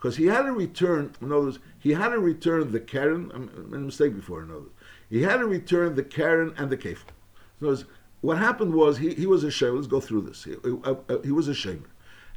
because 0.02 0.16
he 0.16 0.26
had 0.26 0.42
to 0.42 0.52
return. 0.52 1.14
In 1.20 1.30
other 1.30 1.42
words, 1.42 1.60
he 1.78 1.92
had 1.92 2.08
to 2.08 2.18
return 2.18 2.72
the 2.72 2.80
Karen. 2.80 3.30
I 3.32 3.38
made 3.38 3.74
a 3.74 3.78
mistake 3.78 4.16
before. 4.16 4.42
In 4.42 4.50
other 4.50 4.58
words, 4.58 4.72
he 5.08 5.22
had 5.22 5.36
to 5.36 5.46
return 5.46 5.94
the 5.94 6.02
Karen 6.02 6.52
and 6.58 6.70
the 6.70 6.76
Kefil. 6.76 7.12
In 7.60 7.68
other 7.68 7.68
words, 7.68 7.84
what 8.20 8.38
happened 8.38 8.74
was 8.74 8.98
he, 8.98 9.14
he 9.14 9.26
was 9.26 9.44
a 9.44 9.48
shamer. 9.48 9.76
Let's 9.76 9.86
go 9.86 10.00
through 10.00 10.22
this. 10.22 10.42
He, 10.42 10.56
uh, 10.64 10.96
uh, 11.08 11.18
he 11.22 11.30
was 11.30 11.46
a 11.46 11.52
shamer, 11.52 11.86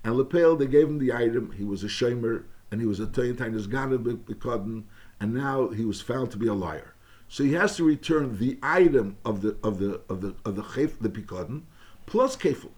and 0.04 0.16
Lepel 0.16 0.56
they 0.56 0.68
gave 0.68 0.88
him 0.88 1.00
the 1.00 1.12
item. 1.12 1.54
He 1.54 1.64
was 1.64 1.84
a 1.84 1.88
shamer, 1.88 2.44
and 2.70 2.80
he 2.80 2.86
was 2.86 3.00
a 3.00 3.08
Tayantainus 3.08 3.68
Gana 3.68 3.98
Bekodin, 3.98 4.84
and 5.20 5.34
now 5.34 5.70
he 5.70 5.86
was 5.86 6.02
found 6.02 6.30
to 6.32 6.38
be 6.38 6.48
a 6.48 6.54
liar. 6.54 6.94
So 7.28 7.44
he 7.44 7.54
has 7.54 7.76
to 7.78 7.84
return 7.84 8.38
the 8.38 8.60
item 8.62 9.18
of 9.26 9.42
the 9.42 9.58
of 9.64 9.80
the 9.80 10.02
of 10.08 10.22
the 10.22 10.36
of 10.46 10.56
the 10.56 10.64
chef, 10.64 11.00
the 11.00 11.10
Pekodin, 11.10 11.64
plus 12.06 12.36
Kefil. 12.36 12.70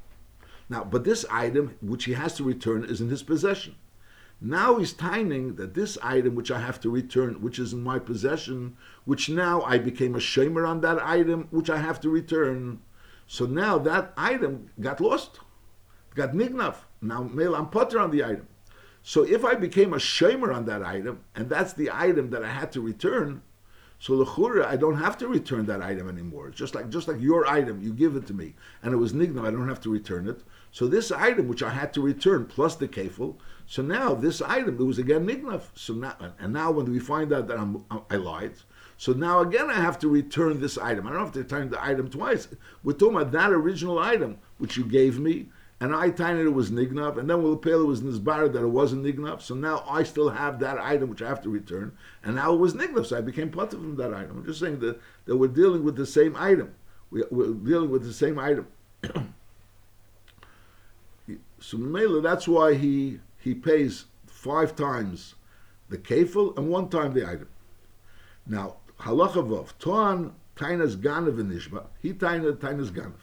Now, 0.69 0.85
but 0.85 1.03
this 1.03 1.25
item 1.29 1.75
which 1.81 2.05
he 2.05 2.13
has 2.13 2.35
to 2.35 2.45
return 2.45 2.85
is 2.85 3.01
in 3.01 3.09
his 3.09 3.23
possession. 3.23 3.75
Now 4.39 4.77
he's 4.77 4.93
timing 4.93 5.55
that 5.55 5.73
this 5.73 5.97
item 6.03 6.35
which 6.35 6.51
I 6.51 6.59
have 6.59 6.79
to 6.81 6.91
return, 6.91 7.41
which 7.41 7.57
is 7.57 7.73
in 7.73 7.81
my 7.81 7.97
possession, 7.97 8.77
which 9.05 9.29
now 9.29 9.61
I 9.63 9.79
became 9.79 10.13
a 10.13 10.19
shamer 10.19 10.67
on 10.67 10.81
that 10.81 11.01
item, 11.01 11.47
which 11.49 11.69
I 11.69 11.77
have 11.77 11.99
to 12.01 12.09
return. 12.09 12.81
So 13.25 13.45
now 13.45 13.79
that 13.79 14.13
item 14.15 14.69
got 14.79 15.01
lost, 15.01 15.39
got 16.13 16.33
nignav. 16.33 16.75
Now 17.01 17.23
mail 17.23 17.55
I'm 17.55 17.69
putter 17.69 17.99
on 17.99 18.11
the 18.11 18.23
item. 18.23 18.47
So 19.01 19.23
if 19.23 19.43
I 19.43 19.55
became 19.55 19.93
a 19.93 19.97
shamer 19.97 20.53
on 20.53 20.65
that 20.65 20.83
item, 20.83 21.21
and 21.33 21.49
that's 21.49 21.73
the 21.73 21.89
item 21.91 22.29
that 22.29 22.43
I 22.43 22.49
had 22.49 22.71
to 22.73 22.81
return, 22.81 23.41
so 23.99 24.13
lechura, 24.13 24.65
I 24.65 24.75
don't 24.75 24.97
have 24.97 25.17
to 25.17 25.27
return 25.27 25.65
that 25.65 25.81
item 25.81 26.07
anymore. 26.07 26.49
It's 26.49 26.57
just 26.57 26.75
like 26.75 26.89
just 26.89 27.07
like 27.07 27.19
your 27.19 27.47
item, 27.47 27.81
you 27.81 27.91
give 27.91 28.15
it 28.15 28.27
to 28.27 28.33
me, 28.33 28.53
and 28.83 28.93
it 28.93 28.97
was 28.97 29.13
nignav. 29.13 29.47
I 29.47 29.51
don't 29.51 29.67
have 29.67 29.81
to 29.81 29.89
return 29.89 30.27
it. 30.27 30.43
So 30.71 30.87
this 30.87 31.11
item 31.11 31.47
which 31.47 31.63
I 31.63 31.71
had 31.71 31.93
to 31.93 32.01
return 32.01 32.45
plus 32.45 32.75
the 32.75 32.87
kefil, 32.87 33.37
so 33.69 33.81
now 33.81 34.13
this 34.13 34.41
item, 34.41 34.79
it 34.79 34.83
was 34.83 34.97
again 34.97 35.27
nignav. 35.27 35.63
So 35.75 35.93
now, 35.93 36.15
and 36.39 36.53
now 36.53 36.71
when 36.71 36.89
we 36.89 36.99
find 36.99 37.33
out 37.33 37.47
that 37.49 37.59
I'm, 37.59 37.83
I 38.09 38.15
lied, 38.15 38.53
so 38.95 39.11
now 39.11 39.41
again 39.41 39.69
I 39.69 39.73
have 39.73 39.99
to 39.99 40.07
return 40.07 40.61
this 40.61 40.77
item. 40.77 41.05
I 41.05 41.11
don't 41.11 41.19
have 41.19 41.33
to 41.33 41.39
return 41.39 41.69
the 41.69 41.83
item 41.83 42.09
twice. 42.09 42.47
We're 42.81 42.93
talking 42.93 43.17
about 43.17 43.33
that 43.33 43.51
original 43.51 43.99
item 43.99 44.37
which 44.57 44.77
you 44.77 44.85
gave 44.85 45.19
me, 45.19 45.47
and 45.81 45.93
I 45.93 46.11
timed 46.11 46.39
it 46.39 46.49
was 46.49 46.71
nignav, 46.71 47.17
and 47.17 47.29
then 47.29 47.43
with 47.43 47.61
the 47.61 47.85
was 47.85 48.01
nizbar 48.01 48.51
that 48.53 48.63
it 48.63 48.67
wasn't 48.67 49.03
nignav. 49.03 49.41
So 49.41 49.53
now 49.53 49.83
I 49.85 50.03
still 50.03 50.29
have 50.29 50.59
that 50.59 50.77
item 50.79 51.09
which 51.09 51.21
I 51.21 51.27
have 51.27 51.41
to 51.43 51.49
return, 51.49 51.91
and 52.23 52.37
now 52.37 52.53
it 52.53 52.57
was 52.57 52.73
nignav. 52.73 53.05
So 53.05 53.17
I 53.17 53.21
became 53.21 53.51
part 53.51 53.71
from 53.71 53.97
that 53.97 54.13
item. 54.13 54.37
I'm 54.37 54.45
just 54.45 54.61
saying 54.61 54.79
that, 54.79 54.97
that 55.25 55.35
we're 55.35 55.49
dealing 55.49 55.83
with 55.83 55.97
the 55.97 56.05
same 56.05 56.37
item. 56.37 56.73
We, 57.11 57.21
are 57.21 57.53
dealing 57.53 57.89
with 57.89 58.05
the 58.05 58.13
same 58.13 58.39
item. 58.39 58.67
so 61.59 62.21
that's 62.21 62.47
why 62.47 62.73
he 62.73 63.19
he 63.47 63.53
pays 63.53 64.05
five 64.25 64.75
times 64.75 65.35
the 65.87 65.97
kefil 65.97 66.57
and 66.57 66.67
one 66.67 66.89
time 66.89 67.13
the 67.13 67.25
item. 67.25 67.47
Now, 68.45 68.75
halachavov, 68.99 69.69
toan 69.79 70.33
tainas 70.57 70.97
ganav 70.97 71.37
nishba, 71.37 71.85
he 72.01 72.11
taina 72.11 72.51
tainas 72.57 72.91
ganav. 72.91 73.13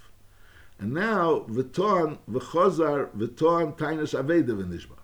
And 0.78 0.94
now, 0.94 1.44
v'toan 1.50 2.18
v'chozar 2.30 3.10
v'toan 3.10 3.76
tainas 3.76 4.18
aveda 4.18 4.48
v'nishba. 4.48 4.96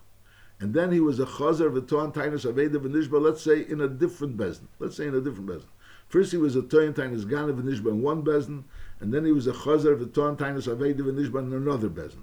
And 0.59 0.72
then 0.72 0.90
he 0.90 1.00
was 1.00 1.20
a 1.20 1.26
chazar 1.26 1.70
v'toan 1.70 2.14
tainas 2.14 2.50
aveda 2.50 2.76
v'nishba, 2.76 3.20
let's 3.20 3.42
say 3.42 3.66
in 3.68 3.83
a 3.83 3.88
different 3.88 4.38
bezin. 4.38 4.68
Let's 4.78 4.96
say 4.96 5.06
in 5.06 5.14
a 5.14 5.20
different 5.20 5.50
bezin. 5.50 5.68
First 6.09 6.33
he 6.33 6.38
was 6.38 6.56
a 6.56 6.62
toan 6.62 6.94
tainas 6.94 7.24
ganav 7.24 7.61
v'nishba 7.61 7.88
in 7.88 8.00
one 8.00 8.22
bezin, 8.22 8.64
and 9.00 9.12
then 9.12 9.26
he 9.26 9.33
was 9.33 9.46
a 9.46 9.52
chazar 9.52 10.02
v'toan 10.02 10.38
tainas 10.38 10.66
aveda 10.74 11.00
v'nishba 11.00 11.40
in 11.40 11.52
another 11.52 11.90
bezin. 11.90 12.22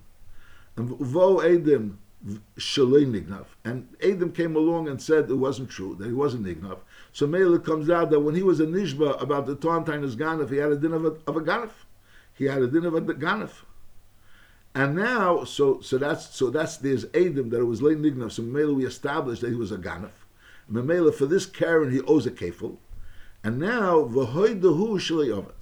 And 0.76 0.90
vo 0.90 1.38
edim 1.38 1.98
Shalei 2.58 3.06
Nignav. 3.06 3.46
And 3.64 3.96
Adam 4.04 4.32
came 4.32 4.56
along 4.56 4.88
and 4.88 5.02
said 5.02 5.30
it 5.30 5.36
wasn't 5.36 5.70
true, 5.70 5.96
that 5.96 6.08
he 6.08 6.14
wasn't 6.14 6.46
Nignav. 6.46 6.80
So 7.14 7.28
Mela 7.28 7.60
comes 7.60 7.90
out 7.90 8.10
that 8.10 8.20
when 8.20 8.36
he 8.36 8.44
was 8.44 8.60
a 8.60 8.66
Nishba 8.66 9.22
about 9.22 9.46
the 9.46 9.56
Tauntain's 9.56 10.16
Ganef, 10.16 10.50
he 10.50 10.58
had 10.58 10.72
a 10.72 10.78
din 10.78 10.94
of 10.94 11.06
a, 11.06 11.16
of 11.28 11.38
a. 11.38 11.70
He 12.34 12.46
had 12.46 12.62
a 12.62 12.68
din 12.68 12.86
of 12.86 12.96
a 12.96 13.02
Ganef. 13.02 13.64
And 14.76 14.96
now, 14.96 15.44
so 15.44 15.80
so 15.82 15.98
that's 15.98 16.36
so 16.36 16.50
that's 16.50 16.78
there's 16.78 17.06
Adam 17.06 17.50
that 17.50 17.60
it 17.60 17.66
was 17.66 17.82
late 17.82 17.98
Nignav. 17.98 18.32
So 18.32 18.44
Mela 18.44 18.74
we 18.74 18.86
established 18.86 19.42
that 19.42 19.50
he 19.50 19.56
was 19.56 19.72
a 19.72 19.78
Ganef. 19.78 20.12
Mela 20.70 21.12
for 21.12 21.26
this 21.26 21.46
Karen 21.46 21.92
he 21.92 22.02
owes 22.02 22.26
a 22.26 22.32
kefil. 22.32 22.78
And 23.44 23.60
now 23.60 24.04
v'hoidahu 24.04 25.00
shalei 25.00 25.30
ovad. 25.30 25.54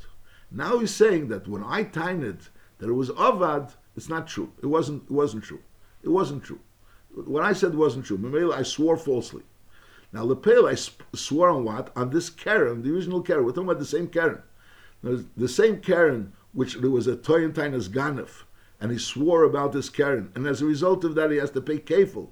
Now 0.51 0.79
he's 0.79 0.93
saying 0.93 1.27
that 1.27 1.47
when 1.47 1.63
I 1.63 1.83
tined 1.83 2.49
that 2.79 2.89
it 2.89 2.93
was 2.93 3.09
avad, 3.11 3.73
it's 3.95 4.09
not 4.09 4.27
true. 4.27 4.51
It 4.61 4.67
wasn't. 4.67 5.03
It 5.03 5.11
wasn't 5.11 5.43
true. 5.43 5.61
It 6.05 6.09
wasn't 6.09 6.43
true. 6.43 6.59
What 7.13 7.43
I 7.43 7.53
said 7.53 7.75
wasn't 7.75 8.05
true. 8.05 8.53
I 8.53 8.61
swore 8.61 8.95
falsely. 8.95 9.41
Now, 10.13 10.23
Lepel, 10.23 10.67
I 10.67 10.75
swore 10.75 11.49
on 11.49 11.65
what? 11.65 11.91
On 11.97 12.11
this 12.11 12.29
Karen, 12.29 12.83
the 12.83 12.93
original 12.93 13.21
Karen. 13.21 13.43
We're 13.43 13.51
talking 13.51 13.63
about 13.63 13.79
the 13.79 13.85
same 13.85 14.07
Karen. 14.07 14.43
The 15.01 15.47
same 15.47 15.81
Karen, 15.81 16.33
which 16.53 16.75
there 16.75 16.89
was 16.89 17.07
a 17.07 17.15
Toyantainas 17.15 17.89
Ganef, 17.89 18.43
and 18.79 18.91
he 18.91 18.97
swore 18.97 19.43
about 19.43 19.71
this 19.73 19.89
Karen, 19.89 20.31
and 20.35 20.47
as 20.47 20.61
a 20.61 20.65
result 20.65 21.03
of 21.03 21.15
that, 21.15 21.31
he 21.31 21.37
has 21.37 21.51
to 21.51 21.61
pay 21.61 21.79
kefil 21.79 22.29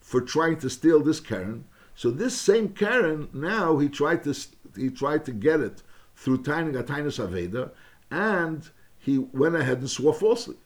for 0.00 0.20
trying 0.20 0.58
to 0.58 0.70
steal 0.70 1.00
this 1.00 1.20
Karen. 1.20 1.64
So 1.94 2.10
this 2.10 2.40
same 2.40 2.70
Karen, 2.70 3.28
now 3.32 3.78
he 3.78 3.88
tried 3.88 4.22
to 4.24 4.34
he 4.76 4.90
tried 4.90 5.24
to 5.24 5.32
get 5.32 5.60
it 5.60 5.82
through 6.14 6.42
Taining 6.42 6.74
Atainus 6.74 7.18
Aveda, 7.18 7.70
and 8.10 8.70
he 8.98 9.18
went 9.18 9.56
ahead 9.56 9.78
and 9.78 9.90
swore 9.90 10.14
falsely. 10.14 10.56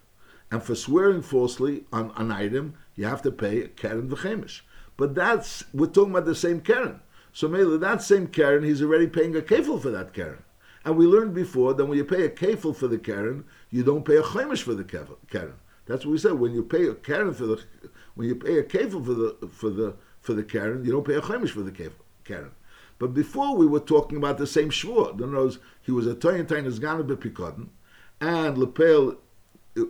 And 0.51 0.63
for 0.63 0.75
swearing 0.75 1.23
falsely 1.23 1.85
on 1.93 2.13
an 2.17 2.33
item, 2.33 2.75
you 2.97 3.05
have 3.05 3.23
to 3.23 3.31
pay 3.31 3.63
a 3.63 3.69
Karen 3.69 4.09
v'chemish. 4.09 4.63
But 4.97 5.15
that's 5.15 5.65
we're 5.73 5.87
talking 5.87 6.11
about 6.11 6.27
the 6.27 6.35
same 6.35 6.61
Karen. 6.61 7.01
So 7.33 7.49
maybe 7.49 7.77
that 7.77 8.03
same 8.03 8.27
Karen, 8.27 8.65
he's 8.65 8.83
already 8.83 9.07
paying 9.07 9.37
a 9.37 9.41
kefil 9.41 9.81
for 9.81 9.91
that 9.91 10.13
Karen. 10.13 10.43
And 10.85 10.97
we 10.97 11.07
learned 11.07 11.35
before 11.35 11.75
that 11.75 11.85
when 11.85 11.99
you 11.99 12.05
pay 12.05 12.25
a 12.25 12.31
kefil 12.31 12.75
for 12.75 12.89
the 12.89 12.99
Karen, 12.99 13.45
you 13.71 13.85
don't 13.85 14.05
pay 14.05 14.17
a 14.17 14.23
chemish 14.23 14.63
for 14.63 14.75
the 14.75 14.85
Karen. 14.85 15.55
That's 15.87 16.05
what 16.05 16.13
we 16.13 16.19
said. 16.19 16.35
When 16.35 16.53
you 16.53 16.63
pay 16.63 16.87
a 16.87 16.95
Karen 16.95 17.33
for 17.33 17.47
the, 17.47 17.65
when 18.15 18.29
you 18.29 18.35
pay 18.35 18.59
a 18.59 18.63
kefil 18.63 19.05
for 19.05 19.15
the 19.15 19.49
for 19.53 19.71
the 19.71 19.97
for 20.21 20.35
the 20.35 20.43
Karen, 20.43 20.85
you 20.85 20.93
don't 20.93 21.07
pay 21.07 21.15
a 21.15 21.23
chemish 21.23 21.53
for 21.53 21.63
the 21.63 21.73
Karen. 22.25 22.51
But 22.99 23.15
before 23.15 23.57
we 23.57 23.67
were 23.67 23.81
talking 23.81 24.19
about 24.19 24.37
the 24.37 24.47
same 24.47 24.69
shvur. 24.69 25.15
In 25.15 25.23
other 25.25 25.45
words, 25.45 25.59
he 25.83 25.93
was 25.93 26.07
a 26.07 26.15
toyin 26.15 26.47
tain 26.47 26.65
esgana 26.65 27.07
bepikoden, 27.07 27.69
and 28.21 28.59
lepel 28.59 29.17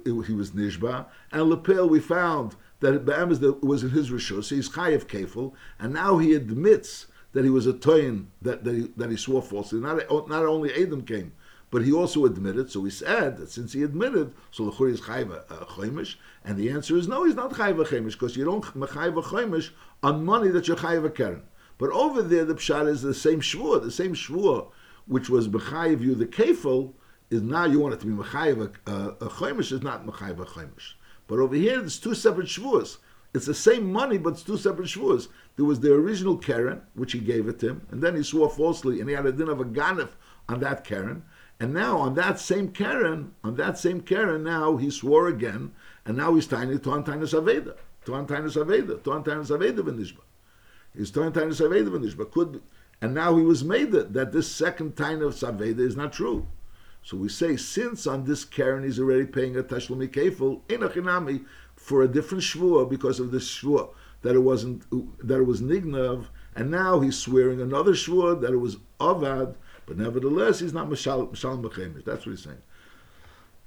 he 0.05 0.35
was 0.35 0.51
nishba, 0.53 1.07
and 1.33 1.51
lepel 1.51 1.89
we 1.89 2.01
found 2.01 2.57
that 2.81 3.05
Be'emes 3.05 3.41
was 3.63 3.83
in 3.83 3.91
his 3.91 4.11
rishus, 4.11 4.45
so 4.45 4.55
he's 4.55 4.69
chayiv 4.69 5.07
kefil, 5.07 5.53
and 5.79 5.93
now 5.93 6.19
he 6.19 6.35
admits 6.35 7.07
that 7.33 7.45
he 7.45 7.51
was 7.51 7.67
a 7.67 7.73
toyin 7.73 8.27
that, 8.43 8.65
that, 8.65 8.75
he, 8.75 8.91
that 8.97 9.11
he 9.11 9.17
swore 9.17 9.43
falsely. 9.43 9.81
Not, 9.81 10.11
not 10.29 10.45
only 10.45 10.73
Adam 10.75 11.03
came, 11.03 11.33
but 11.71 11.85
he 11.85 11.93
also 11.93 12.25
admitted. 12.25 12.71
So 12.71 12.81
we 12.81 12.91
said 12.91 13.37
that 13.37 13.51
since 13.51 13.73
he 13.73 13.83
admitted, 13.83 14.35
so 14.51 14.69
the 14.69 14.85
is 14.87 15.01
chayiv 15.03 15.31
uh, 15.31 15.55
a 15.55 15.67
chaimish, 15.67 16.17
and 16.45 16.57
the 16.57 16.71
answer 16.71 16.97
is 16.97 17.07
no, 17.07 17.25
he's 17.25 17.37
not 17.37 17.53
chayiv 17.53 17.77
chaimish 17.87 18.13
because 18.13 18.37
you 18.37 18.45
don't 18.45 18.65
chayiv 18.65 19.23
chaimish 19.23 19.71
on 20.03 20.25
money 20.25 20.49
that 20.49 20.67
you're 20.67 20.77
chayiv 20.77 21.05
a 21.05 21.11
keren. 21.11 21.43
But 21.79 21.91
over 21.91 22.23
there, 22.23 22.45
the 22.45 22.55
pshat 22.55 22.89
is 22.89 23.03
the 23.03 23.15
same 23.15 23.41
shvur, 23.41 23.83
the 23.83 23.91
same 23.91 24.15
shvur, 24.15 24.69
which 25.07 25.31
was 25.31 25.49
bechayiv 25.49 26.01
you 26.01 26.15
the 26.15 26.27
kefil, 26.27 26.93
is 27.31 27.43
now 27.43 27.65
you 27.65 27.79
want 27.79 27.95
it 27.95 28.01
to 28.01 28.07
be 28.07 28.13
mechayiv 28.13 28.75
a, 28.87 28.91
chaimish 29.27 29.73
is 29.73 29.83
not 29.83 30.07
mechayiv 30.07 30.41
a 30.41 30.45
chaimish. 30.45 30.95
But 31.27 31.39
over 31.39 31.55
here, 31.55 31.79
there's 31.79 32.01
two 32.01 32.15
separate 32.15 32.49
shvuas. 32.49 32.99
It's 33.33 33.47
the 33.47 33.55
same 33.55 33.93
money, 33.93 34.19
but 34.19 34.31
it's 34.31 34.43
two 34.43 34.57
separate 34.57 34.89
shvuas. 34.89 35.29
There 35.55 35.65
was 35.65 35.79
the 35.79 35.95
original 35.95 36.37
Karen, 36.37 36.83
which 36.95 37.13
he 37.13 37.21
gave 37.21 37.47
it 37.47 37.61
to 37.61 37.69
him, 37.69 37.87
and 37.91 38.03
then 38.03 38.17
he 38.17 38.25
swore 38.25 38.51
falsely, 38.51 39.01
and 39.01 39.09
he 39.09 39.15
had 39.15 39.27
a 39.27 39.33
din 39.33 39.49
of 39.49 39.61
a 39.61 39.65
ganif 39.65 40.09
on 40.49 40.59
that 40.61 40.85
Karen. 40.85 41.23
And 41.61 41.73
now 41.73 41.99
on 41.99 42.15
that 42.15 42.41
same 42.41 42.73
Karen, 42.73 43.35
on 43.45 43.55
that 43.57 43.79
same 43.79 44.01
Karen, 44.01 44.43
now 44.43 44.77
he 44.77 44.91
swore 44.91 45.29
again, 45.29 45.73
and 46.05 46.17
now 46.17 46.35
he's 46.35 46.47
tiny 46.47 46.79
to 46.79 46.89
Antinus 46.89 47.35
Aveda. 47.35 47.77
To 48.07 48.13
Antinus 48.13 48.57
Aveda, 48.57 49.05
to 49.05 49.11
Antinus 49.11 49.51
Aveda 49.57 49.81
V'nishba. 49.81 50.23
He's 50.97 51.13
Antinus 51.13 51.61
Aveda 51.61 51.91
V'nishba. 51.91 52.31
Could 52.31 52.53
be. 52.53 52.61
And 53.03 53.15
now 53.15 53.37
he 53.37 53.45
was 53.45 53.63
made 53.63 53.95
it, 53.95 54.15
that 54.15 54.33
this 54.33 54.51
second 54.51 54.97
time 54.97 55.23
of 55.23 55.35
Saveda 55.35 55.79
is 55.81 55.97
not 55.97 56.13
true. 56.13 56.47
So 57.03 57.17
we 57.17 57.29
say, 57.29 57.57
since 57.57 58.07
on 58.07 58.25
this 58.25 58.45
Karen 58.45 58.85
he's 58.85 59.01
already 59.01 59.27
paying 59.27 59.57
a 59.57 59.63
Tashlumi 59.63 60.09
Kefil, 60.09 60.61
in 60.71 60.83
a 60.83 60.89
Chinami, 60.89 61.45
for 61.75 62.03
a 62.03 62.09
different 62.09 62.45
Shvua 62.45 62.89
because 62.89 63.21
of 63.21 63.31
this 63.31 63.49
Shvua, 63.49 63.91
that 64.23 64.35
it 64.35 64.41
wasn't, 64.41 64.85
that 65.27 65.39
it 65.39 65.47
was 65.47 65.63
Nignav, 65.63 66.27
and 66.55 66.71
now 66.71 67.01
he's 67.01 67.17
swearing 67.17 67.61
another 67.61 67.93
Shvua 67.93 68.41
that 68.43 68.53
it 68.53 68.59
was 68.59 68.77
Avad, 69.01 69.55
but 69.87 69.97
nevertheless 69.97 70.61
he's 70.61 70.75
not 70.75 70.89
Mishalim 70.91 71.31
Bechemish. 71.33 72.05
That's 72.05 72.27
what 72.27 72.33
he's 72.33 72.45
saying. 72.45 72.63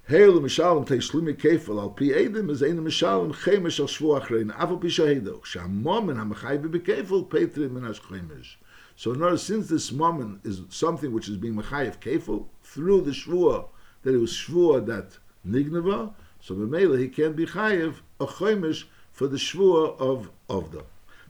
Hail 0.08 0.40
Mishalim 0.40 0.86
Tashlumi 0.86 1.36
Kefil, 1.36 1.82
al 1.82 1.90
Pi 1.90 2.06
Edim 2.06 2.52
is 2.52 2.62
Ein 2.62 2.78
Mishalim 2.80 3.34
Chemish 3.34 3.80
al 3.80 3.88
Shvua 3.88 4.22
Achrein, 4.22 4.52
Afal 4.56 4.80
Pi 4.80 4.88
Shahido, 4.88 5.42
Shamom 5.42 6.12
and 6.12 6.20
Hamachai 6.20 6.62
Bebekefil, 6.62 7.30
Petri 7.30 7.68
Minash 7.68 8.00
Chemish. 8.00 8.58
So 8.96 9.12
in 9.12 9.38
since 9.38 9.68
this 9.70 9.92
moment 9.92 10.42
is 10.44 10.62
something 10.70 11.12
which 11.12 11.28
is 11.28 11.38
being 11.38 11.56
mechayev 11.56 12.00
kefil 12.00 12.46
through 12.64 13.02
the 13.02 13.12
shvua 13.12 13.68
that 14.04 14.14
it 14.14 14.18
was 14.18 14.32
shvua 14.32 14.86
that 14.86 15.18
nignava, 15.48 16.14
so 16.40 16.56
b'meila 16.56 17.00
he 17.00 17.08
can't 17.08 17.36
be 17.36 17.46
chayev 17.46 17.96
a 18.20 18.26
choimish 18.26 18.86
for 19.12 19.28
the 19.28 19.38
shvua 19.38 19.98
of 20.00 20.30
avda. 20.48 20.84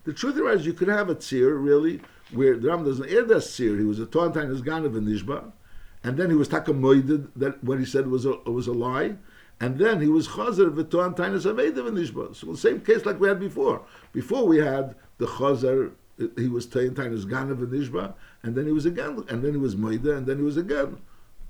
The 0.04 0.14
truth 0.14 0.38
is, 0.38 0.66
you 0.66 0.74
could 0.74 0.90
have 0.90 1.10
a 1.10 1.16
tzir 1.16 1.64
really 1.64 2.02
where 2.32 2.58
the 2.58 2.68
Ram 2.68 2.84
doesn't 2.84 3.10
air 3.10 3.24
that 3.24 3.38
tzir. 3.38 3.80
He 3.80 3.86
was 3.86 4.00
a 4.00 4.06
tauntain 4.06 4.52
as 4.52 4.62
ganav 4.62 4.98
and 4.98 5.08
nishba, 5.08 5.52
and 6.04 6.18
then 6.18 6.30
he 6.30 6.36
was 6.36 6.50
takamoided 6.50 7.30
that 7.38 7.64
what 7.64 7.80
he 7.80 7.86
said 7.86 8.08
was 8.08 8.26
a 8.26 8.32
was 8.46 8.68
a 8.68 8.74
lie. 8.74 9.16
And 9.62 9.78
then 9.78 10.02
he 10.02 10.08
was 10.08 10.28
chazer 10.28 10.70
v'toan 10.70 11.16
tainas 11.16 11.46
avedav 11.46 11.88
and 11.88 11.98
nishba. 11.98 12.36
So 12.36 12.48
the 12.48 12.58
same 12.58 12.82
case 12.82 13.06
like 13.06 13.20
we 13.20 13.30
had 13.30 13.40
before. 13.40 13.84
Before 14.12 14.46
we 14.46 14.58
had 14.58 14.96
the 15.20 15.28
chazer 15.28 15.92
he 16.18 16.48
was 16.48 16.68
Tayin 16.68 16.92
Tainas 16.92 17.26
Ganav 17.26 17.60
and 17.60 17.72
Nishba, 17.72 18.14
and 18.44 18.56
then 18.56 18.66
he 18.66 18.72
was 18.72 18.86
again, 18.86 19.24
and 19.30 19.44
then 19.44 19.52
he 19.52 19.58
was 19.58 19.76
Moida, 19.76 20.18
and 20.18 20.28
then 20.28 20.38
he 20.38 20.44
was 20.44 20.58
again 20.58 20.98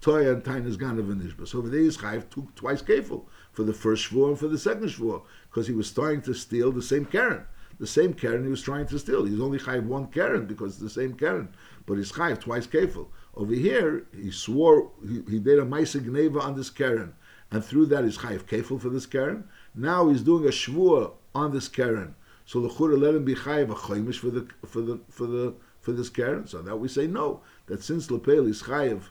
Toy 0.02 0.30
and 0.30 0.44
Tainas 0.44 0.76
Ganav 0.76 1.12
and 1.12 1.22
Nishba. 1.22 1.48
So 1.48 1.60
over 1.60 1.70
there, 1.70 1.82
Yischayev 1.82 2.30
took 2.30 2.54
twice 2.56 2.82
careful 2.82 3.28
for 3.52 3.64
the 3.64 3.74
first 3.74 4.10
shvur 4.10 4.30
and 4.30 4.40
for 4.40 4.48
the 4.48 4.58
second 4.58 4.90
shvur, 4.90 5.22
because 5.50 5.68
he 5.68 5.74
was 5.74 5.92
trying 5.92 6.22
to 6.24 6.34
steal 6.34 6.72
the 6.72 6.82
same 6.82 7.06
Karen. 7.06 7.46
The 7.80 7.88
same 7.88 8.14
Karen 8.14 8.44
he 8.44 8.50
was 8.50 8.62
trying 8.62 8.88
to 8.88 9.00
steal. 9.00 9.26
He's 9.26 9.42
only 9.42 9.60
chayiv 9.60 9.86
one 9.86 10.08
Karen 10.08 10.46
because 10.46 10.74
it's 10.74 10.82
the 10.82 10.90
same 11.02 11.14
Karen, 11.14 11.54
but 11.86 11.96
he's 11.96 12.12
chayiv 12.12 12.40
twice 12.40 12.68
careful. 12.68 13.12
Over 13.36 13.54
here, 13.54 14.06
he 14.16 14.30
swore 14.32 14.92
he, 15.08 15.24
he 15.30 15.40
did 15.40 15.60
a 15.60 15.64
ma'aseh 15.64 16.02
gneva 16.02 16.42
on 16.42 16.56
this 16.56 16.70
Karen, 16.70 17.14
and 17.52 17.64
through 17.64 17.88
that 17.88 18.04
he's 18.04 18.18
chayiv 18.18 18.44
kefil 18.44 18.80
for 18.80 18.90
this 18.90 19.06
Karen. 19.06 19.46
Now 19.76 20.10
he's 20.10 20.22
doing 20.22 20.46
a 20.46 20.50
shvur 20.50 21.14
on 21.34 21.52
this 21.52 21.68
Karen 21.68 22.16
so 22.46 22.60
the 22.62 22.70
chura 22.70 23.00
let 23.00 23.16
him 23.16 23.24
be 23.24 23.36
chayiv 23.36 23.72
a 23.72 23.76
chaimish 23.76 24.18
for 24.18 24.30
the 24.30 24.48
for 24.66 24.82
the 24.82 25.00
for 25.10 25.26
the 25.28 25.54
for 25.80 25.92
this 25.92 26.10
karen. 26.10 26.48
So 26.48 26.62
that 26.62 26.78
we 26.78 26.88
say 26.88 27.08
no. 27.08 27.42
That 27.68 27.84
since 27.84 28.12
lepel 28.12 28.48
is 28.48 28.64
chayiv 28.64 29.04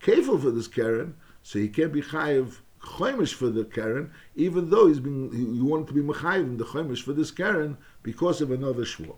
kefil 0.00 0.40
for 0.40 0.50
this 0.50 0.68
karen, 0.68 1.16
so 1.42 1.58
he 1.58 1.68
can't 1.68 1.92
be 1.92 2.02
chayiv 2.02 2.58
chaimish 2.82 3.34
for 3.34 3.48
the 3.48 3.64
karen, 3.64 4.12
even 4.34 4.70
though 4.70 4.86
he's 4.86 5.00
been 5.00 5.32
he 5.32 5.60
wanted 5.60 5.88
to 5.88 5.94
be 5.94 6.02
mechayiv 6.02 6.42
in 6.42 6.56
the 6.58 6.64
chaimish 6.64 7.02
for 7.02 7.12
this 7.12 7.30
karen 7.30 7.78
because 8.02 8.40
of 8.40 8.50
another 8.50 8.84
shvur. 8.84 9.16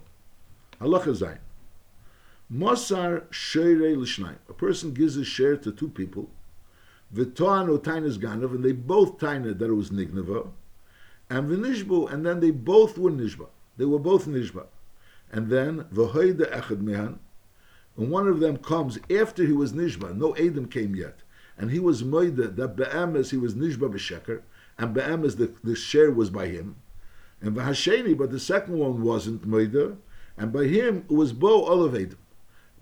Halacha 0.81 1.17
zayin. 1.17 1.39
Mosar 2.53 3.23
sheirei 3.31 3.97
l'shnayim. 3.97 4.39
A 4.49 4.53
person 4.53 4.93
gives 4.93 5.17
a 5.17 5.25
share 5.25 5.57
to 5.57 5.73
two 5.73 5.89
people. 5.89 6.31
V'toan 7.15 7.69
o 7.69 7.79
tainas 7.79 8.19
ganav, 8.19 8.53
and 8.53 8.65
they 8.65 8.73
both 8.73 9.19
taina 9.19 9.59
that 9.59 9.69
it 9.69 9.75
was 9.75 9.91
nignava 9.91 10.51
and 11.33 11.49
v'nishbu, 11.49 12.13
and 12.13 12.27
then 12.27 12.41
they 12.41 12.51
both 12.51 12.99
were 12.99 13.11
nishba. 13.11 13.47
They 13.79 13.87
were 13.87 13.99
both 13.99 14.27
nishba. 14.27 14.67
And 15.33 15.49
then 15.49 15.85
v'hoida 15.85 16.53
echad 16.53 16.83
mehan, 16.83 17.21
and 17.97 18.11
one 18.11 18.29
of 18.29 18.39
them 18.41 18.59
comes 18.59 18.99
after 19.11 19.47
he 19.47 19.55
was 19.55 19.73
nishba. 19.73 20.15
No 20.15 20.37
Adam 20.37 20.69
came 20.69 20.95
yet, 20.95 21.21
and 21.57 21.71
he 21.71 21.79
was 21.79 22.03
moida 22.03 22.55
that 22.55 22.77
be'emes 22.77 23.31
he 23.31 23.39
was 23.39 23.55
nishba 23.55 23.91
b'sheker, 23.91 24.43
and 24.77 24.93
be'emes 24.93 25.37
the, 25.37 25.55
the 25.65 25.75
share 25.75 26.11
was 26.11 26.29
by 26.29 26.49
him. 26.49 26.77
And 27.41 27.57
v'hasheni, 27.57 28.17
but 28.17 28.31
the 28.31 28.39
second 28.39 28.77
one 28.77 29.01
wasn't 29.01 29.49
moida, 29.49 29.97
and 30.37 30.53
by 30.53 30.65
him 30.65 31.07
it 31.09 31.15
was 31.15 31.33
bo 31.33 31.65
olav 31.65 31.95
Adam. 31.95 32.19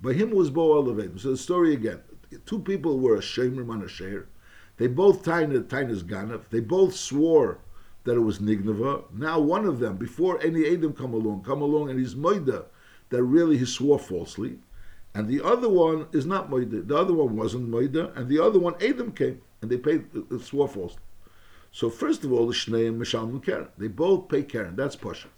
By 0.03 0.15
him 0.15 0.33
was 0.33 0.51
bo 0.51 0.73
olav 0.73 0.99
Adam. 0.99 1.21
So 1.21 1.31
the 1.31 1.37
story 1.37 1.73
again: 1.73 2.01
two 2.47 2.59
people 2.59 2.99
were 2.99 3.15
a 3.15 3.21
shemer 3.21 3.71
on 3.71 3.85
a 3.85 3.89
share. 3.89 4.27
They 4.77 4.89
both 4.89 5.25
tained 5.25 5.53
tainas 5.69 6.03
ganav. 6.03 6.49
They 6.51 6.59
both 6.59 6.97
swore 6.97 7.59
that 8.05 8.17
it 8.17 8.21
was 8.21 8.39
Nignava. 8.39 9.05
Now 9.13 9.39
one 9.41 9.65
of 9.65 9.79
them, 9.79 9.97
before 9.97 10.41
any 10.43 10.67
Adam 10.67 10.93
come 10.93 11.13
along, 11.13 11.43
come 11.45 11.63
along 11.63 11.91
and 11.91 11.99
he's 11.99 12.15
Moida, 12.15 12.65
that 13.11 13.23
really 13.23 13.59
he 13.59 13.67
swore 13.67 13.99
falsely. 13.99 14.59
And 15.15 15.29
the 15.29 15.45
other 15.45 15.69
one 15.69 16.07
is 16.13 16.25
not 16.25 16.51
Moida. 16.51 16.87
The 16.87 16.97
other 16.97 17.13
one 17.13 17.37
wasn't 17.37 17.69
Moida, 17.69 18.17
and 18.17 18.29
the 18.29 18.39
other 18.39 18.59
one, 18.61 18.75
Adam 18.81 19.13
came, 19.13 19.41
and 19.61 19.71
they 19.71 19.77
paid, 19.77 20.07
uh, 20.15 20.39
swore 20.39 20.69
falsely. 20.69 21.03
So 21.73 21.91
first 21.91 22.25
of 22.25 22.33
all, 22.33 22.47
the 22.47 22.55
Shnei 22.55 22.89
and 22.89 23.01
Mishal 23.01 23.29
and 23.29 23.43
Karen. 23.43 23.69
They 23.79 23.89
both 23.89 24.29
pay 24.29 24.43
Karen. 24.43 24.77
That's 24.77 24.97
Pashat. 24.97 25.31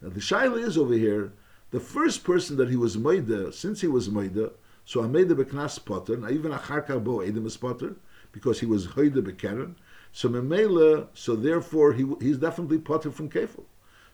Now 0.00 0.08
the 0.08 0.20
Shaila 0.20 0.62
is 0.62 0.76
over 0.78 0.94
here, 0.94 1.32
the 1.70 1.80
first 1.80 2.24
person 2.24 2.56
that 2.56 2.70
he 2.70 2.76
was 2.76 2.96
Moida, 2.96 3.52
since 3.52 3.80
he 3.80 3.86
was 3.86 4.08
Moida, 4.08 4.52
so 4.84 5.04
I 5.04 5.06
made 5.06 5.28
the 5.28 5.36
Beknas 5.36 5.84
Potter, 5.84 6.16
now 6.16 6.30
even 6.30 6.52
Acharka 6.52 7.02
Bo 7.02 7.22
Adam 7.22 7.46
is 7.46 7.56
Potter, 7.56 7.96
because 8.32 8.60
he 8.60 8.66
was 8.66 8.88
Hoida 8.88 9.22
Bekaren, 9.22 9.74
so 10.12 10.28
Memela, 10.28 11.08
so 11.14 11.36
therefore 11.36 11.92
he, 11.92 12.06
he's 12.20 12.38
definitely 12.38 12.78
potter 12.78 13.10
from 13.10 13.30
kefil. 13.30 13.64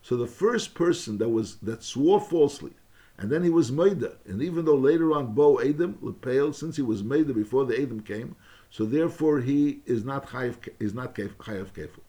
So 0.02 0.16
the 0.16 0.26
first 0.26 0.74
person 0.74 1.18
that 1.18 1.28
was 1.28 1.56
that 1.56 1.82
swore 1.82 2.20
falsely, 2.20 2.72
and 3.18 3.30
then 3.30 3.42
he 3.42 3.50
was 3.50 3.72
Maida, 3.72 4.12
and 4.26 4.42
even 4.42 4.64
though 4.64 4.76
later 4.76 5.12
on 5.12 5.35
Bo 5.35 5.61
Adam 5.61 5.98
Lepel, 6.00 6.52
since 6.52 6.76
he 6.76 6.82
was 6.82 7.02
Maida 7.02 7.32
before 7.32 7.64
the 7.64 7.80
Adam 7.80 8.00
came, 8.00 8.37
so 8.70 8.85
therefore 8.85 9.40
he 9.40 9.80
is 9.87 10.04
not 10.04 10.28
chayav 10.28 10.68
is 10.78 10.94
not 10.94 11.14
chayav 11.14 11.72
kefil. 11.72 12.00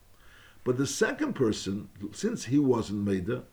But 0.64 0.78
the 0.78 0.86
second 0.86 1.34
person, 1.34 1.90
since 2.12 2.46
he 2.46 2.60
wasn't 2.60 3.06
Maida, 3.06 3.44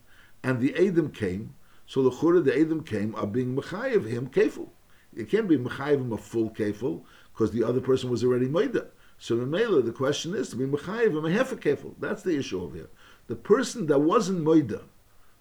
and 0.43 0.59
the 0.59 0.75
Adam 0.75 1.09
came, 1.11 1.55
so 1.87 2.03
the 2.03 2.11
chura 2.11 2.43
the 2.43 2.59
Adam 2.59 2.83
came 2.83 3.15
are 3.15 3.25
being 3.25 3.55
mechayev 3.55 4.05
him 4.05 4.27
kefil. 4.27 4.67
It 5.15 5.29
can't 5.29 5.47
be 5.47 5.57
mechayev 5.57 6.01
him 6.01 6.11
a 6.11 6.17
full 6.17 6.49
kefil 6.49 7.03
because 7.33 7.51
the 7.51 7.63
other 7.63 7.79
person 7.79 8.09
was 8.09 8.23
already 8.23 8.47
Maida. 8.47 8.87
So 9.17 9.37
the 9.37 9.93
question 9.95 10.35
is 10.35 10.49
to 10.49 10.55
be 10.55 10.65
Mechayiv 10.65 11.07
and 11.07 11.23
Mehefa 11.23 11.55
Kefil. 11.59 11.95
That's 11.99 12.23
the 12.23 12.37
issue 12.37 12.61
over 12.61 12.75
here. 12.75 12.89
The 13.27 13.35
person 13.35 13.87
that 13.87 13.99
wasn't 13.99 14.43
Moida, 14.43 14.83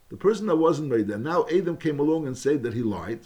the 0.09 0.17
person 0.17 0.47
that 0.47 0.57
wasn't 0.57 0.91
Moida, 0.91 1.21
now 1.21 1.45
Adam 1.53 1.77
came 1.77 1.99
along 1.99 2.27
and 2.27 2.39
said 2.39 2.63
that 2.63 2.75
he 2.75 2.83
lied, 2.83 3.21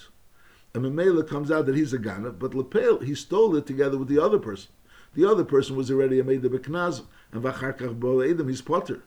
and 0.74 0.84
Mamela 0.84 1.26
comes 1.28 1.50
out 1.50 1.66
that 1.66 1.76
he's 1.76 1.92
a 1.92 1.98
Ganav, 1.98 2.38
but 2.38 2.54
Lepel, 2.54 2.98
he 3.00 3.14
stole 3.14 3.56
it 3.56 3.66
together 3.66 3.98
with 3.98 4.08
the 4.08 4.18
other 4.22 4.38
person. 4.38 4.70
The 5.14 5.24
other 5.24 5.44
person 5.44 5.76
was 5.76 5.90
already 5.90 6.18
a 6.18 6.24
Meida 6.24 6.48
Beknaz, 6.48 7.02
and 7.32 7.42
Vacharkach 7.42 7.98
Bo 8.00 8.22
Adam, 8.22 8.48
he's 8.48 8.62
Potter. 8.62 9.02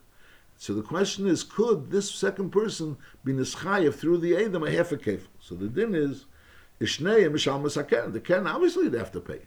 So 0.58 0.74
the 0.74 0.84
question 0.84 1.28
is, 1.28 1.44
could 1.44 1.90
this 1.90 2.12
second 2.12 2.52
person 2.52 2.98
be 3.24 3.34
Nischayev 3.34 3.96
through 3.96 4.20
the 4.20 4.38
Adam 4.38 4.64
a 4.64 4.70
half 4.70 4.92
kefil? 4.92 5.28
So 5.40 5.56
the 5.56 5.68
din 5.68 5.96
is, 5.96 6.26
Ishnei 6.80 7.26
and 7.26 7.34
Mishal. 7.34 8.14
The 8.14 8.20
Ken, 8.20 8.46
obviously 8.48 8.88
they 8.88 8.98
have 9.00 9.12
to 9.14 9.20
pay. 9.20 9.42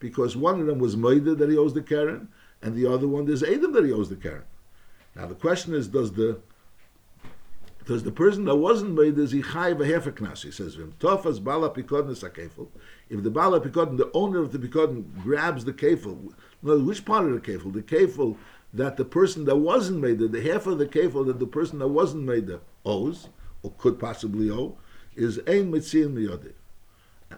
Because 0.00 0.36
one 0.36 0.60
of 0.60 0.66
them 0.66 0.80
was 0.80 0.96
Maida 0.96 1.36
that 1.36 1.48
he 1.48 1.56
owes 1.56 1.74
the 1.74 1.82
Karen, 1.82 2.28
and 2.62 2.74
the 2.74 2.86
other 2.86 3.06
one 3.06 3.28
is 3.28 3.44
Adam 3.44 3.72
that 3.72 3.84
he 3.84 3.92
owes 3.92 4.08
the 4.08 4.16
Karen. 4.16 4.42
Now 5.14 5.26
the 5.26 5.34
question 5.34 5.74
is, 5.74 5.86
does 5.86 6.12
the 6.12 6.40
does 7.86 8.02
the 8.02 8.12
person 8.12 8.44
that 8.44 8.56
wasn't 8.56 8.94
made 8.94 9.18
is 9.18 9.32
he 9.32 9.42
chayiv 9.42 9.80
a 9.80 9.86
half 9.86 10.06
a 10.06 10.12
knas? 10.12 10.42
He 10.42 10.50
says, 10.50 10.74
"Vim 10.74 10.92
tofas 11.00 11.42
bala 11.42 11.70
pikodin 11.70 12.16
sakefel." 12.16 12.68
If 13.08 13.22
the 13.22 13.30
bala 13.30 13.60
pikodin, 13.60 13.96
the 13.96 14.10
owner 14.12 14.38
of 14.38 14.52
the 14.52 14.58
pikodin, 14.58 15.22
grabs 15.22 15.64
the 15.64 15.72
kefil, 15.72 16.32
which 16.62 17.04
part 17.04 17.26
of 17.26 17.32
the 17.32 17.40
kefil? 17.40 17.72
The 17.72 17.82
kefil 17.82 18.36
that 18.72 18.96
the 18.96 19.04
person 19.04 19.44
that 19.46 19.56
wasn't 19.56 20.00
made 20.00 20.18
the 20.18 20.42
half 20.42 20.66
of 20.66 20.78
the 20.78 20.86
kefil 20.86 21.26
that 21.26 21.38
the 21.38 21.46
person 21.46 21.80
that 21.80 21.88
wasn't 21.88 22.24
made 22.24 22.50
owes 22.84 23.28
or 23.62 23.72
could 23.78 23.98
possibly 23.98 24.50
owe 24.50 24.76
is 25.16 25.38
ein 25.48 25.72
mitzin 25.72 26.14
miyodeh. 26.14 26.52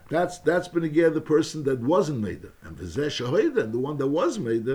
That's 0.09 0.39
that's 0.39 0.69
been 0.69 0.85
again 0.85 1.15
the 1.15 1.21
person 1.21 1.65
that 1.65 1.81
wasn't 1.81 2.21
made 2.21 2.47
and 2.63 2.79
and 2.79 3.73
the 3.73 3.79
one 3.79 3.99
that 3.99 4.07
was 4.07 4.39
made 4.39 4.67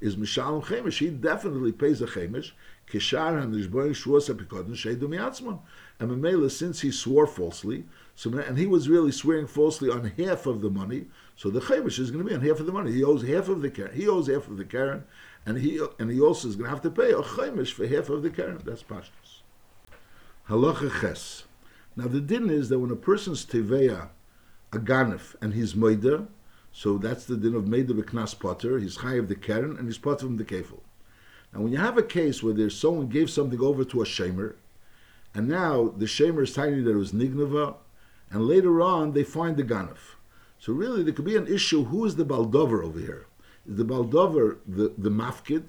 is 0.00 0.16
mishalom 0.16 0.66
chemish. 0.66 0.98
He 0.98 1.10
definitely 1.10 1.72
pays 1.72 2.00
a 2.00 2.06
chemish. 2.06 2.54
Kishar 2.90 3.42
and 3.42 3.54
Nishboy 3.54 3.90
Shuas 3.90 4.32
Epikodin 4.34 4.70
Sheidu 4.70 5.02
Miatzman. 5.02 5.58
And 6.00 6.10
Mamela, 6.10 6.50
since 6.50 6.80
he 6.80 6.90
swore 6.90 7.26
falsely, 7.26 7.84
so 8.14 8.32
and 8.38 8.56
he 8.56 8.66
was 8.66 8.88
really 8.88 9.12
swearing 9.12 9.46
falsely 9.46 9.90
on 9.90 10.12
half 10.16 10.46
of 10.46 10.60
the 10.60 10.70
money, 10.70 11.06
so 11.36 11.50
the 11.50 11.60
chemish 11.60 11.98
is 11.98 12.10
going 12.10 12.24
to 12.24 12.28
be 12.28 12.34
on 12.34 12.40
half 12.40 12.60
of 12.60 12.66
the 12.66 12.72
money. 12.72 12.92
He 12.92 13.04
owes 13.04 13.22
half 13.26 13.48
of 13.48 13.62
the 13.62 13.70
Karen. 13.70 13.94
He 13.94 14.08
owes 14.08 14.28
half 14.28 14.48
of 14.48 14.56
the 14.56 14.64
Karen, 14.64 15.04
and 15.44 15.58
he 15.58 15.84
and 15.98 16.10
he 16.10 16.20
also 16.20 16.48
is 16.48 16.56
going 16.56 16.64
to 16.64 16.70
have 16.70 16.82
to 16.82 16.90
pay 16.90 17.12
a 17.12 17.22
chemish 17.22 17.72
for 17.72 17.86
half 17.86 18.08
of 18.08 18.22
the 18.22 18.30
Karen. 18.30 18.60
That's 18.64 18.82
pashtus. 18.82 19.42
Halacha 20.48 21.00
ches. 21.00 21.44
Now 21.96 22.06
the 22.06 22.20
din 22.20 22.48
is 22.48 22.68
that 22.68 22.78
when 22.78 22.90
a 22.90 22.96
person's 22.96 23.44
teveya 23.44 24.10
a 24.72 24.78
ganef 24.78 25.34
and 25.40 25.54
his 25.54 25.74
moida, 25.74 26.26
so 26.72 26.98
that's 26.98 27.24
the 27.24 27.36
din 27.36 27.54
of 27.54 27.64
moida 27.64 27.90
b'knas 27.90 28.38
potter. 28.38 28.78
He's 28.78 28.96
high 28.96 29.16
of 29.16 29.28
the 29.28 29.34
Karen 29.34 29.76
and 29.78 29.86
he's 29.86 29.98
potter 29.98 30.26
from 30.26 30.36
the 30.36 30.44
kefil. 30.44 30.80
Now, 31.52 31.60
when 31.62 31.72
you 31.72 31.78
have 31.78 31.96
a 31.96 32.02
case 32.02 32.42
where 32.42 32.52
there's 32.52 32.78
someone 32.78 33.08
gave 33.08 33.30
something 33.30 33.60
over 33.60 33.84
to 33.84 34.02
a 34.02 34.04
shamer, 34.04 34.56
and 35.34 35.48
now 35.48 35.88
the 35.96 36.04
shamer 36.04 36.42
is 36.42 36.52
telling 36.52 36.76
you 36.76 36.84
that 36.84 36.92
it 36.92 36.96
was 36.96 37.12
nignava, 37.12 37.76
and 38.30 38.46
later 38.46 38.82
on 38.82 39.12
they 39.12 39.24
find 39.24 39.56
the 39.56 39.64
ganef. 39.64 40.16
So 40.58 40.72
really, 40.72 41.02
there 41.02 41.14
could 41.14 41.24
be 41.24 41.36
an 41.36 41.46
issue: 41.46 41.84
who 41.84 42.04
is 42.04 42.16
the 42.16 42.24
baldover 42.24 42.82
over 42.82 42.98
here? 42.98 43.26
Is 43.66 43.76
the 43.76 43.84
baldover 43.84 44.58
the 44.66 44.92
the 44.98 45.10
mafkid? 45.10 45.64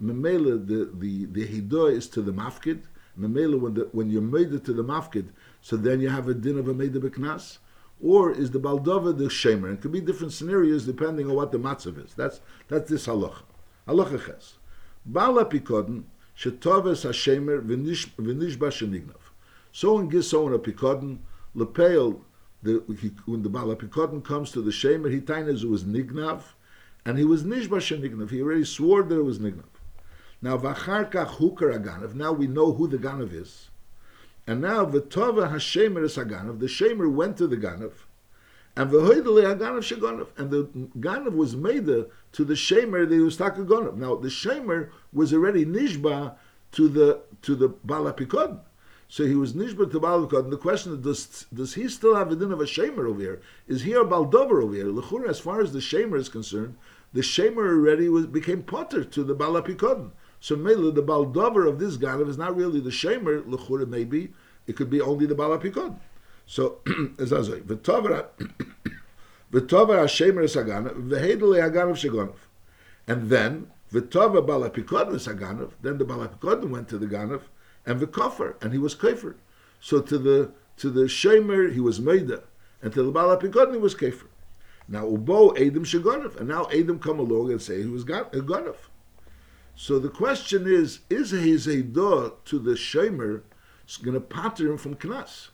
Memela, 0.00 0.64
the 0.66 0.90
the 0.94 1.24
the 1.24 1.46
hidah 1.46 1.92
is 1.92 2.06
to 2.08 2.22
the 2.22 2.32
mafkid. 2.32 2.82
Memela, 3.18 3.58
when 3.58 3.74
the 3.74 3.88
when 3.92 4.10
you 4.10 4.20
made 4.20 4.52
it 4.52 4.64
to 4.66 4.72
the 4.72 4.84
mafkid, 4.84 5.28
so 5.60 5.76
then 5.76 6.00
you 6.00 6.08
have 6.08 6.28
a 6.28 6.34
din 6.34 6.58
of 6.58 6.68
a 6.68 6.74
made 6.74 6.92
beknas. 6.92 7.58
Or 8.02 8.30
is 8.30 8.50
the 8.50 8.60
baldover 8.60 9.16
the 9.16 9.24
shamer? 9.24 9.72
It 9.72 9.80
could 9.80 9.92
be 9.92 10.00
different 10.00 10.32
scenarios 10.32 10.84
depending 10.84 11.28
on 11.28 11.34
what 11.34 11.52
the 11.52 11.58
matzav 11.58 12.04
is. 12.04 12.14
That's 12.14 12.40
that's 12.68 12.90
this 12.90 13.06
halacha. 13.06 13.42
Halacha 13.88 14.26
ches. 14.26 14.54
Bala 15.06 15.44
Pikodin, 15.44 16.04
Shetoves 16.36 17.06
Hashemer 17.06 17.62
V'nishba 17.62 18.58
Shenignav. 18.58 19.20
Someone 19.72 20.08
gives 20.08 20.28
someone 20.28 20.52
a 20.52 20.58
Pikodin, 20.58 21.18
Lepeil, 21.54 22.20
the, 22.62 22.82
when 23.26 23.42
the 23.42 23.48
Bala 23.48 23.76
Pikodin 23.76 24.24
comes 24.24 24.50
to 24.50 24.60
the 24.60 24.70
Shemer, 24.70 25.10
he 25.12 25.20
tainas 25.20 25.62
it 25.62 25.68
was 25.68 25.84
Nignav, 25.84 26.42
and 27.04 27.16
he 27.18 27.24
was 27.24 27.44
Nishba 27.44 27.78
Shenignav. 27.78 28.30
He 28.30 28.42
already 28.42 28.64
swore 28.64 29.02
that 29.04 29.16
it 29.16 29.22
was 29.22 29.38
Nignav. 29.38 29.64
Now, 30.42 30.58
Vacharkach 30.58 31.36
Hukar 31.36 31.78
Aganav, 31.78 32.14
now 32.14 32.32
we 32.32 32.46
know 32.46 32.72
who 32.72 32.88
the 32.88 32.98
Ganav 32.98 33.32
is. 33.32 33.70
And 34.46 34.60
now, 34.60 34.84
V'tova 34.86 35.50
Hashemer 35.50 36.04
is 36.04 36.16
Aganav, 36.16 36.60
the 36.60 36.66
Shemer 36.66 37.10
went 37.10 37.36
to 37.38 37.46
the 37.48 37.56
Ganav, 37.56 37.92
and 38.76 38.90
v'hoidele 38.90 39.56
haganav 39.56 39.78
sheganav, 39.78 40.28
and 40.36 40.50
the 40.50 40.64
ganav 40.98 41.34
was 41.34 41.56
made 41.56 41.86
to 41.86 42.44
the 42.44 42.54
shamer 42.54 43.08
that 43.08 43.14
he 43.14 43.64
ganav. 43.64 43.96
Now 43.96 44.16
the 44.16 44.28
shamer 44.28 44.90
was 45.12 45.32
already 45.32 45.64
nishba 45.64 46.34
to 46.72 46.88
the 46.88 47.22
to 47.42 47.54
the 47.54 47.70
balapikod, 47.70 48.60
so 49.08 49.24
he 49.24 49.34
was 49.34 49.54
nishba 49.54 49.90
to 49.90 49.98
balapikod. 49.98 50.44
And 50.44 50.52
the 50.52 50.58
question 50.58 50.92
is, 50.92 50.98
does 50.98 51.46
does 51.52 51.74
he 51.74 51.88
still 51.88 52.14
have 52.14 52.30
a 52.30 52.36
din 52.36 52.52
of 52.52 52.60
a 52.60 52.64
shamer 52.64 53.08
over 53.08 53.20
here? 53.20 53.40
Is 53.66 53.82
he 53.82 53.94
a 53.94 54.04
baldover 54.04 54.62
over 54.62 54.74
here? 54.74 54.86
Lechura, 54.86 55.28
as 55.28 55.40
far 55.40 55.62
as 55.62 55.72
the 55.72 55.78
shamer 55.78 56.18
is 56.18 56.28
concerned, 56.28 56.76
the 57.14 57.22
shamer 57.22 57.66
already 57.66 58.10
was 58.10 58.26
became 58.26 58.62
potter 58.62 59.04
to 59.04 59.24
the 59.24 59.34
balapikod. 59.34 60.10
So 60.46 60.54
Mela, 60.54 60.92
the 60.92 61.02
baldover 61.02 61.68
of 61.68 61.80
this 61.80 61.96
ganav 61.96 62.28
is 62.28 62.38
not 62.38 62.54
really 62.54 62.78
the 62.78 62.90
shamer. 62.90 63.42
Lechura, 63.42 63.84
maybe 63.84 64.32
it 64.68 64.76
could 64.76 64.88
be 64.88 65.00
only 65.00 65.26
the 65.26 65.34
balapikod. 65.34 65.98
So 66.46 66.82
as 67.18 67.32
I 67.32 67.42
say, 67.42 67.60
v'tover 67.62 68.28
hashemer 69.50 70.44
saganav 70.46 71.08
v'hedel 71.08 71.58
haganav 71.60 71.96
shegonov, 71.96 72.36
and 73.08 73.28
then 73.28 73.72
v'tover 73.92 74.46
balapikodim 74.46 75.16
saganav. 75.16 75.72
Then 75.82 75.98
the 75.98 76.04
balapikodim 76.04 76.70
went 76.70 76.88
to 76.90 76.98
the 76.98 77.08
ganav 77.08 77.40
and 77.84 77.98
the 77.98 78.06
kofar, 78.06 78.54
and 78.62 78.72
he 78.72 78.78
was 78.78 78.94
kafir. 78.94 79.34
So 79.80 80.00
to 80.00 80.16
the 80.16 80.52
to 80.76 80.90
the 80.90 81.06
shemer 81.06 81.72
he 81.72 81.80
was 81.80 81.98
meida, 81.98 82.44
and 82.80 82.92
to 82.92 83.02
the 83.02 83.10
balapikodim 83.10 83.72
he 83.72 83.78
was 83.78 83.96
kafir. 83.96 84.28
Now 84.86 85.06
ubo 85.06 85.56
edim 85.56 85.84
shegonov, 85.84 86.36
and 86.36 86.46
now 86.48 86.66
edim 86.66 87.02
come 87.02 87.18
along 87.18 87.50
and 87.50 87.60
say 87.60 87.82
he 87.82 87.88
was 87.88 88.04
gonov. 88.04 88.76
So 89.76 89.98
the 89.98 90.08
question 90.08 90.66
is: 90.66 91.00
Is 91.10 91.30
his 91.30 91.66
eidah 91.66 92.32
to 92.46 92.58
the 92.58 92.72
shemer 92.72 93.42
going 94.02 94.14
to 94.14 94.20
patter 94.20 94.72
him 94.72 94.78
from 94.78 94.96
knas? 94.96 95.48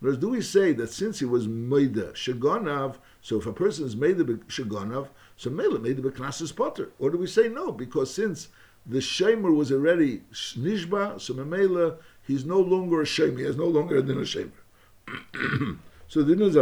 Whereas 0.00 0.18
do 0.18 0.30
we 0.30 0.40
say 0.40 0.72
that 0.72 0.90
since 0.90 1.18
he 1.20 1.24
was 1.24 1.46
Meida 1.46 2.12
Shagonav, 2.12 2.96
so 3.22 3.38
if 3.38 3.46
a 3.46 3.52
person 3.52 3.86
is 3.86 3.96
Meida 3.96 4.24
Shagonav, 4.46 5.08
so 5.36 5.50
Mela 5.50 5.78
Meida 5.78 6.00
Beknasis 6.00 6.54
Potter? 6.54 6.90
Or 6.98 7.10
do 7.10 7.18
we 7.18 7.26
say 7.26 7.48
no, 7.48 7.72
because 7.72 8.12
since 8.12 8.48
the 8.84 8.98
Shemer 8.98 9.54
was 9.54 9.72
already 9.72 10.22
Nishba, 10.32 11.20
so 11.20 11.34
Mela, 11.34 11.96
he's 12.26 12.44
no 12.44 12.60
longer 12.60 13.02
a 13.02 13.04
Shemer, 13.04 13.38
he 13.38 13.44
has 13.44 13.56
no 13.56 13.66
longer 13.66 13.96
a 13.96 14.02
din 14.02 14.18
of 14.18 14.24
Shemer. 14.24 15.78
so 16.08 16.22
the 16.22 16.36
din 16.36 16.46
is 16.46 16.56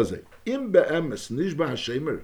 Im 0.46 0.70
be'emes 0.70 1.30
Nishba 1.30 1.70
HaShemer, 1.70 2.22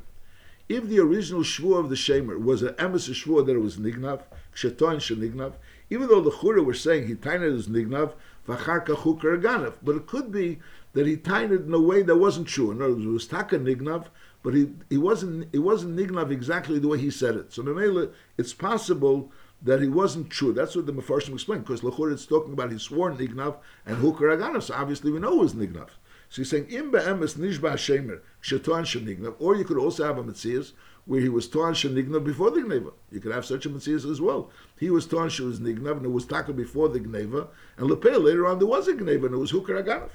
if 0.70 0.84
the 0.84 1.00
original 1.00 1.42
shvur 1.42 1.80
of 1.80 1.88
the 1.88 1.96
Shemer 1.96 2.40
was 2.40 2.62
an 2.62 2.74
emes 2.74 3.10
shvur 3.10 3.44
that 3.44 3.56
it 3.56 3.58
was 3.58 3.76
Nignav, 3.76 4.22
Ksheton 4.54 4.98
Shenignav, 4.98 5.54
even 5.90 6.06
though 6.06 6.20
the 6.20 6.30
Chura 6.30 6.64
were 6.64 6.74
saying 6.74 7.08
he 7.08 7.16
tained 7.16 7.42
as 7.42 7.66
Nignav, 7.66 8.12
Vacharka 8.46 8.94
Chukar 8.94 9.42
Ganav, 9.42 9.74
but 9.82 9.96
it 9.96 10.06
could 10.06 10.30
be 10.30 10.60
that 10.92 11.08
he 11.08 11.14
it 11.14 11.50
in 11.50 11.74
a 11.74 11.80
way 11.80 12.02
that 12.02 12.16
wasn't 12.16 12.46
true. 12.46 12.70
In 12.70 12.80
other 12.80 12.92
words, 12.92 13.04
it 13.04 13.08
was 13.08 13.26
taka 13.26 13.58
nignav, 13.58 14.06
but 14.44 14.54
he, 14.54 14.70
he 14.88 14.96
wasn't 14.96 15.48
he 15.50 15.58
wasn't 15.58 15.96
nignav 15.96 16.30
exactly 16.30 16.78
the 16.78 16.88
way 16.88 16.98
he 16.98 17.10
said 17.10 17.34
it. 17.34 17.52
So 17.52 17.64
Memela, 17.64 18.12
it's 18.38 18.54
possible 18.54 19.32
that 19.62 19.82
he 19.82 19.88
wasn't 19.88 20.30
true. 20.30 20.52
That's 20.52 20.76
what 20.76 20.86
the 20.86 20.92
Mefarshim 20.92 21.34
explained, 21.34 21.64
because 21.64 21.80
Lachur 21.80 22.12
is 22.12 22.26
talking 22.26 22.52
about 22.52 22.70
he 22.70 22.78
swore 22.78 23.10
nignav 23.10 23.56
and 23.86 23.96
hukar 23.96 24.36
aganav, 24.36 24.62
so 24.62 24.74
obviously 24.74 25.10
we 25.10 25.18
know 25.18 25.32
it 25.32 25.42
was 25.42 25.54
nignav. 25.54 25.88
So 26.30 26.42
he's 26.42 26.50
saying, 26.50 26.68
im 26.70 26.92
be'emes 26.92 27.36
nishba 27.36 27.74
shemer, 27.74 28.20
shetan 28.40 28.84
shenignav, 28.84 29.34
or 29.40 29.56
you 29.56 29.64
could 29.64 29.78
also 29.78 30.04
have 30.04 30.16
a 30.16 30.22
Metzias 30.22 30.72
where 31.04 31.20
he 31.20 31.28
was 31.28 31.48
torn 31.48 31.74
shenignav 31.74 32.24
before 32.24 32.52
the 32.52 32.60
gneva. 32.60 32.92
You 33.10 33.18
could 33.18 33.32
have 33.32 33.44
such 33.44 33.66
a 33.66 33.68
Metzias 33.68 34.08
as 34.08 34.20
well. 34.20 34.48
He 34.78 34.90
was 34.90 35.08
torn 35.08 35.28
nignav, 35.28 35.96
and 35.96 36.06
it 36.06 36.12
was 36.12 36.24
taka 36.24 36.52
before 36.52 36.88
the 36.88 37.00
gneva, 37.00 37.48
and 37.76 37.90
lepel 37.90 38.20
later 38.20 38.46
on 38.46 38.60
there 38.60 38.68
was 38.68 38.86
a 38.86 38.92
gneva, 38.92 39.26
and 39.26 39.34
it 39.34 39.38
was 39.38 39.50
hukar 39.50 39.82
aganav. 39.82 40.10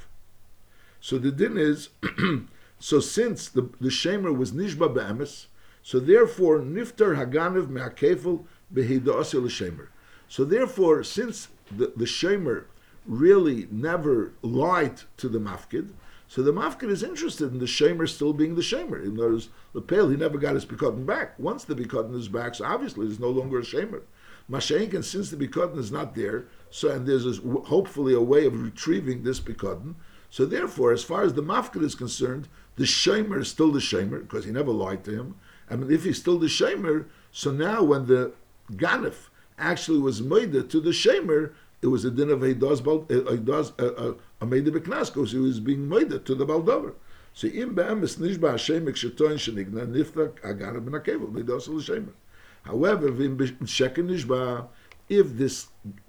So 1.02 1.18
the 1.18 1.32
din 1.32 1.58
is, 1.58 1.90
so 2.80 3.02
since 3.02 3.50
the, 3.50 3.70
the 3.82 3.90
shamer 3.90 4.36
was 4.36 4.54
nishba 4.54 4.94
be'emes, 4.94 5.48
so 5.84 6.00
therefore 6.00 6.60
niftar 6.60 7.18
haganav 7.18 7.68
me'akefel 7.68 8.46
behida'asil 8.74 9.48
shamer. 9.48 9.88
So 10.30 10.46
therefore, 10.46 11.04
since 11.04 11.50
the, 11.70 11.92
the 11.94 12.06
shamer 12.06 12.66
really 13.06 13.68
never 13.70 14.32
lied 14.42 15.02
to 15.18 15.28
the 15.28 15.40
mafkid, 15.40 15.90
so 16.28 16.42
the 16.42 16.54
mafkid 16.54 16.90
is 16.90 17.04
interested 17.04 17.52
in 17.52 17.60
the 17.60 17.66
shamer 17.66 18.08
still 18.08 18.34
being 18.34 18.56
the 18.56 18.62
shamer. 18.62 19.04
In 19.04 19.18
other 19.20 19.32
words, 19.32 19.50
the 19.74 19.82
pale, 19.82 20.10
he 20.10 20.18
never 20.18 20.38
got 20.38 20.56
his 20.56 20.66
bikotin 20.66 21.06
back. 21.06 21.38
Once 21.40 21.64
the 21.64 21.76
bikotin 21.76 22.16
is 22.16 22.28
back, 22.28 22.56
so 22.56 22.66
obviously 22.66 23.06
there's 23.06 23.20
no 23.20 23.30
longer 23.30 23.60
a 23.60 23.64
shamer. 23.64 24.02
Mashenkin, 24.50 25.04
since 25.04 25.30
the 25.30 25.38
bikotin 25.38 25.78
is 25.78 25.92
not 25.92 26.16
there, 26.16 26.46
so 26.70 26.90
and 26.90 27.08
there's 27.08 27.26
a, 27.26 27.42
hopefully 27.42 28.14
a 28.14 28.22
way 28.22 28.46
of 28.46 28.62
retrieving 28.62 29.24
this 29.24 29.40
bikotin, 29.40 29.96
so 30.30 30.46
therefore, 30.46 30.92
as 30.92 31.04
far 31.04 31.24
as 31.24 31.34
the 31.34 31.44
mafkid 31.44 31.84
is 31.84 31.96
concerned, 31.96 32.48
the 32.76 32.84
shamer 32.84 33.40
is 33.40 33.48
still 33.48 33.72
the 33.72 33.80
shamer 33.80 34.22
because 34.22 34.46
he 34.46 34.52
never 34.52 34.72
lied 34.72 35.04
to 35.06 35.12
him, 35.12 35.36
I 35.70 35.76
mean, 35.76 35.92
if 35.92 36.04
he's 36.04 36.20
still 36.20 36.38
the 36.38 36.48
shamer, 36.48 37.06
so 37.32 37.52
now 37.52 37.84
when 37.84 38.06
the 38.06 38.34
ganef 38.72 39.30
actually 39.58 40.00
was 40.00 40.22
made 40.22 40.52
to 40.52 40.82
the 40.82 40.92
shamer, 40.92 41.54
it 41.86 41.90
was 41.90 42.04
a 42.04 42.10
din 42.10 42.32
of 42.32 42.40
Eidos 42.40 42.82
Eidos 42.82 43.72
a 43.80 44.46
beknas 44.46 45.14
because 45.14 45.32
he 45.32 45.38
was 45.38 45.60
being 45.60 45.88
made 45.88 46.10
to 46.26 46.34
the 46.34 46.44
baldover. 46.44 46.96
So 47.34 47.48
im 47.48 47.76
be'emes 47.76 48.18
nishba 48.18 48.52
Hashem 48.52 48.88
ekshetoin 48.88 49.38
shenigna 49.38 49.86
nifta 49.86 50.32
agana 50.40 50.84
ben 50.84 51.00
akevel 51.00 51.32
Eidos 51.32 51.68
l'shemer. 51.68 52.14
However, 52.64 53.12
vim 53.12 53.38
sheken 53.38 54.10
nishba 54.10 54.68
if 55.10 55.38
this 55.38 55.68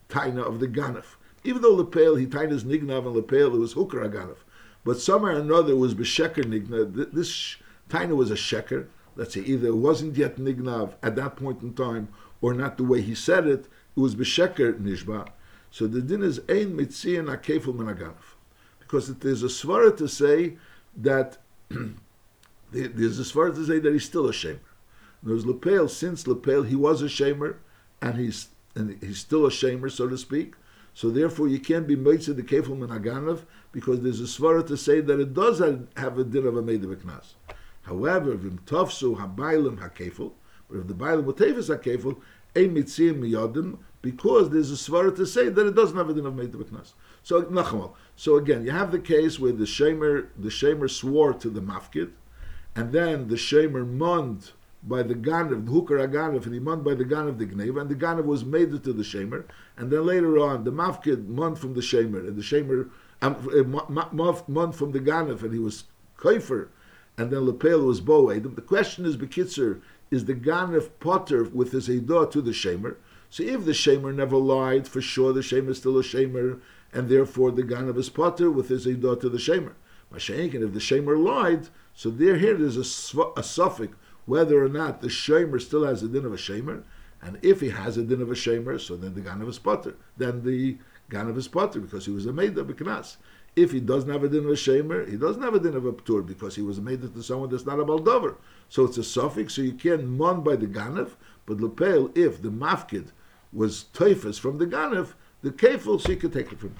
taina 0.08 0.46
of 0.46 0.60
the 0.60 0.66
ganef, 0.66 1.16
even 1.44 1.60
though 1.60 1.74
lepel 1.74 2.14
he 2.14 2.24
taina 2.26 2.52
is 2.52 2.64
nignav 2.64 3.04
and 3.06 3.14
lepel 3.14 3.54
it 3.54 3.58
was 3.58 3.74
hooker 3.74 4.00
aganef, 4.00 4.38
but 4.82 4.98
somewhere 4.98 5.36
or 5.36 5.40
another 5.40 5.72
it 5.72 5.76
was 5.76 5.94
b'sheker 5.94 6.44
nigna. 6.44 7.12
This 7.12 7.56
taina 7.90 8.16
was 8.16 8.30
a 8.30 8.34
sheker. 8.34 8.86
Let's 9.14 9.34
say 9.34 9.40
either 9.40 9.68
it 9.68 9.76
wasn't 9.76 10.16
yet 10.16 10.36
nignav 10.36 10.94
at 11.02 11.16
that 11.16 11.36
point 11.36 11.60
in 11.60 11.74
time, 11.74 12.08
or 12.40 12.54
not 12.54 12.78
the 12.78 12.84
way 12.84 13.02
he 13.02 13.14
said 13.14 13.46
it. 13.46 13.68
It 13.94 14.00
was 14.00 14.14
b'sheker 14.14 14.80
nishba. 14.80 15.28
So 15.70 15.86
the 15.86 16.00
din 16.00 16.22
is 16.22 16.38
ein 16.48 16.76
mitzian 16.76 17.26
akefel 17.26 17.74
menaganef, 17.74 18.36
because 18.78 19.14
there's 19.14 19.42
a 19.42 19.46
svara 19.46 19.96
to 19.96 20.08
say 20.08 20.56
that 20.96 21.38
there's 22.72 23.18
a 23.18 23.22
svara 23.22 23.54
to 23.54 23.66
say 23.66 23.78
that 23.78 23.92
he's 23.92 24.04
still 24.04 24.28
a 24.28 24.32
shamer. 24.32 24.60
There's 25.22 25.44
lepel 25.44 25.88
since 25.88 26.26
lepel 26.26 26.62
he 26.62 26.76
was 26.76 27.02
a 27.02 27.06
shamer, 27.06 27.56
and 28.00 28.16
he's 28.18 28.48
and 28.74 29.02
he's 29.02 29.18
still 29.18 29.46
a 29.46 29.50
shamer, 29.50 29.90
so 29.90 30.08
to 30.08 30.18
speak. 30.18 30.54
So 30.94 31.10
therefore, 31.10 31.48
you 31.48 31.58
can't 31.58 31.86
be 31.86 31.94
mitzvah 31.94 32.32
the 32.32 32.42
kefil 32.42 32.78
menaganef 32.78 33.42
because 33.70 34.00
there's 34.00 34.20
a 34.20 34.24
svara 34.24 34.66
to 34.66 34.76
say 34.78 35.00
that 35.00 35.20
it 35.20 35.34
does 35.34 35.58
have 35.58 36.18
a 36.18 36.24
din 36.24 36.46
of 36.46 36.56
a 36.56 36.62
made 36.62 36.82
knas. 36.82 37.34
However, 37.82 38.34
vim 38.34 38.60
tofsu 38.64 39.16
habaylim 39.18 39.78
hakefil, 39.78 40.32
but 40.70 40.78
if 40.78 40.86
the 40.86 40.94
baylim 40.94 41.24
whatever's 41.24 41.68
hakefil, 41.68 42.18
ein 42.56 42.74
mitziyim 42.74 43.20
miyadim, 43.20 43.78
because 44.10 44.50
there's 44.50 44.70
a 44.70 44.74
svara 44.74 45.14
to 45.16 45.26
say 45.26 45.48
that 45.48 45.66
it 45.66 45.74
doesn't 45.74 45.96
have 45.96 46.08
a 46.08 46.14
din 46.14 46.26
of 46.26 46.34
made 46.34 46.52
knas. 46.52 46.92
So 47.22 47.42
nachamal. 47.42 47.94
So 48.14 48.36
again, 48.36 48.64
you 48.64 48.70
have 48.70 48.92
the 48.92 48.98
case 49.14 49.38
where 49.40 49.52
the 49.52 49.64
shamer 49.64 50.28
the 50.36 50.48
shamer 50.48 50.88
swore 50.88 51.32
to 51.34 51.48
the 51.50 51.60
mafkid, 51.60 52.10
and 52.74 52.92
then 52.92 53.28
the 53.28 53.36
shamer 53.36 53.84
mond 53.86 54.52
by 54.86 55.02
the 55.02 55.14
Ganav, 55.14 55.66
the 55.66 55.72
Hooker 55.72 55.98
Aganav, 55.98 56.44
and 56.44 56.54
he 56.54 56.60
mond 56.60 56.84
by 56.84 56.94
the 56.94 57.04
Ganav 57.04 57.38
the 57.38 57.46
Gneva, 57.46 57.80
and 57.80 57.90
the 57.90 57.96
Ganav 57.96 58.24
was 58.24 58.44
made 58.44 58.70
to 58.70 58.92
the 58.92 59.02
Shamer, 59.02 59.44
and 59.76 59.90
then 59.90 60.06
later 60.06 60.38
on, 60.38 60.62
the 60.62 60.70
Mafkid 60.70 61.26
mond 61.26 61.58
from 61.58 61.74
the 61.74 61.80
Shamer, 61.80 62.20
and 62.28 62.36
the 62.36 62.42
Shamer 62.42 62.90
um, 63.22 64.44
mond 64.46 64.76
from 64.76 64.92
the 64.92 65.00
Ganav, 65.00 65.42
and 65.42 65.52
he 65.52 65.58
was 65.58 65.84
Kaifer, 66.18 66.68
and 67.18 67.32
then 67.32 67.46
Lepel 67.46 67.84
was 67.84 68.00
Boed. 68.00 68.54
The 68.54 68.62
question 68.62 69.04
is, 69.04 69.16
Bekitzer, 69.16 69.80
is 70.10 70.26
the 70.26 70.34
Ganav 70.34 70.90
Potter 71.00 71.44
with 71.44 71.72
his 71.72 71.88
Eidah 71.88 72.30
to 72.30 72.40
the 72.40 72.52
Shamer? 72.52 72.96
So 73.36 73.42
if 73.42 73.66
the 73.66 73.72
Shamer 73.72 74.14
never 74.14 74.38
lied, 74.38 74.88
for 74.88 75.02
sure 75.02 75.34
the 75.34 75.40
Shamer 75.40 75.68
is 75.68 75.76
still 75.76 75.98
a 75.98 76.02
Shamer, 76.02 76.58
and 76.90 77.10
therefore 77.10 77.50
the 77.50 77.64
Ganav 77.64 77.98
is 77.98 78.08
Potter 78.08 78.50
with 78.50 78.70
his 78.70 78.86
Eidah 78.86 79.20
to 79.20 79.28
the 79.28 79.36
Shamer. 79.36 79.74
And 80.10 80.54
if 80.64 80.72
the 80.72 80.78
Shamer 80.78 81.22
lied, 81.22 81.68
so 81.92 82.08
there 82.08 82.38
here 82.38 82.56
there's 82.56 82.78
a, 82.78 83.22
a 83.36 83.42
suffix 83.42 83.94
whether 84.24 84.64
or 84.64 84.70
not 84.70 85.02
the 85.02 85.08
shamer 85.08 85.60
still 85.60 85.84
has 85.84 86.02
a 86.02 86.08
din 86.08 86.24
of 86.24 86.32
a 86.32 86.36
shamer, 86.36 86.82
and 87.20 87.38
if 87.42 87.60
he 87.60 87.68
has 87.68 87.98
a 87.98 88.02
din 88.02 88.22
of 88.22 88.30
a 88.30 88.34
shamer, 88.34 88.80
so 88.80 88.96
then 88.96 89.12
the 89.12 89.20
ganav 89.20 89.50
is 89.50 89.58
potter. 89.58 89.96
Then 90.16 90.42
the 90.42 90.78
ganav 91.10 91.36
is 91.36 91.46
potter 91.46 91.80
because 91.80 92.06
he 92.06 92.12
was 92.12 92.24
a 92.24 92.32
maid 92.32 92.56
of 92.56 92.70
a 92.70 92.72
knas. 92.72 93.16
If 93.54 93.72
he 93.72 93.80
doesn't 93.80 94.10
have 94.10 94.24
a 94.24 94.30
din 94.30 94.46
of 94.46 94.50
a 94.50 94.54
shamer, 94.54 95.06
he 95.06 95.18
doesn't 95.18 95.42
have 95.42 95.54
a 95.54 95.60
din 95.60 95.76
of 95.76 95.84
a 95.84 95.92
ptur 95.92 96.26
because 96.26 96.56
he 96.56 96.62
was 96.62 96.78
a 96.78 96.80
made 96.80 97.02
to 97.02 97.22
someone 97.22 97.50
that's 97.50 97.66
not 97.66 97.80
a 97.80 97.84
baldover. 97.84 98.36
So 98.70 98.86
it's 98.86 98.96
a 98.96 99.04
suffix, 99.04 99.54
so 99.54 99.60
you 99.60 99.74
can't 99.74 100.06
mon 100.06 100.42
by 100.42 100.56
the 100.56 100.66
ganav, 100.66 101.10
but 101.44 101.60
lepel, 101.60 102.10
if 102.14 102.40
the 102.40 102.50
mafkid 102.50 103.10
was 103.56 103.86
teifus 103.94 104.38
from 104.38 104.58
the 104.58 104.66
ganav, 104.66 105.14
the 105.42 105.50
kefil, 105.50 106.04
she 106.04 106.16
could 106.16 106.32
take 106.32 106.52
it 106.52 106.60
from 106.60 106.70
him. 106.70 106.78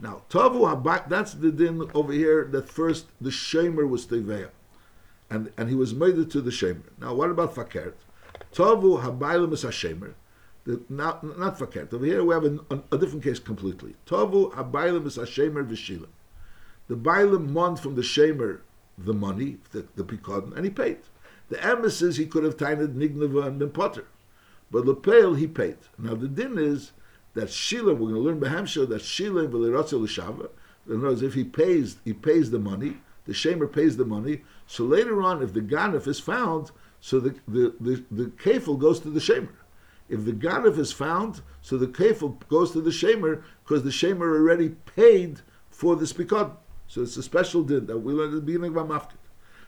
Now, 0.00 0.22
tavu 0.28 0.60
habak, 0.70 1.08
that's 1.08 1.34
the 1.34 1.50
din 1.50 1.90
over 1.94 2.12
here 2.12 2.44
that 2.52 2.68
first 2.68 3.06
the 3.20 3.30
shamer 3.30 3.88
was 3.88 4.06
teveya 4.06 4.50
and, 5.30 5.52
and 5.56 5.68
he 5.68 5.74
was 5.74 5.94
made 5.94 6.30
to 6.30 6.40
the 6.40 6.50
shamer. 6.50 6.82
Now, 7.00 7.14
what 7.14 7.30
about 7.30 7.54
fakert? 7.54 7.94
Tovu 8.52 9.02
habaylim 9.02 9.52
is 9.52 9.64
hashemer. 9.64 10.14
Not, 10.88 11.22
not 11.38 11.58
fakert. 11.58 11.92
Over 11.92 12.04
here 12.04 12.24
we 12.24 12.34
have 12.34 12.44
a, 12.44 12.58
a, 12.70 12.82
a 12.92 12.98
different 12.98 13.24
case 13.24 13.38
completely. 13.38 13.94
Tovu 14.06 14.52
habaylim 14.52 15.06
is 15.06 15.16
hashemer 15.16 15.66
v'shilim. 15.66 16.08
The 16.88 16.96
bailim 16.96 17.52
won 17.52 17.76
from 17.76 17.94
the 17.94 18.02
shamer 18.02 18.60
the 18.98 19.12
money, 19.12 19.58
the, 19.72 19.86
the 19.94 20.04
pikadon, 20.04 20.56
and 20.56 20.64
he 20.64 20.70
paid. 20.70 20.98
The 21.48 21.56
emes 21.56 22.02
is 22.02 22.16
he 22.16 22.26
could 22.26 22.44
have 22.44 22.56
tainted 22.56 22.94
nignava 22.94 23.46
and 23.46 23.58
been 23.58 23.70
potter. 23.70 24.06
But 24.70 24.86
lepel 24.86 25.34
he 25.34 25.46
paid. 25.46 25.78
Now 25.98 26.14
the 26.14 26.28
din 26.28 26.58
is 26.58 26.92
that 27.34 27.50
shila, 27.50 27.94
we're 27.94 28.12
going 28.12 28.14
to 28.14 28.20
learn 28.20 28.40
Behamsha 28.40 28.88
that 28.88 29.02
shila 29.02 29.46
v'lirotzel 29.46 30.02
l'shava. 30.02 30.50
In 30.88 30.98
other 30.98 31.08
words, 31.08 31.22
if 31.22 31.34
he 31.34 31.44
pays, 31.44 31.96
he 32.04 32.12
pays 32.12 32.50
the 32.50 32.58
money, 32.58 32.98
the 33.26 33.32
shamer 33.32 33.70
pays 33.70 33.96
the 33.96 34.04
money, 34.04 34.42
so 34.66 34.84
later 34.84 35.20
on, 35.20 35.42
if 35.42 35.52
the 35.52 35.60
ganef 35.60 36.06
is 36.06 36.20
found, 36.20 36.70
so 37.00 37.20
the 37.20 37.34
the 37.48 37.74
the, 37.80 38.04
the 38.10 38.24
kefil 38.26 38.78
goes 38.78 39.00
to 39.00 39.10
the 39.10 39.20
shamer. 39.20 39.48
If 40.08 40.24
the 40.24 40.32
ganef 40.32 40.78
is 40.78 40.92
found, 40.92 41.42
so 41.60 41.76
the 41.76 41.88
kefil 41.88 42.38
goes 42.48 42.70
to 42.72 42.80
the 42.80 42.90
shamer 42.90 43.42
because 43.64 43.82
the 43.82 43.90
shamer 43.90 44.32
already 44.32 44.70
paid 44.94 45.40
for 45.70 45.96
the 45.96 46.04
spikot. 46.04 46.52
So 46.86 47.02
it's 47.02 47.16
a 47.16 47.22
special 47.22 47.62
din 47.62 47.86
that 47.86 47.98
we 47.98 48.12
learned 48.12 48.34
at 48.34 48.36
the 48.36 48.46
beginning 48.46 48.76
of 48.76 48.86
Mafkid. 48.86 49.18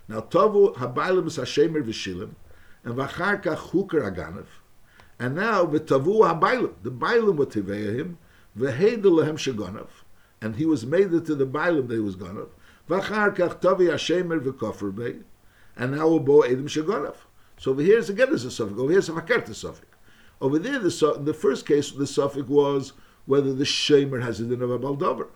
Now 0.07 0.21
tovu 0.21 0.77
habaylim 0.77 1.27
is 1.27 1.37
hashemer 1.39 1.83
v'shilim, 1.83 2.31
and 2.85 2.95
v'achar 2.95 3.43
kach 3.43 3.71
huker 3.71 4.09
aganef, 4.09 4.47
and 5.19 5.35
now 5.35 5.65
the 5.65 5.81
v'tavu 5.81 6.41
habaylim, 6.41 6.75
the 6.83 6.91
baylim 6.91 7.37
were 7.37 7.47
tiveya 7.47 7.99
him, 7.99 8.19
v'heidel 8.57 9.03
lehem 9.03 9.37
shegonav, 9.37 9.89
and 10.41 10.57
he 10.57 10.67
was 10.67 10.87
made 10.87 11.13
it 11.13 11.27
to 11.27 11.35
the 11.35 11.47
baylim 11.47 11.89
that 11.89 11.95
he 11.95 12.01
was 12.01 12.17
gonav, 12.17 12.49
V'achar 12.89 13.35
kach 13.37 13.61
tovi 13.61 13.89
hashemer 13.91 14.41
v'kofar 14.41 15.23
and 15.77 15.97
now 15.97 16.09
we'll 16.09 16.21
bo 16.21 16.43
edim 16.43 16.65
shagonav. 16.65 17.17
So 17.59 17.73
over 17.73 17.83
here 17.83 17.99
is 17.99 18.09
again, 18.09 18.29
there's 18.29 18.45
a 18.45 18.51
suffix. 18.51 18.79
Over 18.79 18.91
here 18.91 19.01
is 19.01 19.09
a 19.09 19.13
makert 19.13 19.53
suffix. 19.55 19.87
Over 20.41 20.59
there, 20.59 20.79
the, 20.79 21.15
in 21.17 21.25
the 21.25 21.35
first 21.35 21.67
case, 21.67 21.91
the 21.91 22.07
suffix 22.07 22.49
was 22.49 22.93
whether 23.27 23.53
the 23.53 23.65
shamer 23.65 24.23
has 24.23 24.41
a 24.41 24.45
din 24.45 24.63
of 24.63 24.71
a 24.71 24.79
baldover. 24.79 25.29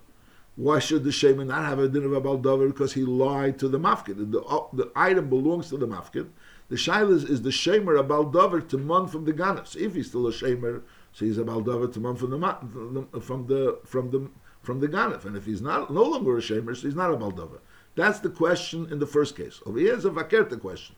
Why 0.55 0.79
should 0.79 1.03
the 1.05 1.11
shamer 1.11 1.47
not 1.47 1.65
have 1.65 1.79
a 1.79 1.89
din 1.89 2.05
of 2.05 2.13
a 2.13 2.21
baldover? 2.21 2.69
Because 2.69 2.93
he 2.93 3.03
lied 3.03 3.59
to 3.59 3.69
the 3.69 3.79
mafkid. 3.79 4.31
The, 4.31 4.67
the 4.73 4.93
item 4.95 5.29
belongs 5.29 5.71
to 5.71 5.77
the 5.77 5.87
mafkid. 5.87 6.29
The 6.69 6.77
shaila 6.77 7.13
is, 7.13 7.25
is 7.25 7.43
the 7.43 7.51
shamer 7.51 7.99
a 7.99 8.05
baldover 8.05 8.67
to 8.69 8.79
mon 8.79 9.09
from 9.09 9.25
the 9.25 9.33
ganas. 9.33 9.77
If 9.77 9.95
he's 9.95 10.09
still 10.09 10.27
a 10.27 10.33
shamer, 10.33 10.83
so 11.13 11.25
he's 11.25 11.39
a 11.39 11.45
baldover 11.45 11.93
to 11.93 12.01
mon 12.01 12.17
from 12.17 12.31
the 12.31 13.21
from 13.21 13.47
the 13.47 13.79
from 13.85 14.11
the 14.11 14.31
from 14.63 14.81
the 14.81 14.89
Ganef. 14.89 15.25
And 15.25 15.37
if 15.37 15.45
he's 15.45 15.61
not 15.61 15.93
no 15.93 16.03
longer 16.03 16.39
a 16.39 16.41
Shemer, 16.41 16.75
so 16.77 16.83
he's 16.83 16.95
not 16.95 17.13
a 17.13 17.17
Baldova. 17.17 17.59
That's 17.95 18.21
the 18.21 18.31
question 18.31 18.91
in 18.91 18.99
the 18.99 19.07
first 19.07 19.37
case. 19.37 19.61
Over 19.67 19.79
here 19.79 19.95
is 19.95 20.05
a 20.05 20.11
Vakerta 20.11 20.59
question. 20.59 20.97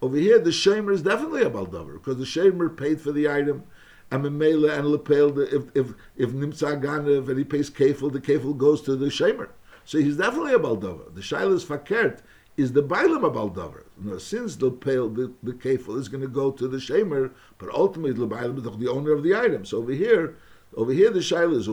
Over 0.00 0.16
here, 0.16 0.38
the 0.38 0.50
Shemer 0.50 0.92
is 0.92 1.02
definitely 1.02 1.42
a 1.42 1.50
Baldover 1.50 1.94
because 1.94 2.18
the 2.18 2.24
Shemer 2.24 2.76
paid 2.76 3.00
for 3.00 3.12
the 3.12 3.28
item. 3.28 3.64
And 4.08 4.22
Memela 4.24 4.78
and 4.78 4.86
Lepel, 4.86 5.36
if 5.40 5.64
if 5.74 5.94
if 6.16 6.30
Nimtza 6.30 6.80
Ganev 6.80 7.28
and 7.28 7.38
he 7.38 7.44
pays 7.44 7.70
Kefil, 7.70 8.12
the 8.12 8.20
Kefil 8.20 8.56
goes 8.56 8.80
to 8.82 8.94
the 8.94 9.06
Shemer. 9.06 9.48
So 9.84 9.98
he's 9.98 10.16
definitely 10.16 10.54
a 10.54 10.58
Baldover. 10.58 11.12
The 11.12 11.22
Shailas 11.22 11.64
Fakert 11.64 12.20
is 12.56 12.72
the 12.72 12.82
Bailam 12.82 13.24
a 13.24 13.30
Baldover. 13.30 13.84
Now, 13.98 14.18
since 14.18 14.56
the 14.56 14.70
pale 14.70 15.08
the, 15.08 15.32
the 15.42 15.52
Kefil 15.52 15.98
is 15.98 16.08
going 16.08 16.22
to 16.22 16.28
go 16.28 16.50
to 16.50 16.68
the 16.68 16.78
Shemer, 16.78 17.32
but 17.58 17.68
ultimately 17.74 18.18
the 18.18 18.34
Bailam 18.34 18.58
is 18.58 18.78
the 18.78 18.90
owner 18.90 19.12
of 19.12 19.22
the 19.22 19.34
item. 19.34 19.64
So 19.64 19.78
over 19.78 19.92
here, 19.92 20.36
over 20.74 20.92
here 20.92 21.10
the 21.10 21.20
Shaila 21.20 21.56
is 21.56 21.68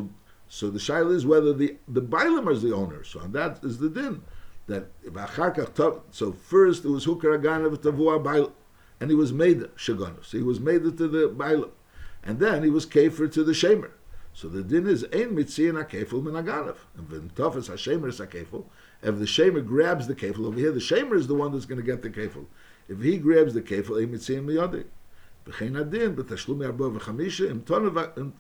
so 0.54 0.70
the 0.70 0.78
shaila 0.78 1.16
is 1.16 1.26
whether 1.26 1.52
the 1.52 1.78
the 1.88 2.02
bailam 2.02 2.52
is 2.52 2.62
the 2.62 2.76
owner. 2.76 3.04
So 3.04 3.20
that 3.22 3.64
is 3.64 3.80
the 3.80 3.90
din. 3.90 4.22
That 4.68 4.86
so 6.12 6.32
first 6.32 6.86
it 6.86 6.90
was 6.90 7.08
hukar 7.08 7.42
aganav 7.42 7.76
tavua 7.78 8.24
bail, 8.24 8.54
and 9.00 9.10
he 9.10 9.16
was 9.16 9.34
made 9.34 9.62
shaganus. 9.76 10.26
So 10.26 10.38
he 10.38 10.44
was 10.44 10.60
made 10.60 10.84
to 10.84 10.92
the 10.92 11.28
bailam, 11.28 11.72
and 12.24 12.40
then 12.40 12.62
he 12.62 12.70
was 12.70 12.86
kafer 12.86 13.32
to 13.34 13.44
the 13.44 13.54
shamer. 13.54 13.94
So 14.36 14.48
the 14.48 14.62
din 14.62 14.86
is 14.86 15.04
ein 15.06 15.36
mitzian 15.36 15.84
akefel 15.84 16.22
min 16.22 16.36
aganav, 16.36 16.78
and 16.96 17.34
tafas 17.34 17.68
hashemer 17.68 18.10
is 18.10 18.20
akefel. 18.20 18.66
If 19.04 19.20
the 19.20 19.26
shamer 19.26 19.66
grabs 19.66 20.08
the 20.08 20.16
kefil 20.16 20.46
over 20.46 20.58
here, 20.58 20.72
the 20.72 20.80
shamer 20.80 21.16
is 21.16 21.28
the 21.28 21.36
one 21.36 21.52
that's 21.52 21.66
going 21.66 21.80
to 21.80 21.86
get 21.86 22.02
the 22.02 22.10
kefil. 22.10 22.46
If 22.88 23.02
he 23.02 23.18
grabs 23.18 23.54
the 23.54 23.62
kefil, 23.62 24.02
ein 24.02 24.14
mitzian 24.14 24.46
miyadi. 24.46 24.86
B'chein 25.46 25.80
adin 25.80 26.16
b'tashlumi 26.16 26.72
v'chamisha 26.74 27.50
im 27.50 27.62
tonav 27.62 28.32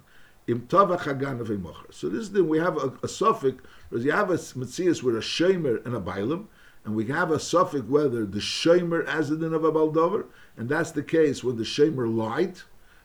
im 0.47 0.61
tavach 0.61 1.01
hagan 1.01 1.39
mocher. 1.39 1.93
So 1.93 2.07
this 2.07 2.21
is 2.21 2.31
the, 2.31 2.43
we 2.45 2.59
have 2.59 2.77
a, 2.77 2.93
a 3.03 3.07
suffix, 3.09 3.61
you 3.91 4.11
have 4.11 4.29
a 4.29 4.35
mitzias 4.35 5.03
with 5.03 5.17
a 5.17 5.19
shamer 5.19 5.85
and 5.85 5.95
a 5.95 5.99
bailam, 5.99 6.45
and 6.85 6.95
we 6.95 7.07
have 7.07 7.31
a 7.31 7.39
suffix 7.39 7.83
whether 7.83 8.25
the 8.25 8.39
shamer 8.39 9.05
as 9.05 9.31
a 9.31 9.37
din 9.37 9.53
of 9.53 9.65
a 9.65 9.71
baldover, 9.71 10.25
and 10.55 10.69
that's 10.69 10.91
the 10.91 11.03
case 11.03 11.43
when 11.43 11.57
the 11.57 11.63
shamer 11.63 12.13
lied, 12.13 12.55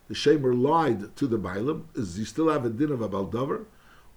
the 0.08 0.14
shamer 0.14 0.56
lied 0.56 1.16
to 1.16 1.26
the 1.26 1.38
bailam, 1.38 1.84
is 1.96 2.18
you 2.18 2.24
still 2.24 2.48
have 2.48 2.64
a 2.64 2.70
din 2.70 2.92
of 2.92 3.02
a 3.02 3.08
baldover, 3.08 3.64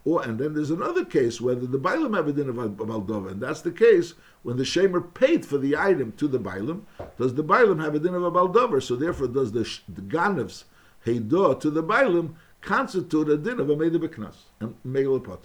Or 0.03 0.23
and 0.23 0.39
then 0.39 0.53
there's 0.53 0.71
another 0.71 1.05
case 1.05 1.39
whether 1.39 1.67
the 1.67 1.77
bailam 1.77 2.15
have 2.15 2.27
a 2.27 2.33
din 2.33 2.49
of 2.49 2.55
Abaldova, 2.55 3.31
and 3.31 3.41
that's 3.41 3.61
the 3.61 3.71
case 3.71 4.15
when 4.41 4.57
the 4.57 4.63
shamer 4.63 5.13
paid 5.13 5.45
for 5.45 5.59
the 5.59 5.77
item 5.77 6.11
to 6.13 6.27
the 6.27 6.39
bailam. 6.39 6.81
Does 7.17 7.35
the 7.35 7.43
bailam 7.43 7.83
have 7.83 7.93
a 7.93 7.99
din 7.99 8.15
of 8.15 8.23
a 8.23 8.31
Abaldova? 8.31 8.81
So 8.81 8.95
therefore, 8.95 9.27
does 9.27 9.51
the, 9.51 9.69
the 9.87 10.01
ganevs 10.01 10.63
heidah 11.05 11.59
to 11.59 11.69
the 11.69 11.83
bailam 11.83 12.33
constitute 12.61 13.29
a 13.29 13.37
din 13.37 13.59
of 13.59 13.69
a 13.69 13.75
meida 13.75 13.99
beknas 13.99 14.37
and 14.59 14.75
megalopot? 14.83 15.41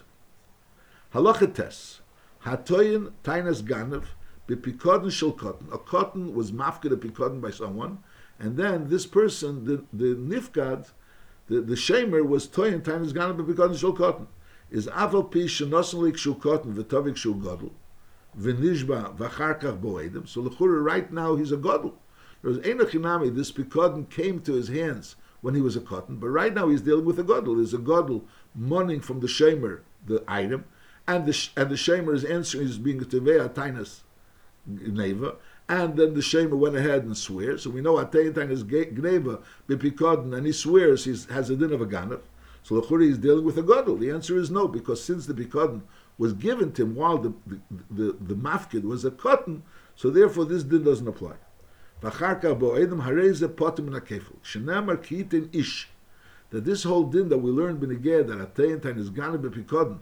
Halacha 1.13 1.55
tes 1.55 2.01
hatoyin 2.45 3.13
tainas 3.25 3.63
ganev 3.63 4.05
bipikodin 4.49 5.13
shel 5.13 5.33
cotton. 5.33 5.69
A 5.71 5.77
cotton 5.77 6.35
was 6.35 6.51
mafked 6.51 6.91
a 6.91 6.97
pikodin 6.97 7.43
by 7.43 7.51
someone, 7.51 7.99
and 8.39 8.57
then 8.57 8.89
this 8.89 9.05
person, 9.05 9.67
the 9.67 9.85
the 9.93 10.15
nifgad, 10.15 10.93
the 11.49 11.61
the 11.61 11.75
shamer 11.75 12.27
was 12.27 12.49
toyin 12.49 12.81
tainas 12.81 13.13
ganev 13.13 13.37
bipikodin 13.37 13.79
shel 13.79 13.93
cotton 13.93 14.29
is 14.71 14.87
aval 14.89 15.31
pi 15.31 15.41
shenoselik 15.41 16.17
shul 16.17 16.35
cotton 16.35 16.75
v'tovik 16.75 17.17
shul 17.17 17.35
godel 17.35 17.71
v'nishba 18.39 19.17
v'achar 19.17 19.61
kach. 19.61 20.29
So 20.29 20.41
l'chura 20.41 20.83
right 20.83 21.11
now 21.13 21.37
he's 21.37 21.53
a 21.53 21.57
godel. 21.57 21.95
There 22.43 22.51
was 22.51 22.59
enochinami. 22.59 23.35
This 23.35 23.51
pikodin 23.51 24.09
came 24.11 24.41
to 24.41 24.53
his 24.53 24.69
hands 24.69 25.17
when 25.41 25.55
he 25.55 25.61
was 25.61 25.77
a 25.77 25.81
cotton, 25.81 26.17
but 26.17 26.29
right 26.29 26.53
now 26.53 26.69
he's 26.69 26.83
dealing 26.83 27.05
with 27.05 27.19
a 27.19 27.25
godel. 27.25 27.57
There's 27.57 27.75
a 27.75 27.79
godel 27.79 28.23
money 28.55 28.99
from 28.99 29.21
the 29.21 29.27
shamer 29.27 29.81
the 30.07 30.23
item, 30.29 30.65
and 31.07 31.27
the 31.27 31.49
and 31.57 31.71
the 31.71 31.75
shamer 31.75 32.15
is 32.15 32.25
answering 32.25 32.69
is 32.69 32.79
being 32.79 33.01
tevei 33.01 33.49
tainas 33.49 34.01
gneva, 34.71 35.37
and 35.69 35.97
then 35.97 36.15
the 36.15 36.21
shamer 36.21 36.57
went 36.57 36.77
ahead 36.77 37.05
and 37.05 37.17
swears. 37.17 37.63
So 37.63 37.71
we 37.71 37.81
know 37.81 37.95
atein 37.95 38.33
tainas 38.33 38.65
gneva 38.65 39.43
bipikodin, 39.69 40.37
and 40.37 40.47
he 40.47 40.53
swears 40.53 41.05
he 41.05 41.33
has 41.33 41.51
a 41.51 41.57
din 41.57 41.73
of 41.73 41.81
a 41.81 41.87
ganav. 41.87 42.21
So 42.67 42.75
Lechuri 42.75 43.09
is 43.09 43.19
dealing 43.19 43.45
with 43.45 43.57
a 43.59 43.63
gadol. 43.63 43.97
The 43.97 44.11
answer 44.11 44.37
is 44.37 44.51
no, 44.51 44.67
because 44.67 45.01
since 45.01 45.25
the 45.27 45.35
bikadon 45.35 45.83
was 46.19 46.33
given 46.33 46.73
to 46.73 46.83
him 46.83 46.97
while 46.97 47.17
the 47.17 47.33
the, 47.47 47.61
the, 47.89 48.17
the 48.21 48.35
mafkid 48.35 48.83
was 48.83 49.05
a 49.05 49.13
cotton, 49.13 49.63
so 49.95 50.11
therefore 50.11 50.47
this 50.47 50.65
din 50.65 50.83
doesn't 50.83 51.07
apply. 51.07 51.35
That 52.01 52.15
this 56.51 56.83
whole 56.83 57.05
din 57.05 57.29
that 57.29 57.39
we 57.39 57.51
learned 57.53 57.81
benegeh 57.81 58.27
that 58.27 58.55
atein 58.55 58.99
is 58.99 59.11
ganef 59.11 59.43
bepikadon 59.43 59.99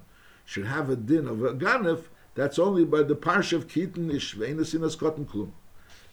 should 0.46 0.64
have 0.64 0.88
a 0.88 0.96
din 0.96 1.28
of 1.28 1.44
a 1.44 1.52
ganef, 1.52 2.04
that's 2.34 2.58
only 2.58 2.86
by 2.86 3.02
the 3.02 3.14
parsha 3.14 3.58
of 3.58 3.68
kitin 3.68 4.10
ish 4.10 4.34
ve'inasinas 4.36 4.98
cotton 4.98 5.26
klum. 5.26 5.50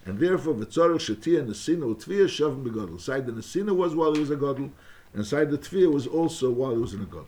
And 0.04 0.20
therefore, 0.20 0.56
v'tzorach 0.56 1.00
shetia 1.00 1.46
nesina 1.46 1.96
utviyah 1.96 2.26
shavim 2.26 2.66
begodel. 2.66 3.00
Side 3.00 3.26
the 3.26 3.32
nesina 3.32 3.74
was 3.74 3.96
while 3.96 4.14
he 4.14 4.20
was 4.20 4.32
a 4.32 4.36
godel, 4.36 4.72
Inside 5.14 5.52
the 5.52 5.58
tefillah 5.58 5.94
was 5.94 6.08
also 6.08 6.50
while 6.50 6.72
he 6.72 6.78
was 6.78 6.94
in 6.94 7.02
a 7.02 7.06
god. 7.06 7.28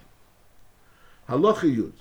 Halacha 1.29 1.75
Yud. 1.75 1.93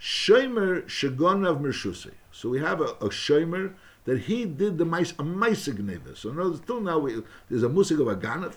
Shomer 0.00 0.84
Shagonav 0.84 1.60
Mershuse. 1.60 2.10
So 2.30 2.48
we 2.48 2.60
have 2.60 2.80
a, 2.80 2.84
a 2.84 3.08
Shomer 3.08 3.74
that 4.04 4.20
he 4.20 4.44
did 4.44 4.78
the 4.78 4.84
mice, 4.84 5.12
a 5.12 5.22
Maisa 5.22 6.16
So 6.16 6.30
no, 6.30 6.52
till 6.52 6.80
now 6.80 6.98
we, 6.98 7.22
there's 7.48 7.62
a 7.62 7.68
musig 7.68 8.00
of 8.00 8.08
a 8.08 8.16
Ganav, 8.16 8.54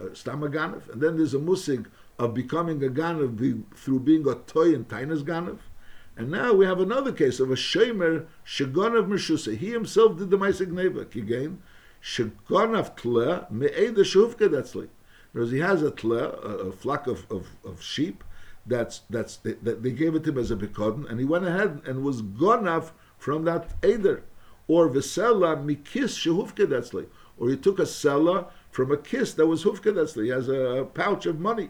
uh, 0.00 0.12
Stam 0.12 0.42
a 0.42 0.48
Ganav, 0.48 0.90
and 0.90 1.00
then 1.00 1.16
there's 1.16 1.34
a 1.34 1.38
musig 1.38 1.86
of 2.18 2.34
becoming 2.34 2.84
a 2.84 2.88
Ganav 2.88 3.36
be, 3.36 3.62
through 3.74 4.00
being 4.00 4.28
a 4.28 4.34
toy 4.34 4.74
and 4.74 4.86
Tainas 4.86 5.22
Ganav. 5.22 5.58
And 6.16 6.30
now 6.30 6.52
we 6.52 6.66
have 6.66 6.80
another 6.80 7.12
case 7.12 7.40
of 7.40 7.50
a 7.50 7.54
Shomer 7.54 8.26
Shagonav 8.46 9.08
Mershuse. 9.08 9.56
He 9.56 9.70
himself 9.70 10.18
did 10.18 10.30
the 10.30 10.38
Maisa 10.38 10.66
Gneva. 10.66 11.12
Again, 11.14 11.62
Shagonav 12.02 12.96
Tle 12.96 13.46
Me'eda 13.50 14.02
Shuvka 14.02 14.48
Detzli. 14.48 14.88
Whereas 15.34 15.50
he 15.50 15.58
has 15.58 15.82
a 15.82 15.90
tle, 15.90 16.12
a, 16.12 16.70
flock 16.70 17.08
of, 17.08 17.26
of, 17.28 17.48
of, 17.64 17.82
sheep, 17.82 18.22
that's 18.66 19.00
that's 19.10 19.36
they, 19.38 19.54
that 19.54 19.82
they 19.82 19.90
gave 19.90 20.14
it 20.14 20.22
to 20.22 20.30
him 20.30 20.38
as 20.38 20.52
a 20.52 20.56
bikodin, 20.56 21.10
and 21.10 21.18
he 21.18 21.24
went 21.26 21.44
ahead 21.44 21.82
and 21.84 22.04
was 22.04 22.22
gonav 22.22 22.92
from 23.18 23.44
that 23.44 23.72
eder, 23.82 24.22
or 24.68 24.88
vesela 24.88 25.56
mikis 25.56 26.14
shehufkedetzli, 26.22 27.06
or 27.36 27.50
he 27.50 27.56
took 27.56 27.80
a 27.80 27.84
sella 27.84 28.46
from 28.70 28.92
a 28.92 28.96
kiss 28.96 29.34
that 29.34 29.48
was 29.48 29.64
hufkedetzli. 29.64 30.22
He 30.22 30.30
has 30.30 30.48
a 30.48 30.86
pouch 30.94 31.26
of 31.26 31.40
money. 31.40 31.68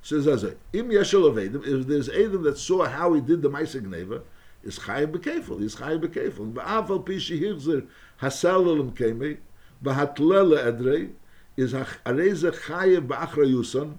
Says 0.00 0.26
as 0.26 0.42
a 0.42 0.56
im 0.72 0.88
yeshel 0.88 1.28
of 1.28 1.38
Adam, 1.38 1.62
if 1.62 1.86
there's 1.86 2.08
Adam 2.08 2.42
that 2.44 2.56
saw 2.56 2.86
how 2.86 3.12
he 3.12 3.20
did 3.20 3.42
the 3.42 3.50
Maisa 3.50 3.82
Gneva, 3.82 4.22
is 4.62 4.78
chayiv 4.78 5.12
bekefel. 5.12 5.60
He's 5.60 5.76
chayiv 5.76 6.06
bekefel. 6.06 6.54
Ba'aval 6.54 7.04
pi 7.04 7.12
shehirzer 7.12 7.86
hasalalim 8.22 8.94
kemi, 8.94 9.36
b'hatlele 9.82 10.64
edrei, 10.64 11.10
is 11.56 11.72
areze 11.72 12.50
chayev 12.66 13.06
ba'achrayusan 13.06 13.94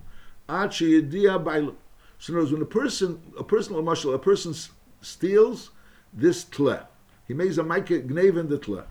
ad 0.49 0.71
sheyedia 0.71 1.43
bailam. 1.43 1.75
So 2.17 2.33
in 2.33 2.39
other 2.39 2.43
words, 2.43 2.53
when 2.53 2.61
a 2.61 2.65
person, 2.65 3.33
a 3.37 3.43
person, 3.43 3.75
a 4.13 4.19
person 4.19 4.55
steals 5.01 5.71
this 6.13 6.43
tle, 6.43 6.79
he 7.27 7.33
makes 7.33 7.57
a 7.57 7.63
maike 7.63 8.07
gnev 8.07 8.39
in 8.39 8.49
the 8.49 8.57
tle, 8.57 8.83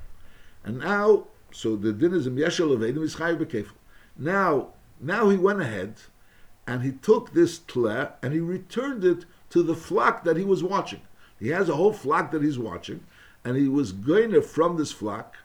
and 0.64 0.78
now, 0.78 1.26
so 1.52 1.76
the 1.76 1.92
din 1.92 2.14
is 2.14 2.26
in 2.26 2.36
yeshel 2.36 2.76
avedim 2.76 3.02
is 3.02 3.16
chayev 3.16 3.38
b'kefil. 3.38 3.72
Now, 4.16 4.68
now 5.00 5.28
he 5.28 5.36
went 5.36 5.60
ahead 5.60 5.96
and 6.66 6.82
he 6.82 6.92
took 6.92 7.32
this 7.32 7.58
tle 7.58 8.08
and 8.22 8.32
he 8.32 8.40
returned 8.40 9.04
it 9.04 9.24
to 9.50 9.62
the 9.62 9.74
flock 9.74 10.24
that 10.24 10.36
he 10.36 10.44
was 10.44 10.62
watching. 10.62 11.02
He 11.38 11.48
has 11.48 11.68
a 11.68 11.76
whole 11.76 11.92
flock 11.92 12.30
that 12.30 12.42
he's 12.42 12.58
watching, 12.58 13.04
and 13.44 13.56
he 13.56 13.68
was 13.68 13.92
going 13.92 14.40
from 14.42 14.76
this 14.76 14.92
flock 14.92 15.36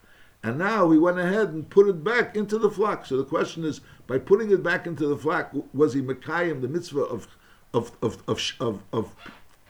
and 0.43 0.57
now 0.57 0.89
he 0.89 0.97
went 0.97 1.19
ahead 1.19 1.49
and 1.49 1.69
put 1.69 1.87
it 1.87 2.03
back 2.03 2.35
into 2.35 2.57
the 2.57 2.71
flock. 2.71 3.05
So 3.05 3.17
the 3.17 3.25
question 3.25 3.65
is, 3.65 3.81
by 4.07 4.19
putting 4.19 4.51
it 4.51 4.63
back 4.63 4.87
into 4.87 5.07
the 5.07 5.17
flock, 5.17 5.51
was 5.73 5.93
he 5.93 6.01
Mekayim, 6.01 6.61
the 6.61 6.67
mitzvah 6.67 7.01
of 7.01 7.27
of 7.73 7.91
of 8.01 8.23
of 8.27 8.41
of, 8.59 8.83
of, 8.93 9.15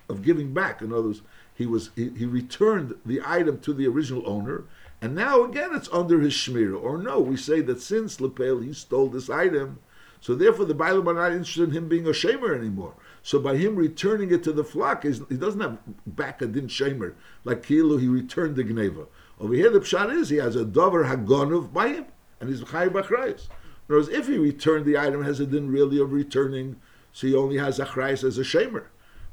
of 0.08 0.22
giving 0.22 0.54
back? 0.54 0.82
In 0.82 0.94
other 0.94 1.08
words, 1.08 1.22
he 1.56 1.66
was 1.66 1.90
he, 1.96 2.10
he, 2.10 2.26
returned 2.26 2.96
the 3.06 3.22
item 3.26 3.60
to 3.62 3.74
the 3.74 3.88
original 3.88 4.24
owner, 4.30 4.66
and 5.02 5.16
now 5.16 5.44
again 5.44 5.72
it's 5.74 5.90
under 5.92 6.20
his 6.20 6.34
shmira. 6.34 6.82
Or 6.82 6.98
no, 6.98 7.20
we 7.20 7.36
say 7.36 7.62
that 7.62 7.82
since 7.82 8.22
Lepel 8.22 8.60
he 8.60 8.72
stole 8.74 9.10
this 9.10 9.30
item, 9.30 9.80
so 10.22 10.36
therefore 10.36 10.66
the 10.66 10.76
Bible 10.76 11.10
are 11.10 11.14
not 11.16 11.32
interested 11.32 11.70
in 11.70 11.76
him 11.76 11.90
being 11.90 12.06
a 12.06 12.12
shamer 12.12 12.56
anymore. 12.56 12.94
So 13.24 13.40
by 13.40 13.58
him 13.58 13.76
returning 13.76 14.32
it 14.32 14.44
to 14.44 14.54
the 14.54 14.64
flock, 14.64 15.04
he 15.04 15.12
doesn't 15.36 15.62
have 15.62 15.80
back 16.06 16.42
a 16.42 16.48
din 16.48 16.68
shamer 16.68 17.16
like 17.44 17.64
Kilu. 17.64 18.00
He 18.00 18.08
returned 18.08 18.56
the 18.56 18.64
gneva. 18.64 19.08
Over 19.40 19.54
here, 19.54 19.70
the 19.70 19.80
pshat 19.80 20.14
is 20.14 20.30
he 20.30 20.38
has 20.38 20.56
a 20.56 20.66
dover 20.66 21.06
hagonov 21.06 21.72
by 21.72 21.90
him, 21.90 22.06
and 22.40 22.50
he's 22.50 22.60
chay 22.60 22.90
b'achrayis. 22.90 23.48
Words, 23.88 24.10
if 24.10 24.28
he 24.28 24.38
returned 24.38 24.86
the 24.86 24.98
item, 24.98 25.24
has 25.24 25.40
a 25.40 25.46
din 25.46 25.72
really 25.72 26.00
of 26.00 26.12
returning, 26.12 26.76
so 27.12 27.26
he 27.26 27.36
only 27.36 27.58
has 27.58 27.80
achrayis 27.80 28.24
as 28.24 28.38
a 28.38 28.44
shamer. 28.44 28.86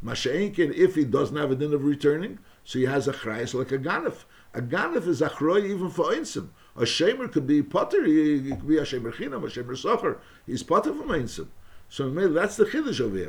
Masha'inkin, 0.04 0.72
if 0.74 0.94
he 0.94 1.04
doesn't 1.04 1.36
have 1.36 1.50
a 1.50 1.56
din 1.56 1.74
of 1.74 1.84
returning, 1.84 2.38
so 2.64 2.78
he 2.78 2.86
has 2.86 3.08
a 3.08 3.12
achrayis 3.12 3.52
like 3.52 3.72
a 3.72 3.78
ganef. 3.78 4.24
A 4.54 4.62
ganef 4.62 5.06
is 5.06 5.20
achroy 5.20 5.68
even 5.68 5.90
for 5.90 6.06
einsim. 6.06 6.48
A 6.76 6.82
shamer 6.82 7.30
could 7.30 7.46
be 7.46 7.62
potter, 7.62 8.04
he, 8.04 8.38
he 8.40 8.50
could 8.50 8.68
be 8.68 8.78
a 8.78 8.82
shamer 8.82 9.12
chinam, 9.12 9.44
a 9.44 9.48
shamer 9.48 9.76
socher. 9.76 10.18
He's 10.46 10.62
potter 10.62 10.94
from 10.94 11.08
einsim. 11.08 11.48
So 11.88 12.10
that's 12.10 12.56
the 12.56 12.64
chiddush 12.64 13.00
over 13.00 13.16
here. 13.16 13.28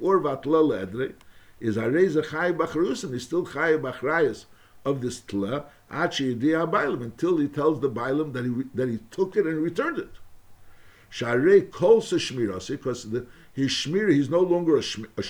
Or 0.00 0.20
vatla 0.20 0.42
ledre, 0.44 1.14
is 1.60 1.76
Areza 1.76 2.28
Chai 2.30 2.52
Bachrusim, 2.52 3.12
he's 3.12 3.24
still 3.24 3.46
Chai 3.46 3.72
Bachrayas 3.72 4.44
of 4.84 5.00
this 5.00 5.20
Tla, 5.20 5.64
Achi 5.90 6.34
Yediyah 6.34 6.70
Bailam, 6.70 7.02
until 7.02 7.38
he 7.38 7.48
tells 7.48 7.80
the 7.80 7.90
Bailam 7.90 8.32
that 8.32 8.44
he, 8.44 8.52
that 8.74 8.88
he 8.88 8.98
took 9.10 9.36
it 9.36 9.46
and 9.46 9.62
returned 9.62 9.98
it. 9.98 10.10
Sharei 11.10 11.70
Kol 11.70 12.00
Shmirasi, 12.00 12.70
because 12.70 13.10
the, 13.10 13.26
his 13.52 13.70
Shmir, 13.70 14.12
he's 14.12 14.28
no 14.28 14.40
longer 14.40 14.76
a, 14.76 14.80
shm, 14.80 15.06
a 15.16 15.22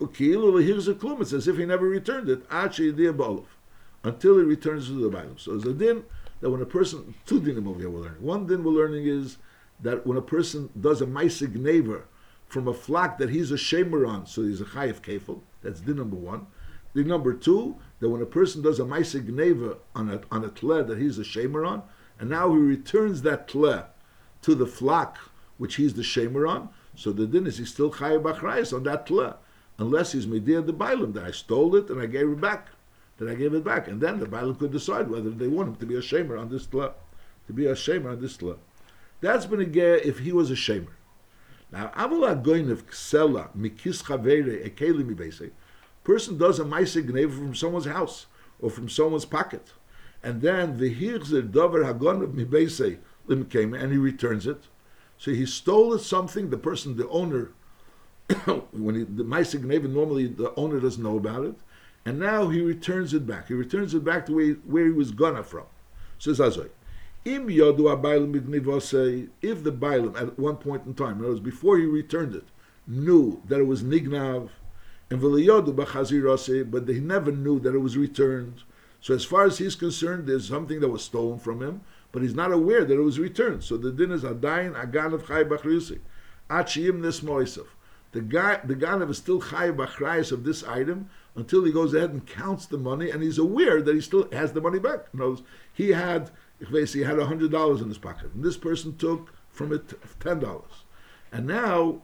Ukilu 0.00 0.52
Lehirza 0.52 0.94
Klum, 0.94 1.20
it's 1.20 1.32
as 1.32 1.48
if 1.48 1.56
he 1.56 1.64
never 1.64 1.86
returned 1.86 2.28
it, 2.28 2.42
Achi 2.50 2.92
Yediyah 2.92 3.16
Balav, 3.16 3.46
until 4.04 4.38
he 4.38 4.44
returns 4.44 4.88
to 4.88 4.94
the 4.94 5.16
Bailam. 5.16 5.38
So 5.38 5.52
there's 5.52 5.64
a 5.64 5.78
din 5.78 6.04
that 6.40 6.50
when 6.50 6.60
a 6.60 6.66
person, 6.66 7.14
two 7.24 7.40
dinim 7.40 7.68
over 7.68 7.80
here 7.80 7.90
we're 7.90 8.00
learning. 8.00 8.22
One 8.22 8.46
din 8.46 8.62
we're 8.62 8.72
learning 8.72 9.06
is 9.06 9.38
that 9.80 10.06
when 10.06 10.16
a 10.16 10.22
person 10.22 10.70
does 10.78 11.00
a 11.00 11.06
Maisig 11.06 11.54
Never, 11.54 12.04
from 12.46 12.68
a 12.68 12.74
flock 12.74 13.18
that 13.18 13.30
he's 13.30 13.50
a 13.50 13.56
shamer 13.56 14.08
on, 14.08 14.26
so 14.26 14.42
he's 14.42 14.60
a 14.60 14.64
chayef 14.64 15.00
kefil. 15.00 15.40
That's 15.62 15.80
the 15.80 15.94
number 15.94 16.16
one. 16.16 16.46
The 16.94 17.04
number 17.04 17.34
two, 17.34 17.76
that 18.00 18.08
when 18.08 18.22
a 18.22 18.26
person 18.26 18.62
does 18.62 18.80
a 18.80 18.84
maisig 18.84 19.28
neva 19.28 19.76
on 19.94 20.08
a 20.08 20.20
on 20.30 20.44
a 20.44 20.48
tle 20.48 20.84
that 20.84 20.98
he's 20.98 21.18
a 21.18 21.22
shamer 21.22 21.66
on, 21.66 21.82
and 22.18 22.30
now 22.30 22.52
he 22.52 22.58
returns 22.58 23.22
that 23.22 23.48
tle 23.48 23.84
to 24.42 24.54
the 24.54 24.66
flock 24.66 25.18
which 25.58 25.76
he's 25.76 25.94
the 25.94 26.02
shamer 26.02 26.48
on, 26.48 26.68
so 26.94 27.12
the 27.12 27.26
din 27.26 27.46
is 27.46 27.58
he's 27.58 27.70
still 27.70 27.90
chayav 27.90 28.22
b'achrayis 28.22 28.72
on 28.72 28.82
that 28.84 29.06
tle, 29.06 29.34
unless 29.78 30.12
he's 30.12 30.26
media 30.26 30.62
the 30.62 30.72
bailam 30.72 31.12
that 31.14 31.24
I 31.24 31.30
stole 31.30 31.76
it 31.76 31.90
and 31.90 32.00
I 32.00 32.06
gave 32.06 32.28
it 32.28 32.40
back, 32.40 32.68
that 33.18 33.28
I 33.28 33.34
gave 33.34 33.54
it 33.54 33.64
back, 33.64 33.88
and 33.88 34.00
then 34.00 34.18
the 34.18 34.26
bailam 34.26 34.58
could 34.58 34.72
decide 34.72 35.10
whether 35.10 35.30
they 35.30 35.48
want 35.48 35.68
him 35.68 35.76
to 35.76 35.86
be 35.86 35.96
a 35.96 36.00
shamer 36.00 36.40
on 36.40 36.48
this 36.48 36.66
tle, 36.66 36.94
to 37.46 37.52
be 37.52 37.66
a 37.66 37.74
shamer 37.74 38.12
on 38.12 38.20
this 38.20 38.36
tle. 38.36 38.58
That's 39.20 39.46
been 39.46 39.60
a 39.60 39.66
gay 39.66 40.00
if 40.02 40.20
he 40.20 40.32
was 40.32 40.50
a 40.50 40.54
shamer. 40.54 40.95
Person 46.04 46.38
does 46.38 46.58
a 46.58 46.64
Maisig 46.64 47.12
Neva 47.12 47.36
from 47.36 47.54
someone's 47.54 47.86
house 47.86 48.26
or 48.60 48.70
from 48.70 48.88
someone's 48.88 49.24
pocket. 49.24 49.72
And 50.22 50.40
then 50.40 50.78
the 50.78 50.94
Hirzer 50.94 51.50
Dover 51.50 51.84
Hagonev 51.84 52.32
Mibese 52.32 52.98
Limkeme 53.28 53.78
and 53.78 53.92
he 53.92 53.98
returns 53.98 54.46
it. 54.46 54.64
So 55.18 55.32
he 55.32 55.46
stole 55.46 55.98
something. 55.98 56.50
The 56.50 56.58
person, 56.58 56.96
the 56.96 57.08
owner, 57.08 57.52
when 58.72 58.94
he, 58.94 59.02
the 59.02 59.24
Maisa 59.24 59.60
Gneva, 59.60 59.90
normally 59.90 60.26
the 60.26 60.54
owner 60.56 60.80
doesn't 60.80 61.02
know 61.02 61.16
about 61.16 61.44
it, 61.44 61.56
and 62.04 62.18
now 62.18 62.48
he 62.48 62.60
returns 62.60 63.14
it 63.14 63.26
back. 63.26 63.48
He 63.48 63.54
returns 63.54 63.94
it 63.94 64.04
back 64.04 64.26
to 64.26 64.34
where 64.34 64.44
he, 64.44 64.52
where 64.52 64.84
he 64.84 64.92
was 64.92 65.10
gonna 65.10 65.42
from. 65.42 65.64
Says 66.18 66.38
Azoy. 66.38 66.70
Im 67.26 67.48
yodu 67.48 67.90
if 69.42 69.64
the 69.64 69.72
bailim 69.72 70.16
at 70.16 70.38
one 70.38 70.56
point 70.56 70.86
in 70.86 70.94
time, 70.94 71.14
in 71.14 71.22
other 71.22 71.30
words, 71.30 71.40
before 71.40 71.76
he 71.76 71.84
returned 71.84 72.36
it, 72.36 72.44
knew 72.86 73.42
that 73.48 73.58
it 73.58 73.66
was 73.66 73.82
nignav, 73.82 74.50
and 75.10 75.20
v'liyodu 75.20 75.74
b'chazirase, 75.74 76.70
but 76.70 76.86
they 76.86 77.00
never 77.00 77.32
knew 77.32 77.58
that 77.58 77.74
it 77.74 77.80
was 77.80 77.96
returned. 77.96 78.62
So 79.00 79.12
as 79.12 79.24
far 79.24 79.44
as 79.44 79.58
he's 79.58 79.74
concerned, 79.74 80.28
there's 80.28 80.48
something 80.48 80.78
that 80.78 80.88
was 80.88 81.02
stolen 81.02 81.40
from 81.40 81.60
him, 81.60 81.80
but 82.12 82.22
he's 82.22 82.34
not 82.34 82.52
aware 82.52 82.84
that 82.84 82.94
it 82.94 83.02
was 83.02 83.18
returned. 83.18 83.64
So 83.64 83.76
the 83.76 83.90
din 83.90 84.12
is 84.12 84.22
adayin 84.22 84.74
aganav 84.74 85.26
chay 85.26 85.42
b'chriyusi. 85.42 85.98
Achiyim 86.48 87.02
this 87.02 87.22
moisef. 87.22 87.66
The 88.12 88.20
guy, 88.20 88.60
the 88.64 88.76
ganav 88.76 89.10
is 89.10 89.18
still 89.18 89.40
chay 89.40 89.72
b'chrayus 89.72 90.30
of 90.30 90.44
this 90.44 90.62
item 90.62 91.10
until 91.34 91.64
he 91.64 91.72
goes 91.72 91.92
ahead 91.92 92.10
and 92.10 92.24
counts 92.24 92.66
the 92.66 92.78
money, 92.78 93.10
and 93.10 93.20
he's 93.20 93.38
aware 93.38 93.82
that 93.82 93.94
he 93.94 94.00
still 94.00 94.28
has 94.30 94.52
the 94.52 94.60
money 94.60 94.78
back. 94.78 95.06
In 95.12 95.18
words, 95.18 95.42
he 95.72 95.90
had, 95.90 96.30
he 96.58 97.00
had 97.00 97.18
hundred 97.18 97.50
dollars 97.50 97.80
in 97.80 97.88
his 97.88 97.98
pocket, 97.98 98.32
and 98.34 98.44
this 98.44 98.56
person 98.56 98.96
took 98.96 99.34
from 99.48 99.72
it 99.72 99.92
ten 100.20 100.40
dollars, 100.40 100.84
and 101.32 101.46
now, 101.46 102.02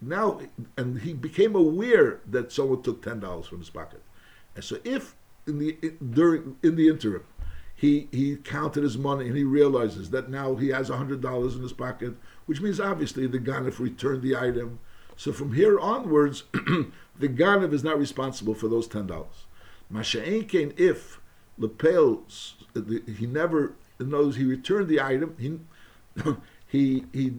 now, 0.00 0.40
and 0.76 1.00
he 1.00 1.12
became 1.12 1.54
aware 1.54 2.20
that 2.26 2.52
someone 2.52 2.82
took 2.82 3.02
ten 3.02 3.20
dollars 3.20 3.46
from 3.46 3.58
his 3.58 3.70
pocket, 3.70 4.02
and 4.54 4.64
so 4.64 4.78
if 4.84 5.14
in 5.46 5.58
the 5.58 5.76
during 6.10 6.56
in 6.62 6.76
the 6.76 6.88
interim, 6.88 7.24
he 7.74 8.08
he 8.12 8.36
counted 8.36 8.82
his 8.82 8.96
money 8.96 9.26
and 9.26 9.36
he 9.36 9.44
realizes 9.44 10.10
that 10.10 10.30
now 10.30 10.54
he 10.54 10.68
has 10.68 10.88
hundred 10.88 11.20
dollars 11.20 11.54
in 11.54 11.62
his 11.62 11.72
pocket, 11.72 12.14
which 12.46 12.60
means 12.60 12.80
obviously 12.80 13.26
the 13.26 13.38
ganef 13.38 13.78
returned 13.78 14.22
the 14.22 14.36
item. 14.36 14.78
So 15.16 15.32
from 15.32 15.52
here 15.54 15.78
onwards, 15.78 16.44
the 16.52 17.28
Ganav 17.28 17.72
is 17.72 17.84
not 17.84 17.98
responsible 17.98 18.54
for 18.54 18.68
those 18.68 18.88
ten 18.88 19.06
dollars. 19.06 19.46
Masha'en 19.92 20.48
came 20.48 20.72
if 20.76 21.20
Lepel 21.56 22.24
he 23.16 23.26
never 23.26 23.74
knows 23.98 24.36
he 24.36 24.44
returned 24.44 24.88
the 24.88 25.00
item. 25.00 25.36
He 25.38 25.58
he 26.66 27.04
he 27.12 27.34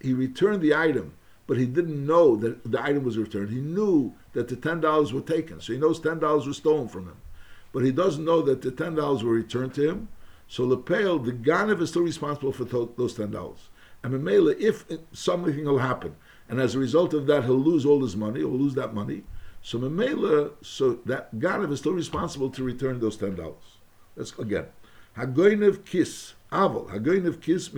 he 0.00 0.12
returned 0.14 0.62
the 0.62 0.74
item, 0.74 1.14
but 1.46 1.58
he 1.58 1.66
didn't 1.66 2.06
know 2.06 2.36
that 2.36 2.70
the 2.70 2.82
item 2.82 3.04
was 3.04 3.18
returned. 3.18 3.50
He 3.50 3.60
knew 3.60 4.14
that 4.32 4.48
the 4.48 4.56
ten 4.56 4.80
dollars 4.80 5.12
were 5.12 5.20
taken, 5.20 5.60
so 5.60 5.72
he 5.72 5.78
knows 5.78 6.00
ten 6.00 6.18
dollars 6.18 6.46
were 6.46 6.52
stolen 6.52 6.88
from 6.88 7.06
him, 7.06 7.16
but 7.72 7.84
he 7.84 7.92
doesn't 7.92 8.24
know 8.24 8.42
that 8.42 8.62
the 8.62 8.70
ten 8.70 8.94
dollars 8.94 9.22
were 9.22 9.32
returned 9.32 9.74
to 9.74 9.88
him. 9.88 10.08
So 10.48 10.64
Lepel, 10.64 11.20
the 11.20 11.32
Ganav 11.32 11.80
is 11.80 11.90
still 11.90 12.02
responsible 12.02 12.52
for 12.52 12.64
those 12.64 13.14
ten 13.14 13.30
dollars. 13.30 13.68
And 14.02 14.14
Mamela, 14.14 14.58
if 14.58 14.84
something 15.12 15.64
will 15.64 15.78
happen, 15.78 16.16
and 16.48 16.58
as 16.60 16.74
a 16.74 16.78
result 16.78 17.12
of 17.12 17.26
that, 17.26 17.44
he'll 17.44 17.54
lose 17.54 17.84
all 17.84 18.02
his 18.02 18.16
money, 18.16 18.40
he'll 18.40 18.48
lose 18.48 18.74
that 18.74 18.94
money. 18.94 19.24
So 19.62 19.78
Mamela, 19.78 20.52
so 20.62 20.94
that 21.04 21.38
Ganav 21.38 21.70
is 21.70 21.80
still 21.80 21.92
responsible 21.92 22.50
to 22.50 22.64
return 22.64 22.98
those 22.98 23.16
ten 23.16 23.36
dollars. 23.36 23.78
That's 24.16 24.36
again. 24.38 24.66
Hagoinev 25.16 25.84
kiss, 25.84 26.34
aval, 26.52 26.88
Hagoinev 26.90 27.40
kiss, 27.40 27.70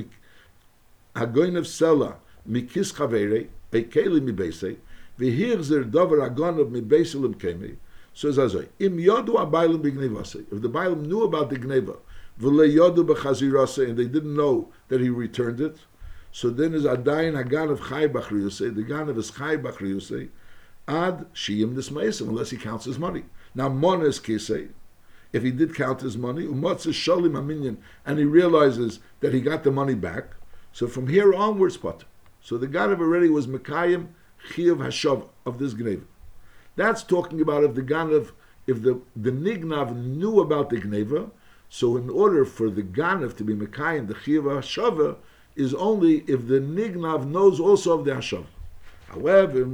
Hagoinev 1.15 1.67
sela, 1.67 2.17
mikis 2.49 2.95
chavere, 2.95 3.49
bekeli 3.71 4.23
mi 4.23 4.33
beise, 4.33 4.77
v'hir 5.19 5.63
zer 5.63 5.85
dover 5.85 6.19
agonav 6.19 6.71
mi 6.71 6.81
beiselim 6.81 7.35
kemi. 7.35 7.77
So 8.15 8.29
as 8.29 8.55
I 8.55 8.69
im 8.79 8.99
yodu 8.99 9.35
abaylim 9.37 9.83
bignevase. 9.83 10.45
If 10.53 10.61
the 10.61 10.69
Bailam 10.69 11.07
knew 11.07 11.23
about 11.23 11.51
the 11.51 11.57
gneva, 11.57 11.99
v'le 12.41 12.75
yodu 12.75 13.07
b'chazirase, 13.07 13.89
and 13.89 13.99
they 13.99 14.07
didn't 14.07 14.37
know 14.37 14.71
that 14.89 15.01
he 15.01 15.09
returned 15.09 15.61
it, 15.61 15.79
so 16.31 16.51
then 16.51 16.75
is 16.75 16.85
adayin 16.85 17.37
hagan 17.37 17.71
of 17.71 17.81
chai 17.89 18.09
b'chriyusei, 18.09 18.75
the 18.75 18.83
gan 18.83 19.09
of 19.09 19.17
his 19.17 19.31
chai 19.31 19.57
b'chriyusei, 19.57 20.29
ad 20.89 21.27
shiyim 21.35 21.75
nismaisim, 21.75 22.29
unless 22.29 22.51
he 22.51 22.57
counts 22.57 22.85
his 22.85 22.99
money. 22.99 23.25
Now 23.55 23.69
mones 23.69 24.21
kisei, 24.21 24.71
if 25.33 25.43
he 25.43 25.51
did 25.51 25.75
count 25.75 26.01
his 26.01 26.17
money, 26.17 26.45
umatz 26.45 26.87
shalim 26.87 27.33
aminyan, 27.33 27.77
and 28.05 28.19
he 28.19 28.25
realizes 28.25 29.01
that 29.21 29.33
he 29.33 29.41
got 29.41 29.65
the 29.65 29.71
money 29.71 29.95
back, 29.95 30.35
so 30.73 30.87
from 30.87 31.09
here 31.09 31.35
onwards, 31.35 31.77
potter. 31.77 32.07
So 32.41 32.59
the 32.59 32.67
Ganav 32.67 33.01
already 33.01 33.29
was 33.29 33.47
Mekayim 33.47 34.09
Chiyav 34.51 34.79
Hashav 34.79 35.29
of 35.47 35.59
this 35.59 35.75
Gneva. 35.75 36.05
That's 36.75 37.03
talking 37.03 37.41
about 37.41 37.65
if 37.65 37.75
the 37.75 37.83
Ganav, 37.83 38.33
if 38.67 38.83
the, 38.83 39.01
the 39.15 39.31
Nignav 39.31 39.95
knew 39.95 40.41
about 40.41 40.71
the 40.71 40.81
Gneva, 40.81 41.31
so 41.69 41.97
in 41.97 42.11
order 42.11 42.45
for 42.45 42.69
the 42.69 42.83
Ganav 42.83 43.37
to 43.37 43.45
be 43.45 43.55
Mekayim, 43.55 44.09
the 44.09 44.15
Chiyav 44.15 44.45
Hashavah, 44.45 45.17
is 45.55 45.75
only 45.75 46.25
if 46.27 46.49
the 46.49 46.61
nignav 46.61 47.27
knows 47.27 47.61
also 47.61 47.99
of 47.99 48.05
the 48.05 48.13
hashav. 48.13 48.47
However, 49.09 49.65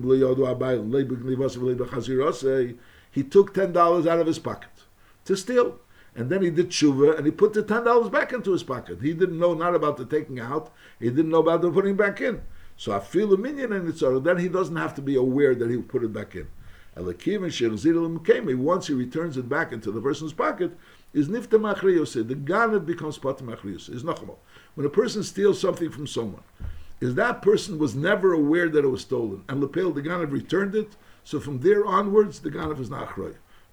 he 3.11 3.23
took 3.23 3.55
ten 3.55 3.73
dollars 3.73 4.07
out 4.07 4.19
of 4.19 4.27
his 4.27 4.39
pocket 4.39 4.78
to 5.29 5.37
steal, 5.37 5.79
and 6.17 6.29
then 6.31 6.43
he 6.43 6.51
did 6.51 6.71
tshuva 6.71 7.17
and 7.17 7.25
he 7.25 7.31
put 7.31 7.53
the 7.53 7.63
ten 7.63 7.85
dollars 7.85 8.11
back 8.11 8.33
into 8.33 8.53
his 8.53 8.65
pocket. 8.65 9.01
He 9.01 9.15
didn't 9.15 9.39
know 9.39 9.55
not 9.55 9.75
about 9.75 9.97
the 9.97 10.05
taking 10.05 10.41
out; 10.41 10.73
he 10.99 11.11
didn't 11.11 11.31
know 11.31 11.39
about 11.39 11.63
the 11.63 11.71
putting 11.71 11.97
back 11.97 12.21
in. 12.21 12.43
So 12.77 12.93
I 12.93 13.01
feel 13.01 13.33
a 13.33 13.37
minion 13.37 13.73
in 13.73 13.89
its 13.89 14.01
then 14.01 14.39
he 14.39 14.49
doesn't 14.49 14.77
have 14.77 14.95
to 14.97 15.03
be 15.03 15.17
aware 15.17 15.55
that 15.55 15.71
he 15.71 15.77
put 15.79 16.05
it 16.05 16.13
back 16.13 16.35
in. 16.35 16.49
Once 16.97 18.87
he 18.87 18.95
returns 18.95 19.37
it 19.37 19.49
back 19.49 19.73
into 19.73 19.93
the 19.93 20.01
person's 20.01 20.33
pocket, 20.33 20.77
is 21.13 21.29
nifta 21.29 21.59
machriyose. 21.59 22.27
The 22.27 22.35
garnet 22.35 22.87
becomes 22.87 23.19
machriyose. 23.19 23.89
Is 23.95 24.03
nachmal. 24.03 24.37
When 24.75 24.87
a 24.87 24.91
person 24.91 25.23
steals 25.23 25.61
something 25.61 25.91
from 25.91 26.07
someone, 26.07 26.43
is 27.01 27.15
that 27.15 27.43
person 27.43 27.79
was 27.79 27.95
never 27.95 28.33
aware 28.33 28.69
that 28.69 28.85
it 28.85 28.89
was 28.89 29.03
stolen, 29.03 29.45
and 29.49 29.61
Lepel 29.61 29.93
the 29.93 30.03
Ganav 30.03 30.33
returned 30.33 30.75
it. 30.75 30.97
So 31.25 31.39
from 31.39 31.61
there 31.61 31.85
onwards, 31.85 32.41
the 32.41 32.51
Ganav 32.51 32.81
is 32.81 32.91
not 32.91 33.19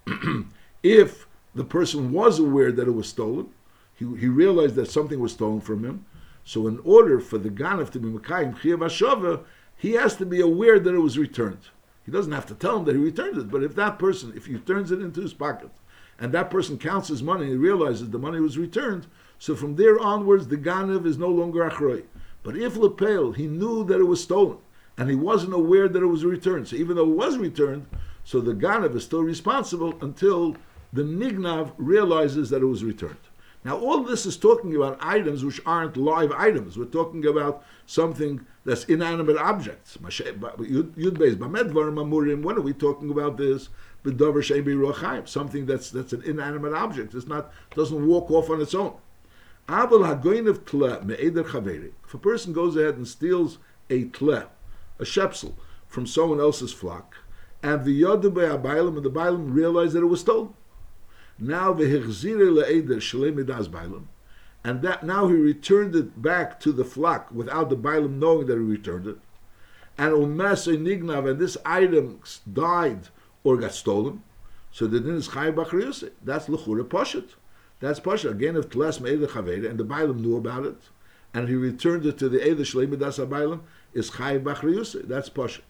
if 0.84 1.28
the 1.56 1.64
person 1.64 2.12
was 2.12 2.38
aware 2.38 2.72
that 2.72 2.88
it 2.88 2.92
was 2.92 3.08
stolen, 3.08 3.48
he, 3.94 4.06
he 4.18 4.28
realized 4.28 4.76
that 4.76 4.92
something 4.92 5.20
was 5.20 5.32
stolen 5.32 5.62
from 5.62 5.84
him. 5.84 6.06
So 6.44 6.68
in 6.68 6.80
order 6.84 7.20
for 7.20 7.38
the 7.38 7.50
Ganav 7.50 7.90
to 7.92 8.00
be 8.00 8.10
Mekayim 8.10 8.60
Chiyav 8.60 8.80
Hashava, 8.80 9.44
he 9.76 9.94
has 9.94 10.16
to 10.18 10.26
be 10.26 10.42
aware 10.42 10.80
that 10.80 10.94
it 10.94 11.00
was 11.00 11.18
returned. 11.18 11.70
He 12.06 12.12
doesn't 12.12 12.34
have 12.34 12.46
to 12.48 12.56
tell 12.56 12.78
him 12.78 12.86
that 12.86 12.96
he 12.96 13.02
returned 13.02 13.38
it, 13.38 13.50
but 13.50 13.64
if 13.64 13.74
that 13.76 13.98
person, 13.98 14.34
if 14.36 14.46
he 14.46 14.58
turns 14.60 14.92
it 14.92 15.02
into 15.02 15.22
his 15.22 15.34
pocket, 15.34 15.72
and 16.20 16.32
that 16.32 16.52
person 16.52 16.78
counts 16.78 17.08
his 17.08 17.24
money 17.24 17.44
and 17.44 17.52
he 17.52 17.58
realizes 17.58 18.10
the 18.10 18.20
money 18.20 18.40
was 18.40 18.58
returned, 18.58 19.08
so 19.40 19.56
from 19.56 19.76
there 19.76 20.00
onwards 20.00 20.48
the 20.48 20.58
Ganev 20.58 21.06
is 21.06 21.18
no 21.18 21.30
longer 21.30 21.68
Achroi. 21.68 22.04
But 22.44 22.56
if 22.56 22.78
Lepel, 22.78 23.32
he 23.32 23.48
knew 23.48 23.84
that 23.86 24.00
it 24.00 24.06
was 24.06 24.22
stolen, 24.22 24.60
and 24.98 25.10
he 25.10 25.16
wasn't 25.16 25.54
aware 25.54 25.90
that 25.90 26.04
it 26.04 26.08
was 26.08 26.24
returned, 26.24 26.68
so 26.68 26.76
even 26.76 26.96
though 26.96 27.10
it 27.10 27.18
was 27.18 27.38
returned, 27.38 27.88
so 28.24 28.40
the 28.40 28.54
Ganev 28.54 28.96
is 28.96 29.04
still 29.04 29.24
responsible 29.24 29.98
until 30.02 30.56
the 30.96 31.04
Nignav 31.04 31.74
realizes 31.78 32.50
that 32.50 32.62
it 32.62 32.66
was 32.66 32.84
returned. 32.84 33.18
Now, 33.66 33.78
all 33.78 34.02
this 34.04 34.26
is 34.26 34.38
talking 34.38 34.76
about 34.76 34.98
items 35.02 35.44
which 35.44 35.60
aren't 35.66 35.98
live 35.98 36.32
items. 36.32 36.78
We're 36.78 36.86
talking 36.86 37.26
about 37.26 37.66
something 37.86 38.46
that's 38.64 38.86
inanimate 38.86 39.38
objects. 39.38 39.98
Yud 39.98 41.38
When 42.44 42.58
are 42.58 42.62
we 42.62 42.74
talking 42.74 43.10
about 43.10 43.38
this? 43.38 43.70
Something 45.26 45.66
that's 45.66 45.90
that's 45.90 46.14
an 46.14 46.22
inanimate 46.24 46.74
object. 46.74 47.14
It's 47.16 47.28
not 47.28 47.52
doesn't 47.76 48.08
walk 48.08 48.32
off 48.32 48.50
on 48.52 48.62
its 48.62 48.76
own. 48.76 48.94
If 49.68 49.92
a 52.14 52.18
person 52.22 52.54
goes 52.54 52.76
ahead 52.76 52.98
and 52.98 53.08
steals 53.08 53.58
a 53.90 54.06
tle, 54.06 54.44
a 55.00 55.04
shepsel, 55.04 55.54
from 55.88 56.06
someone 56.06 56.40
else's 56.40 56.72
flock, 56.72 57.18
and 57.64 57.84
the 57.84 58.00
yodu 58.00 58.26
and 58.28 59.04
the 59.04 59.10
bailam 59.10 59.54
realize 59.56 59.94
that 59.94 60.04
it 60.04 60.06
was 60.06 60.22
stolen, 60.22 60.54
now 61.38 61.74
the 61.74 61.84
le'eder 61.84 62.98
shalemidas 62.98 63.68
bailam, 63.68 64.06
and 64.64 64.82
that 64.82 65.04
now 65.04 65.28
he 65.28 65.36
returned 65.36 65.96
it 65.96 66.22
back 66.22 66.60
to 66.60 66.72
the 66.72 66.86
flock 66.86 67.30
without 67.32 67.70
the 67.70 67.78
bailam 67.78 68.18
knowing 68.18 68.48
that 68.48 68.58
he 68.58 68.60
returned 68.60 69.08
it, 69.08 69.18
and 69.98 70.14
umase 70.14 70.78
nignav, 70.78 71.30
and 71.30 71.40
this 71.40 71.58
item 71.66 72.20
died 72.52 73.10
or 73.44 73.58
got 73.58 73.74
stolen, 73.74 74.24
so 74.72 74.88
the 74.88 75.00
din 75.00 75.16
is 75.16 75.30
chay 75.30 75.52
That's 76.24 76.50
l'chure 76.50 76.84
poshet. 76.84 77.36
That's 77.80 78.00
Pasha. 78.00 78.30
Again, 78.30 78.56
if 78.56 78.70
Tles 78.70 79.02
Me'eda 79.02 79.28
Chaveda, 79.28 79.70
and 79.70 79.80
the 79.80 79.84
Bailam 79.84 80.20
knew 80.22 80.38
about 80.38 80.66
it, 80.66 80.78
and 81.34 81.50
he 81.50 81.56
returned 81.56 82.06
it 82.06 82.18
to 82.20 82.30
the 82.30 82.46
Eda 82.46 82.64
Shlemidas 82.64 83.26
Bailam, 83.28 83.62
is 83.94 84.10
Chai 84.10 84.38
Bachriyuse. 84.38 85.08
That's 85.08 85.30
Pasha. 85.30 85.62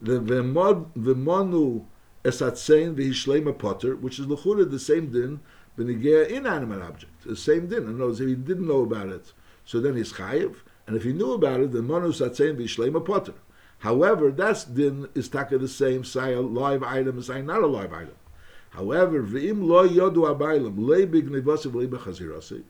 The 0.00 0.20
V'monu 0.20 1.86
Esatsein 2.26 2.94
V'hishlema 2.94 3.56
Potter, 3.56 3.94
which 3.94 4.18
is 4.18 4.26
L'chura 4.26 4.68
the 4.68 4.78
same 4.78 5.10
din, 5.10 5.40
B'nigea 5.78 6.28
inanimate 6.28 6.82
object. 6.82 7.24
The 7.24 7.36
same 7.36 7.68
din. 7.68 7.84
In 7.84 7.94
other 7.96 8.06
words, 8.06 8.20
if 8.20 8.28
he 8.28 8.34
didn't 8.34 8.66
know 8.66 8.82
about 8.82 9.08
it, 9.08 9.32
so 9.64 9.80
then 9.80 9.96
he's 9.96 10.12
Chayiv, 10.12 10.56
and 10.86 10.96
if 10.96 11.04
he 11.04 11.12
knew 11.12 11.32
about 11.32 11.60
it, 11.60 11.72
then 11.72 11.82
Monu 11.82 12.08
Esatsein 12.08 12.56
V'hishlema 12.56 13.04
Potter. 13.04 13.34
However, 13.80 14.30
that's 14.30 14.64
din 14.64 15.08
is 15.14 15.28
taka 15.28 15.58
the 15.58 15.68
same, 15.68 16.02
say 16.02 16.32
a 16.32 16.40
live 16.40 16.82
item, 16.82 17.20
say 17.22 17.42
not 17.42 17.62
a 17.62 17.66
live 17.66 17.92
item. 17.92 18.16
However, 18.70 19.22
v'im 19.22 19.64
lo 19.64 19.86
yodu 19.86 20.36
abaylam 20.36 20.76
lebig 20.78 21.28
nevasiv 21.28 21.72
lebechazirasi, 21.72 22.62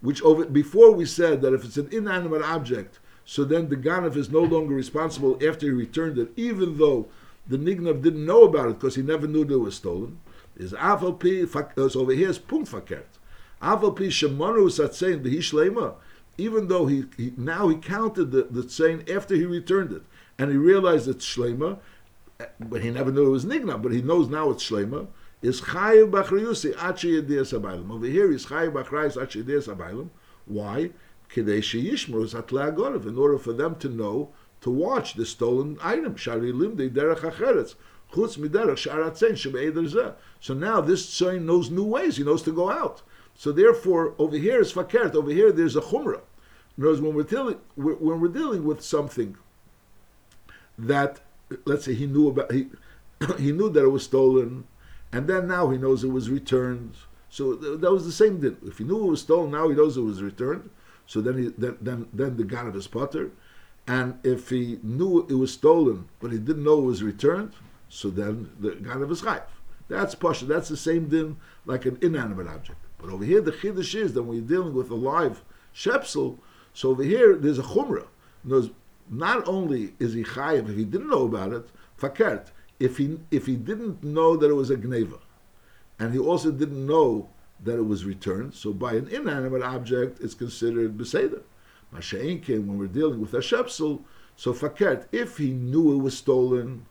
which 0.00 0.22
over 0.22 0.44
before 0.44 0.92
we 0.92 1.06
said 1.06 1.40
that 1.42 1.54
if 1.54 1.64
it's 1.64 1.76
an 1.76 1.88
inanimate 1.92 2.42
object, 2.42 2.98
so 3.24 3.44
then 3.44 3.68
the 3.68 3.76
Ganav 3.76 4.16
is 4.16 4.30
no 4.30 4.40
longer 4.40 4.74
responsible 4.74 5.38
after 5.46 5.66
he 5.66 5.72
returned 5.72 6.18
it, 6.18 6.32
even 6.36 6.78
though 6.78 7.08
the 7.46 7.56
Nignav 7.56 8.02
didn't 8.02 8.24
know 8.24 8.44
about 8.44 8.68
it 8.68 8.74
because 8.74 8.94
he 8.94 9.02
never 9.02 9.26
knew 9.26 9.44
that 9.44 9.54
it 9.54 9.58
was 9.58 9.76
stolen. 9.76 10.20
Is 10.56 10.72
Aval 10.72 11.18
Pi, 11.18 11.60
uh, 11.80 11.88
so 11.88 12.00
over 12.00 12.12
here 12.12 12.28
is 12.28 12.38
Punkt 12.38 12.70
Fakert. 12.70 13.18
Aval 13.62 13.96
Pi 13.96 14.04
Shemonu 14.04 14.66
Satzein 14.68 15.22
Behishlema, 15.22 15.94
even 16.38 16.68
though 16.68 16.86
he, 16.86 17.04
he, 17.16 17.32
now 17.36 17.68
he 17.68 17.76
counted 17.76 18.30
the, 18.30 18.42
the 18.44 18.62
tzayin 18.62 19.08
after 19.10 19.34
he 19.34 19.44
returned 19.44 19.92
it, 19.92 20.02
and 20.38 20.50
he 20.50 20.56
realized 20.56 21.08
it's 21.08 21.26
Shlema, 21.26 21.78
but 22.58 22.82
he 22.82 22.90
never 22.90 23.10
knew 23.10 23.26
it 23.26 23.30
was 23.30 23.44
Nignav, 23.44 23.82
but 23.82 23.92
he 23.92 24.02
knows 24.02 24.28
now 24.28 24.50
it's 24.50 24.68
Shlema, 24.68 25.06
is 25.42 25.60
Chayiv 25.62 26.10
Bachriyusi 26.10 26.74
Achi 26.82 27.20
Yediyas 27.20 27.58
Abaylam. 27.58 27.90
Over 27.90 28.06
here 28.06 28.30
is 28.30 28.46
Chayiv 28.46 28.72
Bachrayus 28.72 29.20
Achi 29.20 29.42
Yediyas 29.42 29.74
Abaylam. 29.74 30.10
Why? 30.46 30.90
in 31.36 31.48
order 33.18 33.38
for 33.38 33.52
them 33.52 33.76
to 33.76 33.88
know 33.88 34.30
to 34.60 34.70
watch 34.70 35.14
the 35.14 35.26
stolen 35.26 35.78
item. 35.82 36.16
Shari 36.16 36.52
derech 36.52 37.20
acheretz. 37.20 37.74
Chutz 38.12 38.38
miderech 38.38 38.88
shebeider 38.88 40.14
So 40.40 40.54
now 40.54 40.80
this 40.80 41.06
tzayin 41.06 41.42
knows 41.42 41.70
new 41.70 41.84
ways. 41.84 42.16
He 42.16 42.24
knows 42.24 42.42
to 42.42 42.52
go 42.52 42.70
out. 42.70 43.02
So 43.34 43.52
therefore, 43.52 44.14
over 44.18 44.36
here 44.36 44.60
is 44.60 44.72
fakert. 44.72 45.14
Over 45.14 45.30
here, 45.30 45.52
there's 45.52 45.76
a 45.76 45.80
chumrah. 45.80 46.20
In 46.76 46.84
other 46.84 46.90
words, 46.90 47.00
when 47.00 47.14
we're 47.14 47.22
dealing 47.22 47.58
when 47.76 48.20
we're 48.20 48.28
dealing 48.28 48.64
with 48.64 48.82
something 48.82 49.36
that, 50.78 51.20
let's 51.64 51.84
say, 51.84 51.94
he 51.94 52.06
knew 52.06 52.28
about, 52.28 52.52
he 52.52 52.68
he 53.38 53.52
knew 53.52 53.70
that 53.70 53.84
it 53.84 53.88
was 53.88 54.04
stolen, 54.04 54.64
and 55.12 55.28
then 55.28 55.46
now 55.46 55.70
he 55.70 55.78
knows 55.78 56.04
it 56.04 56.08
was 56.08 56.30
returned. 56.30 56.94
So 57.28 57.54
that 57.54 57.90
was 57.90 58.04
the 58.04 58.12
same 58.12 58.40
thing. 58.40 58.56
If 58.66 58.78
he 58.78 58.84
knew 58.84 59.06
it 59.06 59.10
was 59.10 59.20
stolen, 59.20 59.52
now 59.52 59.68
he 59.68 59.74
knows 59.74 59.96
it 59.96 60.02
was 60.02 60.22
returned. 60.22 60.68
So 61.06 61.20
then, 61.20 61.38
he, 61.38 61.48
then, 61.56 61.76
then, 61.80 62.08
then 62.12 62.36
the 62.36 62.44
Ganav 62.44 62.74
is 62.76 62.86
potter. 62.86 63.30
And 63.90 64.20
if 64.22 64.50
he 64.50 64.78
knew 64.84 65.26
it 65.28 65.34
was 65.34 65.52
stolen, 65.52 66.08
but 66.20 66.30
he 66.30 66.38
didn't 66.38 66.62
know 66.62 66.78
it 66.78 66.84
was 66.84 67.02
returned, 67.02 67.54
so 67.88 68.08
then 68.08 68.52
the 68.60 68.70
Ganav 68.70 69.10
is 69.10 69.22
chayv. 69.22 69.42
That's 69.88 70.14
pasha. 70.14 70.44
That's 70.44 70.68
the 70.68 70.76
same 70.76 71.08
din 71.08 71.38
like 71.66 71.86
an 71.86 71.98
inanimate 72.00 72.46
object. 72.46 72.78
But 72.98 73.10
over 73.10 73.24
here, 73.24 73.40
the 73.40 73.50
chiddush 73.50 73.96
is 73.96 74.14
that 74.14 74.22
when 74.22 74.36
you're 74.36 74.46
dealing 74.46 74.74
with 74.74 74.90
a 74.92 74.94
live 74.94 75.42
shepsel, 75.74 76.38
so 76.72 76.90
over 76.90 77.02
here 77.02 77.34
there's 77.34 77.58
a 77.58 77.64
chumrah. 77.64 78.06
Knows 78.44 78.70
not 79.10 79.48
only 79.48 79.94
is 79.98 80.12
he 80.12 80.22
chayiv 80.22 80.70
if 80.70 80.76
he 80.76 80.84
didn't 80.84 81.10
know 81.10 81.24
about 81.24 81.52
it, 81.52 81.68
fakert. 82.00 82.52
If 82.78 82.96
he 82.98 83.18
if 83.32 83.46
he 83.46 83.56
didn't 83.56 84.04
know 84.04 84.36
that 84.36 84.50
it 84.50 84.54
was 84.54 84.70
a 84.70 84.76
gneva, 84.76 85.18
and 85.98 86.12
he 86.12 86.20
also 86.20 86.52
didn't 86.52 86.86
know 86.86 87.28
that 87.64 87.76
it 87.76 87.86
was 87.86 88.04
returned. 88.04 88.54
So 88.54 88.72
by 88.72 88.92
an 88.92 89.08
inanimate 89.08 89.64
object, 89.64 90.20
it's 90.20 90.34
considered 90.34 90.96
beseder. 90.96 91.42
Masha'in 91.92 92.42
came 92.42 92.66
when 92.66 92.78
we're 92.78 92.86
dealing 92.86 93.20
with 93.20 93.34
a 93.34 93.38
shepsel. 93.38 94.02
So 94.36 94.52
fakert, 94.52 95.06
if 95.12 95.36
he 95.36 95.50
knew 95.50 95.92
it 95.92 96.02
was 96.02 96.16
stolen, 96.16 96.86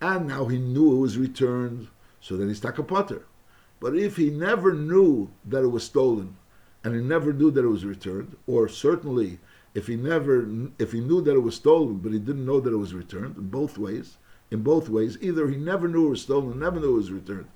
and 0.00 0.26
now 0.26 0.46
he 0.46 0.58
knew 0.58 0.96
it 0.96 1.00
was 1.00 1.16
returned, 1.16 1.88
so 2.20 2.36
then 2.36 2.48
he's 2.48 2.60
takapotter. 2.60 3.22
But 3.80 3.96
if 3.96 4.16
he 4.16 4.30
never 4.30 4.74
knew 4.74 5.30
that 5.44 5.62
it 5.62 5.68
was 5.68 5.84
stolen, 5.84 6.36
and 6.82 6.94
he 6.94 7.00
never 7.00 7.32
knew 7.32 7.50
that 7.50 7.64
it 7.64 7.68
was 7.68 7.84
returned, 7.84 8.36
or 8.46 8.68
certainly 8.68 9.38
if 9.72 9.86
he 9.86 9.96
never, 9.96 10.46
if 10.78 10.92
he 10.92 11.00
knew 11.00 11.20
that 11.22 11.34
it 11.34 11.40
was 11.40 11.56
stolen, 11.56 11.98
but 11.98 12.12
he 12.12 12.18
didn't 12.18 12.46
know 12.46 12.60
that 12.60 12.72
it 12.72 12.78
was 12.78 12.94
returned, 12.94 13.36
in 13.36 13.48
both 13.48 13.78
ways, 13.78 14.18
in 14.50 14.62
both 14.62 14.88
ways, 14.88 15.18
either 15.20 15.48
he 15.48 15.56
never 15.56 15.88
knew 15.88 16.06
it 16.06 16.10
was 16.10 16.22
stolen, 16.22 16.58
never 16.58 16.78
knew 16.78 16.92
it 16.92 16.96
was 16.96 17.10
returned, 17.10 17.48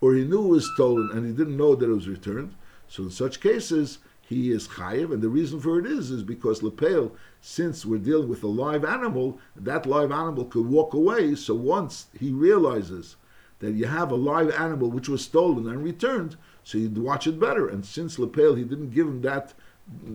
or 0.00 0.14
he 0.14 0.24
knew 0.24 0.44
it 0.44 0.48
was 0.48 0.72
stolen 0.74 1.10
and 1.12 1.26
he 1.26 1.32
didn't 1.32 1.56
know 1.56 1.74
that 1.74 1.90
it 1.90 1.94
was 1.94 2.08
returned. 2.08 2.54
So 2.88 3.02
in 3.02 3.10
such 3.10 3.40
cases, 3.40 3.98
he 4.28 4.50
is 4.50 4.66
chayiv, 4.66 5.12
and 5.12 5.22
the 5.22 5.28
reason 5.28 5.60
for 5.60 5.78
it 5.78 5.86
is 5.86 6.10
is 6.10 6.24
because 6.24 6.62
lepel, 6.62 7.14
since 7.40 7.86
we're 7.86 7.98
dealing 7.98 8.28
with 8.28 8.42
a 8.42 8.48
live 8.48 8.84
animal, 8.84 9.38
that 9.54 9.86
live 9.86 10.10
animal 10.10 10.44
could 10.44 10.66
walk 10.66 10.94
away. 10.94 11.36
So 11.36 11.54
once 11.54 12.06
he 12.18 12.32
realizes 12.32 13.14
that 13.60 13.74
you 13.74 13.86
have 13.86 14.10
a 14.10 14.16
live 14.16 14.50
animal 14.50 14.90
which 14.90 15.08
was 15.08 15.22
stolen 15.22 15.68
and 15.68 15.84
returned, 15.84 16.36
so 16.64 16.76
you'd 16.76 16.98
watch 16.98 17.28
it 17.28 17.38
better. 17.38 17.68
And 17.68 17.86
since 17.86 18.18
lepel, 18.18 18.56
he 18.56 18.64
didn't 18.64 18.90
give 18.90 19.06
him 19.06 19.22
that 19.22 19.54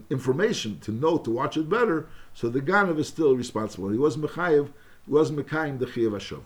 information 0.10 0.80
to 0.82 0.92
know 0.92 1.18
to 1.18 1.32
watch 1.32 1.56
it 1.56 1.70
better, 1.70 2.10
so 2.34 2.50
the 2.50 2.60
ganav 2.60 3.00
is 3.00 3.08
still 3.08 3.38
responsible. 3.38 3.90
He 3.90 3.98
was 3.98 4.18
mechayiv, 4.18 4.74
was 5.08 5.32
mekayim 5.32 5.80
the 5.80 5.86
chiyav 5.86 6.12
hashav. 6.12 6.42